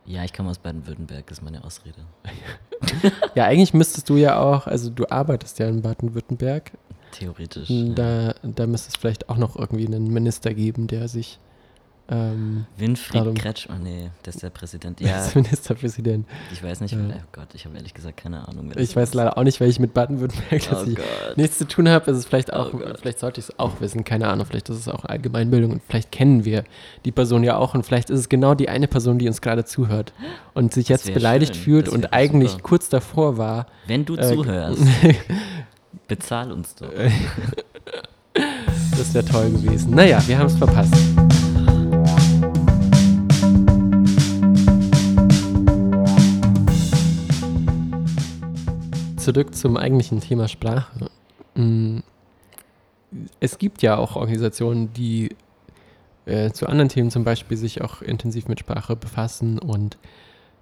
Ja, 0.05 0.23
ich 0.23 0.33
komme 0.33 0.49
aus 0.49 0.57
Baden-Württemberg, 0.57 1.29
ist 1.29 1.43
meine 1.43 1.63
Ausrede. 1.63 1.99
ja, 3.35 3.45
eigentlich 3.45 3.73
müsstest 3.73 4.09
du 4.09 4.17
ja 4.17 4.39
auch, 4.39 4.67
also 4.67 4.89
du 4.89 5.05
arbeitest 5.09 5.59
ja 5.59 5.67
in 5.67 5.81
Baden-Württemberg. 5.81 6.71
Theoretisch. 7.11 7.69
Da, 7.95 8.27
ja. 8.27 8.33
da 8.43 8.67
müsste 8.67 8.89
es 8.89 8.95
vielleicht 8.95 9.29
auch 9.29 9.37
noch 9.37 9.55
irgendwie 9.55 9.85
einen 9.85 10.11
Minister 10.11 10.53
geben, 10.53 10.87
der 10.87 11.07
sich 11.07 11.39
ähm, 12.11 12.65
Winfried 12.77 13.21
darum, 13.21 13.35
Kretschmann, 13.35 13.79
oh 13.79 13.83
nee, 13.85 14.09
das 14.23 14.35
ist 14.35 14.43
der 14.43 14.49
Präsident. 14.49 14.99
Ja, 15.01 15.17
das 15.17 15.33
Ministerpräsident. 15.33 16.27
Ich 16.51 16.61
weiß 16.61 16.81
nicht, 16.81 16.91
ja. 16.91 16.99
oh 16.99 17.21
Gott, 17.31 17.47
ich 17.53 17.65
habe 17.65 17.75
ehrlich 17.77 17.93
gesagt 17.93 18.17
keine 18.17 18.47
Ahnung. 18.47 18.71
Ich 18.75 18.95
weiß 18.95 19.09
ist. 19.09 19.15
leider 19.15 19.37
auch 19.37 19.43
nicht, 19.43 19.61
weil 19.61 19.69
ich 19.69 19.79
mit 19.79 19.93
Baden-Württemberg 19.93 20.61
oh 20.73 20.85
nichts 21.37 21.57
zu 21.57 21.67
tun 21.67 21.87
habe. 21.87 22.11
Ist 22.11 22.17
es 22.17 22.25
vielleicht 22.25 22.51
auch, 22.51 22.73
oh 22.73 22.79
vielleicht 22.99 23.19
sollte 23.19 23.39
ich 23.39 23.47
es 23.47 23.59
auch 23.59 23.79
wissen, 23.79 24.03
keine 24.03 24.27
Ahnung. 24.27 24.45
Vielleicht 24.45 24.69
ist 24.69 24.77
es 24.77 24.87
auch 24.89 25.05
Allgemeinbildung 25.05 25.71
und 25.71 25.81
vielleicht 25.87 26.11
kennen 26.11 26.43
wir 26.43 26.65
die 27.05 27.11
Person 27.11 27.43
ja 27.43 27.55
auch 27.55 27.73
und 27.73 27.85
vielleicht 27.85 28.09
ist 28.09 28.19
es 28.19 28.29
genau 28.29 28.55
die 28.55 28.67
eine 28.67 28.87
Person, 28.87 29.17
die 29.17 29.27
uns 29.27 29.41
gerade 29.41 29.63
zuhört 29.63 30.13
und 30.53 30.73
sich 30.73 30.89
jetzt 30.89 31.13
beleidigt 31.13 31.55
schön. 31.55 31.63
fühlt 31.63 31.89
und 31.89 32.13
eigentlich 32.13 32.51
super. 32.51 32.63
kurz 32.63 32.89
davor 32.89 33.37
war. 33.37 33.67
Wenn 33.87 34.03
du 34.03 34.17
äh, 34.17 34.33
zuhörst, 34.35 34.83
bezahl 36.07 36.51
uns 36.51 36.75
doch. 36.75 36.91
das 38.97 39.13
wäre 39.13 39.25
toll 39.25 39.49
gewesen. 39.51 39.95
Naja, 39.95 40.21
wir 40.27 40.37
haben 40.37 40.47
es 40.47 40.57
verpasst. 40.57 40.93
Zurück 49.21 49.55
zum 49.55 49.77
eigentlichen 49.77 50.19
Thema 50.19 50.47
Sprache. 50.47 51.09
Mm, 51.55 51.99
es 53.39 53.57
gibt 53.57 53.81
ja 53.81 53.97
auch 53.97 54.15
Organisationen, 54.15 54.93
die 54.93 55.35
äh, 56.25 56.51
zu 56.51 56.67
anderen 56.67 56.89
Themen 56.89 57.11
zum 57.11 57.23
Beispiel 57.23 57.57
sich 57.57 57.81
auch 57.81 58.01
intensiv 58.01 58.47
mit 58.47 58.59
Sprache 58.59 58.95
befassen 58.95 59.59
und 59.59 59.97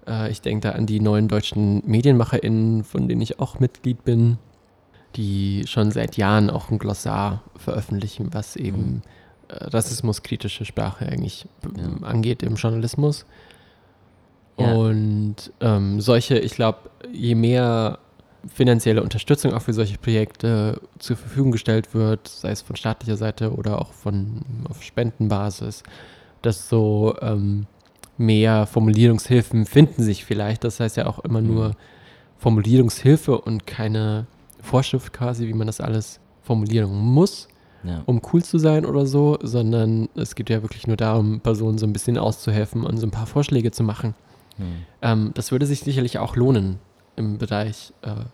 äh, 0.06 0.30
ich 0.30 0.40
denke 0.40 0.68
da 0.68 0.70
an 0.72 0.86
die 0.86 1.00
neuen 1.00 1.28
deutschen 1.28 1.82
MedienmacherInnen, 1.86 2.84
von 2.84 3.08
denen 3.08 3.20
ich 3.20 3.38
auch 3.40 3.60
Mitglied 3.60 4.04
bin, 4.04 4.38
die 5.16 5.64
schon 5.66 5.90
seit 5.90 6.16
Jahren 6.16 6.50
auch 6.50 6.70
ein 6.70 6.78
Glossar 6.78 7.42
veröffentlichen, 7.56 8.32
was 8.32 8.56
eben 8.56 8.78
mhm. 8.78 9.02
äh, 9.48 9.64
rassismuskritische 9.64 10.64
Sprache 10.64 11.06
eigentlich 11.06 11.46
ja. 11.76 12.06
angeht 12.06 12.42
im 12.42 12.54
Journalismus. 12.54 13.26
Ja. 14.58 14.74
Und 14.74 15.36
ähm, 15.60 16.00
solche, 16.00 16.38
ich 16.38 16.52
glaube, 16.52 16.90
je 17.12 17.34
mehr 17.34 17.98
finanzielle 18.48 19.02
Unterstützung 19.02 19.52
auch 19.52 19.62
für 19.62 19.72
solche 19.72 19.98
Projekte 19.98 20.80
zur 20.98 21.16
Verfügung 21.16 21.52
gestellt 21.52 21.94
wird, 21.94 22.28
sei 22.28 22.50
es 22.50 22.62
von 22.62 22.76
staatlicher 22.76 23.16
Seite 23.16 23.52
oder 23.52 23.80
auch 23.80 23.92
von 23.92 24.42
auf 24.68 24.82
Spendenbasis, 24.82 25.82
dass 26.42 26.68
so 26.68 27.16
ähm, 27.20 27.66
mehr 28.16 28.66
Formulierungshilfen 28.66 29.66
finden 29.66 30.02
sich 30.02 30.24
vielleicht. 30.24 30.64
Das 30.64 30.80
heißt 30.80 30.96
ja 30.96 31.06
auch 31.06 31.18
immer 31.20 31.40
nur 31.40 31.70
mhm. 31.70 31.74
Formulierungshilfe 32.38 33.38
und 33.38 33.66
keine 33.66 34.26
Vorschrift 34.62 35.12
quasi, 35.12 35.46
wie 35.46 35.54
man 35.54 35.66
das 35.66 35.80
alles 35.80 36.20
formulieren 36.42 36.94
muss, 36.94 37.48
ja. 37.84 38.02
um 38.06 38.20
cool 38.32 38.42
zu 38.42 38.58
sein 38.58 38.84
oder 38.84 39.06
so, 39.06 39.38
sondern 39.42 40.08
es 40.16 40.34
geht 40.34 40.50
ja 40.50 40.62
wirklich 40.62 40.86
nur 40.86 40.96
darum, 40.96 41.40
Personen 41.40 41.78
so 41.78 41.86
ein 41.86 41.92
bisschen 41.92 42.18
auszuhelfen 42.18 42.84
und 42.84 42.98
so 42.98 43.06
ein 43.06 43.10
paar 43.10 43.26
Vorschläge 43.26 43.70
zu 43.70 43.82
machen. 43.82 44.14
Mhm. 44.58 44.64
Ähm, 45.02 45.30
das 45.34 45.52
würde 45.52 45.66
sich 45.66 45.80
sicherlich 45.80 46.18
auch 46.18 46.36
lohnen, 46.36 46.78
im 47.20 47.38
Bereich 47.38 47.92
äh, 48.02 48.24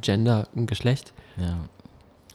Gender 0.00 0.48
und 0.54 0.66
Geschlecht. 0.66 1.12
Ja. 1.36 1.58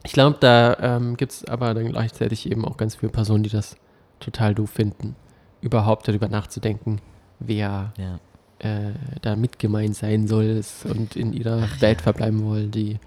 Ich 0.04 0.14
glaube, 0.14 0.38
da 0.40 0.78
ähm, 0.80 1.18
gibt 1.18 1.32
es 1.32 1.46
aber 1.46 1.74
dann 1.74 1.90
gleichzeitig 1.90 2.50
eben 2.50 2.66
auch 2.66 2.78
ganz 2.78 2.96
viele 2.96 3.12
Personen, 3.12 3.44
die 3.44 3.50
das 3.50 3.76
total 4.20 4.56
doof 4.56 4.70
finden, 4.70 5.16
überhaupt 5.62 6.08
darüber 6.08 6.28
nachzudenken, 6.28 7.02
wer 7.40 7.94
ja. 7.98 8.20
äh, 8.60 8.94
da 9.22 9.36
mitgemeint 9.36 9.96
sein 9.96 10.28
soll 10.28 10.62
und 10.86 11.16
in 11.16 11.34
ihrer 11.34 11.64
Ach, 11.64 11.82
Welt 11.82 12.00
ja. 12.00 12.04
verbleiben 12.04 12.44
wollen, 12.46 12.72
die 12.72 13.00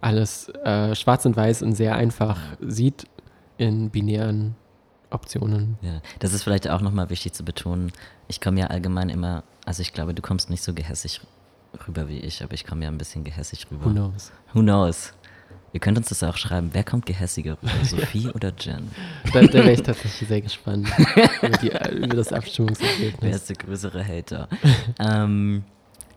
alles 0.00 0.50
äh, 0.50 0.94
schwarz 0.94 1.24
und 1.24 1.36
weiß 1.36 1.62
und 1.62 1.74
sehr 1.74 1.96
einfach 1.96 2.38
sieht 2.60 3.06
in 3.56 3.90
binären 3.90 4.54
Optionen. 5.08 5.78
Ja, 5.80 6.02
das 6.18 6.34
ist 6.34 6.42
vielleicht 6.42 6.68
auch 6.68 6.82
nochmal 6.82 7.08
wichtig 7.08 7.32
zu 7.32 7.44
betonen. 7.44 7.92
Ich 8.28 8.40
komme 8.40 8.60
ja 8.60 8.66
allgemein 8.66 9.08
immer, 9.08 9.44
also 9.64 9.80
ich 9.80 9.92
glaube, 9.94 10.12
du 10.12 10.20
kommst 10.20 10.50
nicht 10.50 10.62
so 10.62 10.74
gehässig 10.74 11.22
rüber 11.86 12.08
wie 12.08 12.18
ich, 12.18 12.42
aber 12.42 12.54
ich 12.54 12.66
komme 12.66 12.84
ja 12.84 12.90
ein 12.90 12.98
bisschen 12.98 13.24
gehässig 13.24 13.66
rüber. 13.70 13.86
Who 13.86 13.90
knows? 13.90 14.32
Who 14.52 14.60
knows? 14.60 15.12
Ihr 15.74 15.80
könnt 15.80 15.98
uns 15.98 16.08
das 16.08 16.22
auch 16.22 16.36
schreiben. 16.36 16.70
Wer 16.72 16.84
kommt 16.84 17.04
gehässiger 17.04 17.58
rüber? 17.60 17.72
Sophie 17.84 18.28
oder 18.28 18.52
Jen? 18.58 18.90
Da, 19.32 19.42
da 19.42 19.54
wäre 19.54 19.72
ich 19.72 19.82
tatsächlich 19.82 20.28
sehr 20.28 20.40
gespannt 20.40 20.88
über, 21.42 21.58
die, 21.58 21.96
über 21.96 22.16
das 22.16 22.32
Abstimmungsergebnis. 22.32 23.16
Wer 23.20 23.34
ist 23.34 23.48
der 23.48 23.56
größere 23.56 24.06
Hater? 24.06 24.48
ähm, 25.00 25.64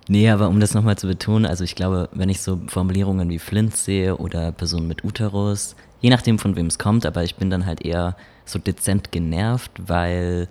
nee, 0.07 0.29
aber 0.29 0.47
um 0.47 0.59
das 0.59 0.75
nochmal 0.75 0.97
zu 0.97 1.07
betonen, 1.07 1.47
also 1.47 1.63
ich 1.63 1.73
glaube, 1.73 2.07
wenn 2.13 2.29
ich 2.29 2.41
so 2.41 2.61
Formulierungen 2.67 3.29
wie 3.31 3.39
Flint 3.39 3.75
sehe 3.75 4.17
oder 4.17 4.51
Personen 4.51 4.87
mit 4.87 5.03
Uterus, 5.03 5.75
je 6.01 6.11
nachdem 6.11 6.37
von 6.37 6.55
wem 6.55 6.67
es 6.67 6.77
kommt, 6.77 7.03
aber 7.07 7.23
ich 7.23 7.35
bin 7.35 7.49
dann 7.49 7.65
halt 7.65 7.81
eher 7.81 8.15
so 8.45 8.59
dezent 8.59 9.11
genervt, 9.11 9.71
weil 9.79 10.47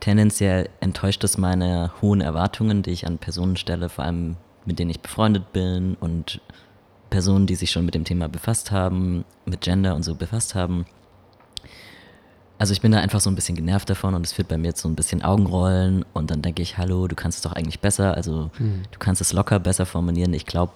tendenziell 0.00 0.68
enttäuscht 0.80 1.24
es 1.24 1.38
meine 1.38 1.90
hohen 2.02 2.20
Erwartungen, 2.20 2.82
die 2.82 2.90
ich 2.90 3.06
an 3.06 3.16
Personen 3.16 3.56
stelle, 3.56 3.88
vor 3.88 4.04
allem 4.04 4.36
mit 4.64 4.78
denen 4.78 4.90
ich 4.90 5.00
befreundet 5.00 5.52
bin 5.52 5.96
und 6.00 6.40
Personen, 7.10 7.46
die 7.46 7.54
sich 7.54 7.70
schon 7.70 7.84
mit 7.84 7.94
dem 7.94 8.04
Thema 8.04 8.28
befasst 8.28 8.70
haben, 8.70 9.24
mit 9.44 9.60
Gender 9.60 9.94
und 9.94 10.02
so 10.02 10.14
befasst 10.14 10.54
haben. 10.54 10.86
Also 12.58 12.72
ich 12.72 12.80
bin 12.80 12.92
da 12.92 12.98
einfach 12.98 13.20
so 13.20 13.28
ein 13.28 13.34
bisschen 13.34 13.56
genervt 13.56 13.90
davon 13.90 14.14
und 14.14 14.24
es 14.24 14.32
führt 14.32 14.48
bei 14.48 14.56
mir 14.56 14.74
zu 14.74 14.82
so 14.82 14.88
ein 14.88 14.94
bisschen 14.94 15.22
Augenrollen 15.22 16.04
und 16.12 16.30
dann 16.30 16.42
denke 16.42 16.62
ich, 16.62 16.78
hallo, 16.78 17.08
du 17.08 17.16
kannst 17.16 17.38
es 17.38 17.42
doch 17.42 17.52
eigentlich 17.52 17.80
besser, 17.80 18.14
also 18.14 18.50
mhm. 18.58 18.84
du 18.90 18.98
kannst 18.98 19.20
es 19.20 19.32
locker 19.32 19.58
besser 19.58 19.84
formulieren. 19.84 20.32
Ich 20.32 20.46
glaube 20.46 20.72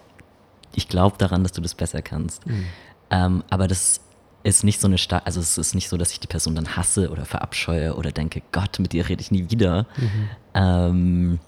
ich 0.74 0.89
glaub 0.89 1.16
daran, 1.18 1.43
dass 1.43 1.53
du 1.53 1.61
das 1.61 1.74
besser 1.74 2.03
kannst. 2.03 2.47
Mhm. 2.47 2.66
Ähm, 3.11 3.45
aber 3.51 3.68
das 3.68 4.01
ist 4.43 4.62
nicht 4.62 4.80
so 4.80 4.87
eine 4.87 4.99
stark, 4.99 5.22
also 5.24 5.41
es 5.41 5.59
ist 5.59 5.74
nicht 5.74 5.89
so, 5.89 5.97
dass 5.97 6.12
ich 6.12 6.20
die 6.20 6.26
Person 6.26 6.55
dann 6.55 6.76
hasse 6.76 7.11
oder 7.11 7.24
verabscheue 7.24 7.97
oder 7.97 8.12
denke, 8.12 8.43
Gott, 8.53 8.78
mit 8.78 8.93
dir 8.93 9.09
rede 9.09 9.20
ich 9.20 9.30
nie 9.30 9.51
wieder. 9.51 9.87
Mhm. 9.97 10.28
Ähm, 10.55 11.39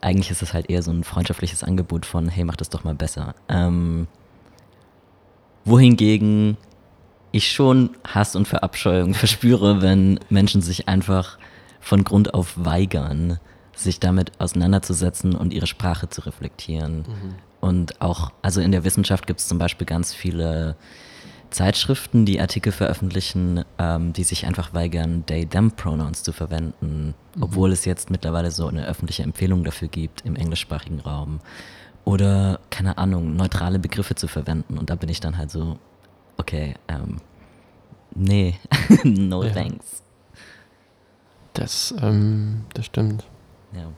eigentlich 0.00 0.30
ist 0.30 0.42
es 0.42 0.54
halt 0.54 0.70
eher 0.70 0.82
so 0.82 0.90
ein 0.90 1.04
freundschaftliches 1.04 1.64
Angebot 1.64 2.06
von, 2.06 2.28
hey, 2.28 2.44
mach 2.44 2.56
das 2.56 2.70
doch 2.70 2.84
mal 2.84 2.94
besser. 2.94 3.34
Ähm, 3.48 4.06
wohingegen 5.64 6.56
ich 7.32 7.52
schon 7.52 7.90
Hass 8.06 8.36
und 8.36 8.48
Verabscheuung 8.48 9.14
verspüre, 9.14 9.82
wenn 9.82 10.18
Menschen 10.28 10.62
sich 10.62 10.88
einfach 10.88 11.38
von 11.80 12.04
Grund 12.04 12.34
auf 12.34 12.54
weigern, 12.56 13.38
sich 13.74 14.00
damit 14.00 14.32
auseinanderzusetzen 14.40 15.34
und 15.34 15.52
ihre 15.52 15.66
Sprache 15.66 16.08
zu 16.08 16.22
reflektieren. 16.22 16.98
Mhm. 16.98 17.34
Und 17.60 18.00
auch, 18.00 18.32
also 18.42 18.60
in 18.60 18.72
der 18.72 18.84
Wissenschaft 18.84 19.26
gibt 19.26 19.40
es 19.40 19.48
zum 19.48 19.58
Beispiel 19.58 19.86
ganz 19.86 20.14
viele 20.14 20.76
Zeitschriften, 21.50 22.24
die 22.24 22.40
Artikel 22.40 22.72
veröffentlichen, 22.72 23.64
ähm, 23.78 24.12
die 24.12 24.24
sich 24.24 24.46
einfach 24.46 24.74
weigern, 24.74 25.24
they-them-Pronouns 25.26 26.22
zu 26.22 26.32
verwenden. 26.32 27.14
Obwohl 27.40 27.72
es 27.72 27.84
jetzt 27.84 28.10
mittlerweile 28.10 28.50
so 28.50 28.66
eine 28.66 28.86
öffentliche 28.86 29.22
Empfehlung 29.22 29.64
dafür 29.64 29.88
gibt 29.88 30.24
im 30.24 30.36
englischsprachigen 30.36 31.00
Raum. 31.00 31.40
Oder, 32.04 32.60
keine 32.70 32.96
Ahnung, 32.96 33.36
neutrale 33.36 33.78
Begriffe 33.78 34.14
zu 34.14 34.28
verwenden. 34.28 34.78
Und 34.78 34.88
da 34.90 34.94
bin 34.94 35.08
ich 35.08 35.20
dann 35.20 35.36
halt 35.36 35.50
so, 35.50 35.78
okay, 36.38 36.74
ähm, 36.88 37.18
nee, 38.14 38.54
no 39.04 39.44
ja. 39.44 39.50
thanks. 39.50 40.02
Das, 41.52 41.94
ähm, 42.00 42.64
das 42.74 42.86
stimmt. 42.86 43.24
Ja. 43.74 43.90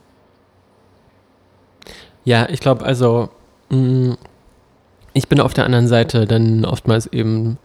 Ja, 2.24 2.48
ich 2.48 2.60
glaube, 2.60 2.84
also, 2.84 3.30
mh, 3.70 3.78
mm, 3.78 4.18
ich 5.12 5.28
bin 5.28 5.40
auf 5.40 5.54
der 5.54 5.64
anderen 5.64 5.88
Seite 5.88 6.26
dann 6.26 6.64
oftmals 6.64 7.06
eben 7.06 7.58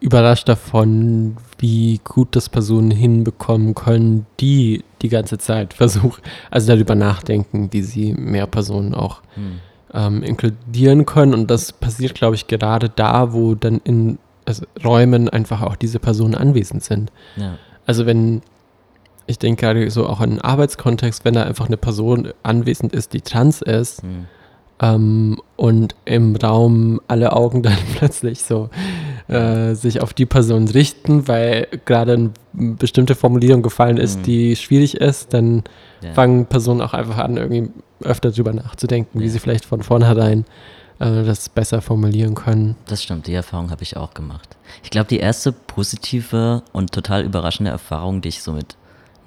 überrascht 0.00 0.48
davon, 0.48 1.36
wie 1.64 1.98
gut 2.04 2.36
das 2.36 2.50
Personen 2.50 2.90
hinbekommen 2.90 3.74
können, 3.74 4.26
die 4.38 4.84
die 5.00 5.08
ganze 5.08 5.38
Zeit 5.38 5.72
versuchen, 5.72 6.20
also 6.50 6.68
darüber 6.68 6.94
nachdenken, 6.94 7.70
wie 7.72 7.80
sie 7.80 8.12
mehr 8.12 8.46
Personen 8.46 8.94
auch 8.94 9.22
hm. 9.34 9.60
ähm, 9.94 10.22
inkludieren 10.22 11.06
können. 11.06 11.32
Und 11.32 11.50
das 11.50 11.72
passiert, 11.72 12.14
glaube 12.14 12.34
ich, 12.34 12.48
gerade 12.48 12.90
da, 12.90 13.32
wo 13.32 13.54
dann 13.54 13.80
in 13.82 14.18
also 14.44 14.66
Räumen 14.84 15.30
einfach 15.30 15.62
auch 15.62 15.74
diese 15.74 15.98
Personen 16.00 16.34
anwesend 16.34 16.84
sind. 16.84 17.10
Ja. 17.36 17.56
Also 17.86 18.04
wenn, 18.04 18.42
ich 19.26 19.38
denke 19.38 19.64
gerade 19.64 19.90
so 19.90 20.06
auch 20.06 20.20
in 20.20 20.42
Arbeitskontext, 20.42 21.24
wenn 21.24 21.32
da 21.32 21.44
einfach 21.44 21.68
eine 21.68 21.78
Person 21.78 22.28
anwesend 22.42 22.92
ist, 22.92 23.14
die 23.14 23.22
trans 23.22 23.62
ist, 23.62 24.02
hm. 24.02 24.26
Ähm, 24.80 25.40
und 25.56 25.94
im 26.04 26.36
Raum 26.36 27.00
alle 27.08 27.32
Augen 27.32 27.62
dann 27.62 27.76
plötzlich 27.96 28.42
so 28.42 28.70
äh, 29.28 29.74
sich 29.74 30.00
auf 30.00 30.12
die 30.12 30.26
Person 30.26 30.68
richten, 30.68 31.28
weil 31.28 31.68
gerade 31.84 32.12
eine 32.14 32.30
bestimmte 32.52 33.14
Formulierung 33.14 33.62
gefallen 33.62 33.96
ist, 33.96 34.18
mhm. 34.18 34.22
die 34.24 34.56
schwierig 34.56 34.96
ist, 34.96 35.32
dann 35.32 35.64
ja. 36.02 36.12
fangen 36.12 36.46
Personen 36.46 36.80
auch 36.80 36.94
einfach 36.94 37.18
an, 37.18 37.36
irgendwie 37.36 37.70
öfter 38.02 38.30
drüber 38.30 38.52
nachzudenken, 38.52 39.18
ja. 39.18 39.24
wie 39.24 39.28
sie 39.28 39.38
vielleicht 39.38 39.64
von 39.64 39.82
vornherein 39.82 40.44
äh, 40.98 41.24
das 41.24 41.48
besser 41.48 41.80
formulieren 41.80 42.34
können. 42.34 42.76
Das 42.86 43.02
stimmt, 43.02 43.26
die 43.26 43.34
Erfahrung 43.34 43.70
habe 43.70 43.82
ich 43.82 43.96
auch 43.96 44.14
gemacht. 44.14 44.56
Ich 44.82 44.90
glaube, 44.90 45.08
die 45.08 45.18
erste 45.18 45.52
positive 45.52 46.62
und 46.72 46.92
total 46.92 47.24
überraschende 47.24 47.70
Erfahrung, 47.70 48.20
die 48.20 48.28
ich 48.28 48.42
so 48.42 48.52
mit 48.52 48.76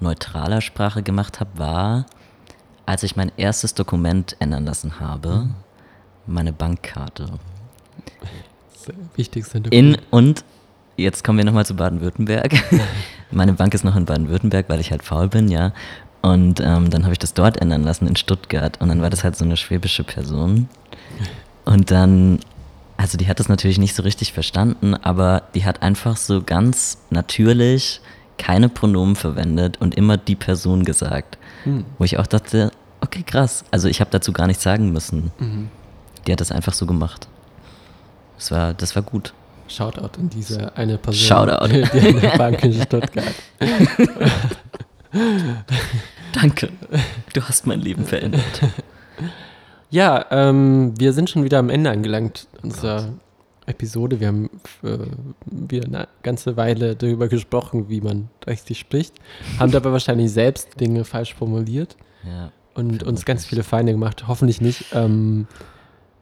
neutraler 0.00 0.60
Sprache 0.60 1.02
gemacht 1.02 1.40
habe, 1.40 1.50
war, 1.56 2.06
als 2.88 3.02
ich 3.02 3.16
mein 3.16 3.30
erstes 3.36 3.74
Dokument 3.74 4.34
ändern 4.40 4.64
lassen 4.64 4.98
habe, 4.98 5.46
meine 6.26 6.54
Bankkarte 6.54 7.26
wichtigste 9.14 9.58
In 9.68 9.98
und 10.10 10.42
jetzt 10.96 11.22
kommen 11.22 11.36
wir 11.36 11.44
nochmal 11.44 11.66
zu 11.66 11.76
Baden-Württemberg. 11.76 12.54
Meine 13.30 13.52
Bank 13.52 13.74
ist 13.74 13.84
noch 13.84 13.94
in 13.94 14.06
Baden-Württemberg, 14.06 14.70
weil 14.70 14.80
ich 14.80 14.90
halt 14.90 15.02
faul 15.02 15.28
bin, 15.28 15.48
ja. 15.48 15.74
Und 16.22 16.60
ähm, 16.60 16.88
dann 16.88 17.02
habe 17.02 17.12
ich 17.12 17.18
das 17.18 17.34
dort 17.34 17.58
ändern 17.58 17.82
lassen 17.82 18.06
in 18.06 18.16
Stuttgart. 18.16 18.80
Und 18.80 18.88
dann 18.88 19.02
war 19.02 19.10
das 19.10 19.22
halt 19.22 19.36
so 19.36 19.44
eine 19.44 19.58
schwäbische 19.58 20.04
Person. 20.04 20.70
Und 21.66 21.90
dann, 21.90 22.40
also 22.96 23.18
die 23.18 23.28
hat 23.28 23.38
das 23.38 23.50
natürlich 23.50 23.76
nicht 23.76 23.94
so 23.94 24.02
richtig 24.02 24.32
verstanden, 24.32 24.94
aber 24.94 25.42
die 25.54 25.66
hat 25.66 25.82
einfach 25.82 26.16
so 26.16 26.42
ganz 26.42 26.96
natürlich 27.10 28.00
keine 28.38 28.70
Pronomen 28.70 29.16
verwendet 29.16 29.76
und 29.80 29.94
immer 29.94 30.16
die 30.16 30.36
Person 30.36 30.84
gesagt. 30.84 31.36
Hm. 31.64 31.84
Wo 31.98 32.04
ich 32.04 32.18
auch 32.18 32.26
dachte, 32.26 32.70
okay, 33.00 33.22
krass. 33.22 33.64
Also 33.70 33.88
ich 33.88 34.00
habe 34.00 34.10
dazu 34.10 34.32
gar 34.32 34.46
nichts 34.46 34.62
sagen 34.62 34.92
müssen. 34.92 35.32
Mhm. 35.38 35.68
Die 36.26 36.32
hat 36.32 36.40
das 36.40 36.52
einfach 36.52 36.72
so 36.72 36.86
gemacht. 36.86 37.28
Das 38.36 38.50
war, 38.50 38.74
das 38.74 38.94
war 38.94 39.02
gut. 39.02 39.32
Shoutout 39.66 40.18
an 40.18 40.30
diese 40.30 40.76
eine 40.76 40.96
Person, 40.96 41.26
Shoutout. 41.26 41.68
die 41.68 41.82
an 41.82 42.20
der 42.20 42.38
Bank 42.38 42.62
in 42.64 42.72
Stuttgart. 42.72 43.34
Danke. 46.32 46.70
Du 47.34 47.42
hast 47.42 47.66
mein 47.66 47.80
Leben 47.80 48.04
verändert. 48.04 48.42
Ja, 49.90 50.26
ähm, 50.30 50.94
wir 50.98 51.12
sind 51.12 51.28
schon 51.30 51.44
wieder 51.44 51.58
am 51.58 51.70
Ende 51.70 51.90
angelangt 51.90 52.46
unserer 52.62 53.10
Episode. 53.66 54.20
Wir 54.20 54.28
haben 54.28 54.50
äh, 54.82 54.98
wieder 55.44 55.86
eine 55.86 56.08
ganze 56.22 56.56
Weile 56.56 56.96
darüber 56.96 57.28
gesprochen, 57.28 57.88
wie 57.88 58.00
man 58.00 58.28
richtig 58.46 58.78
spricht, 58.78 59.14
haben 59.58 59.72
dabei 59.72 59.92
wahrscheinlich 59.92 60.30
selbst 60.30 60.80
Dinge 60.80 61.04
falsch 61.04 61.34
formuliert 61.34 61.96
ja, 62.24 62.50
und 62.78 63.02
uns 63.02 63.24
ganz 63.24 63.44
viele 63.44 63.64
Feinde 63.64 63.92
gemacht. 63.92 64.28
Hoffentlich 64.28 64.60
nicht. 64.60 64.86
Ähm, 64.92 65.46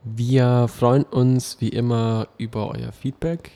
wir 0.05 0.69
freuen 0.69 1.03
uns 1.03 1.59
wie 1.61 1.69
immer 1.69 2.29
über 2.39 2.71
euer 2.71 2.93
Feedback 2.93 3.51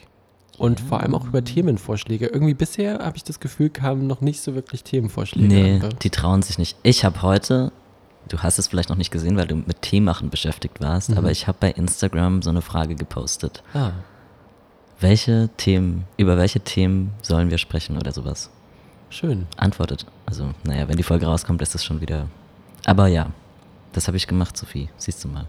und 0.59 0.81
ja. 0.81 0.87
vor 0.87 1.01
allem 1.01 1.15
auch 1.15 1.25
über 1.25 1.43
Themenvorschläge. 1.43 2.27
Irgendwie 2.27 2.55
bisher 2.55 2.99
habe 2.99 3.17
ich 3.17 3.25
das 3.25 3.41
Gefühl, 3.41 3.71
kamen 3.71 4.07
noch 4.07 4.21
nicht 4.21 4.43
so 4.43 4.55
wirklich 4.55 4.85
Themenvorschläge. 4.85 5.49
Nee, 5.49 5.81
an. 5.81 5.95
die 6.03 6.11
trauen 6.11 6.43
sich 6.43 6.59
nicht. 6.59 6.77
Ich 6.83 7.05
habe 7.05 7.23
heute, 7.23 7.73
du 8.29 8.41
hast 8.41 8.59
es 8.59 8.69
vielleicht 8.69 8.91
noch 8.91 8.97
nicht 8.97 9.11
gesehen, 9.11 9.39
weil 9.39 9.47
du 9.47 9.57
mit 9.57 9.81
Teemachen 9.81 10.29
beschäftigt 10.29 10.81
warst, 10.81 11.11
mhm. 11.11 11.19
aber 11.19 11.31
ich 11.31 11.47
habe 11.47 11.57
bei 11.59 11.71
Instagram 11.71 12.43
so 12.43 12.51
eine 12.51 12.61
Frage 12.61 12.97
gepostet. 12.97 13.63
Ah. 13.73 13.93
Welche 14.99 15.49
Themen, 15.57 16.05
über 16.19 16.37
welche 16.37 16.61
Themen 16.61 17.13
sollen 17.23 17.51
wir 17.51 17.57
sprechen 17.57 17.97
oder 17.97 18.13
sowas? 18.13 18.51
Schön. 19.09 19.47
Antwortet. 19.57 20.05
Also, 20.27 20.51
naja, 20.65 20.87
wenn 20.89 20.99
die 20.99 21.03
Folge 21.03 21.25
rauskommt, 21.25 21.63
ist 21.63 21.75
das 21.75 21.83
schon 21.83 22.03
wieder. 22.03 22.27
Aber 22.87 23.07
ja, 23.09 23.31
das 23.93 24.07
habe 24.07 24.17
ich 24.17 24.27
gemacht, 24.27 24.57
Sophie. 24.57 24.89
Siehst 24.97 25.23
du 25.25 25.29
mal. 25.29 25.47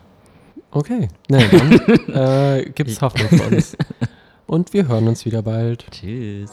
Okay, 0.71 1.09
na 1.27 1.39
dann 1.39 1.71
äh, 2.13 2.69
gibt 2.73 2.89
es 2.89 3.01
Hoffnung 3.01 3.27
für 3.27 3.55
uns. 3.55 3.75
Und 4.47 4.73
wir 4.73 4.87
hören 4.87 5.07
uns 5.07 5.25
wieder 5.25 5.41
bald. 5.41 5.85
Tschüss. 5.91 6.51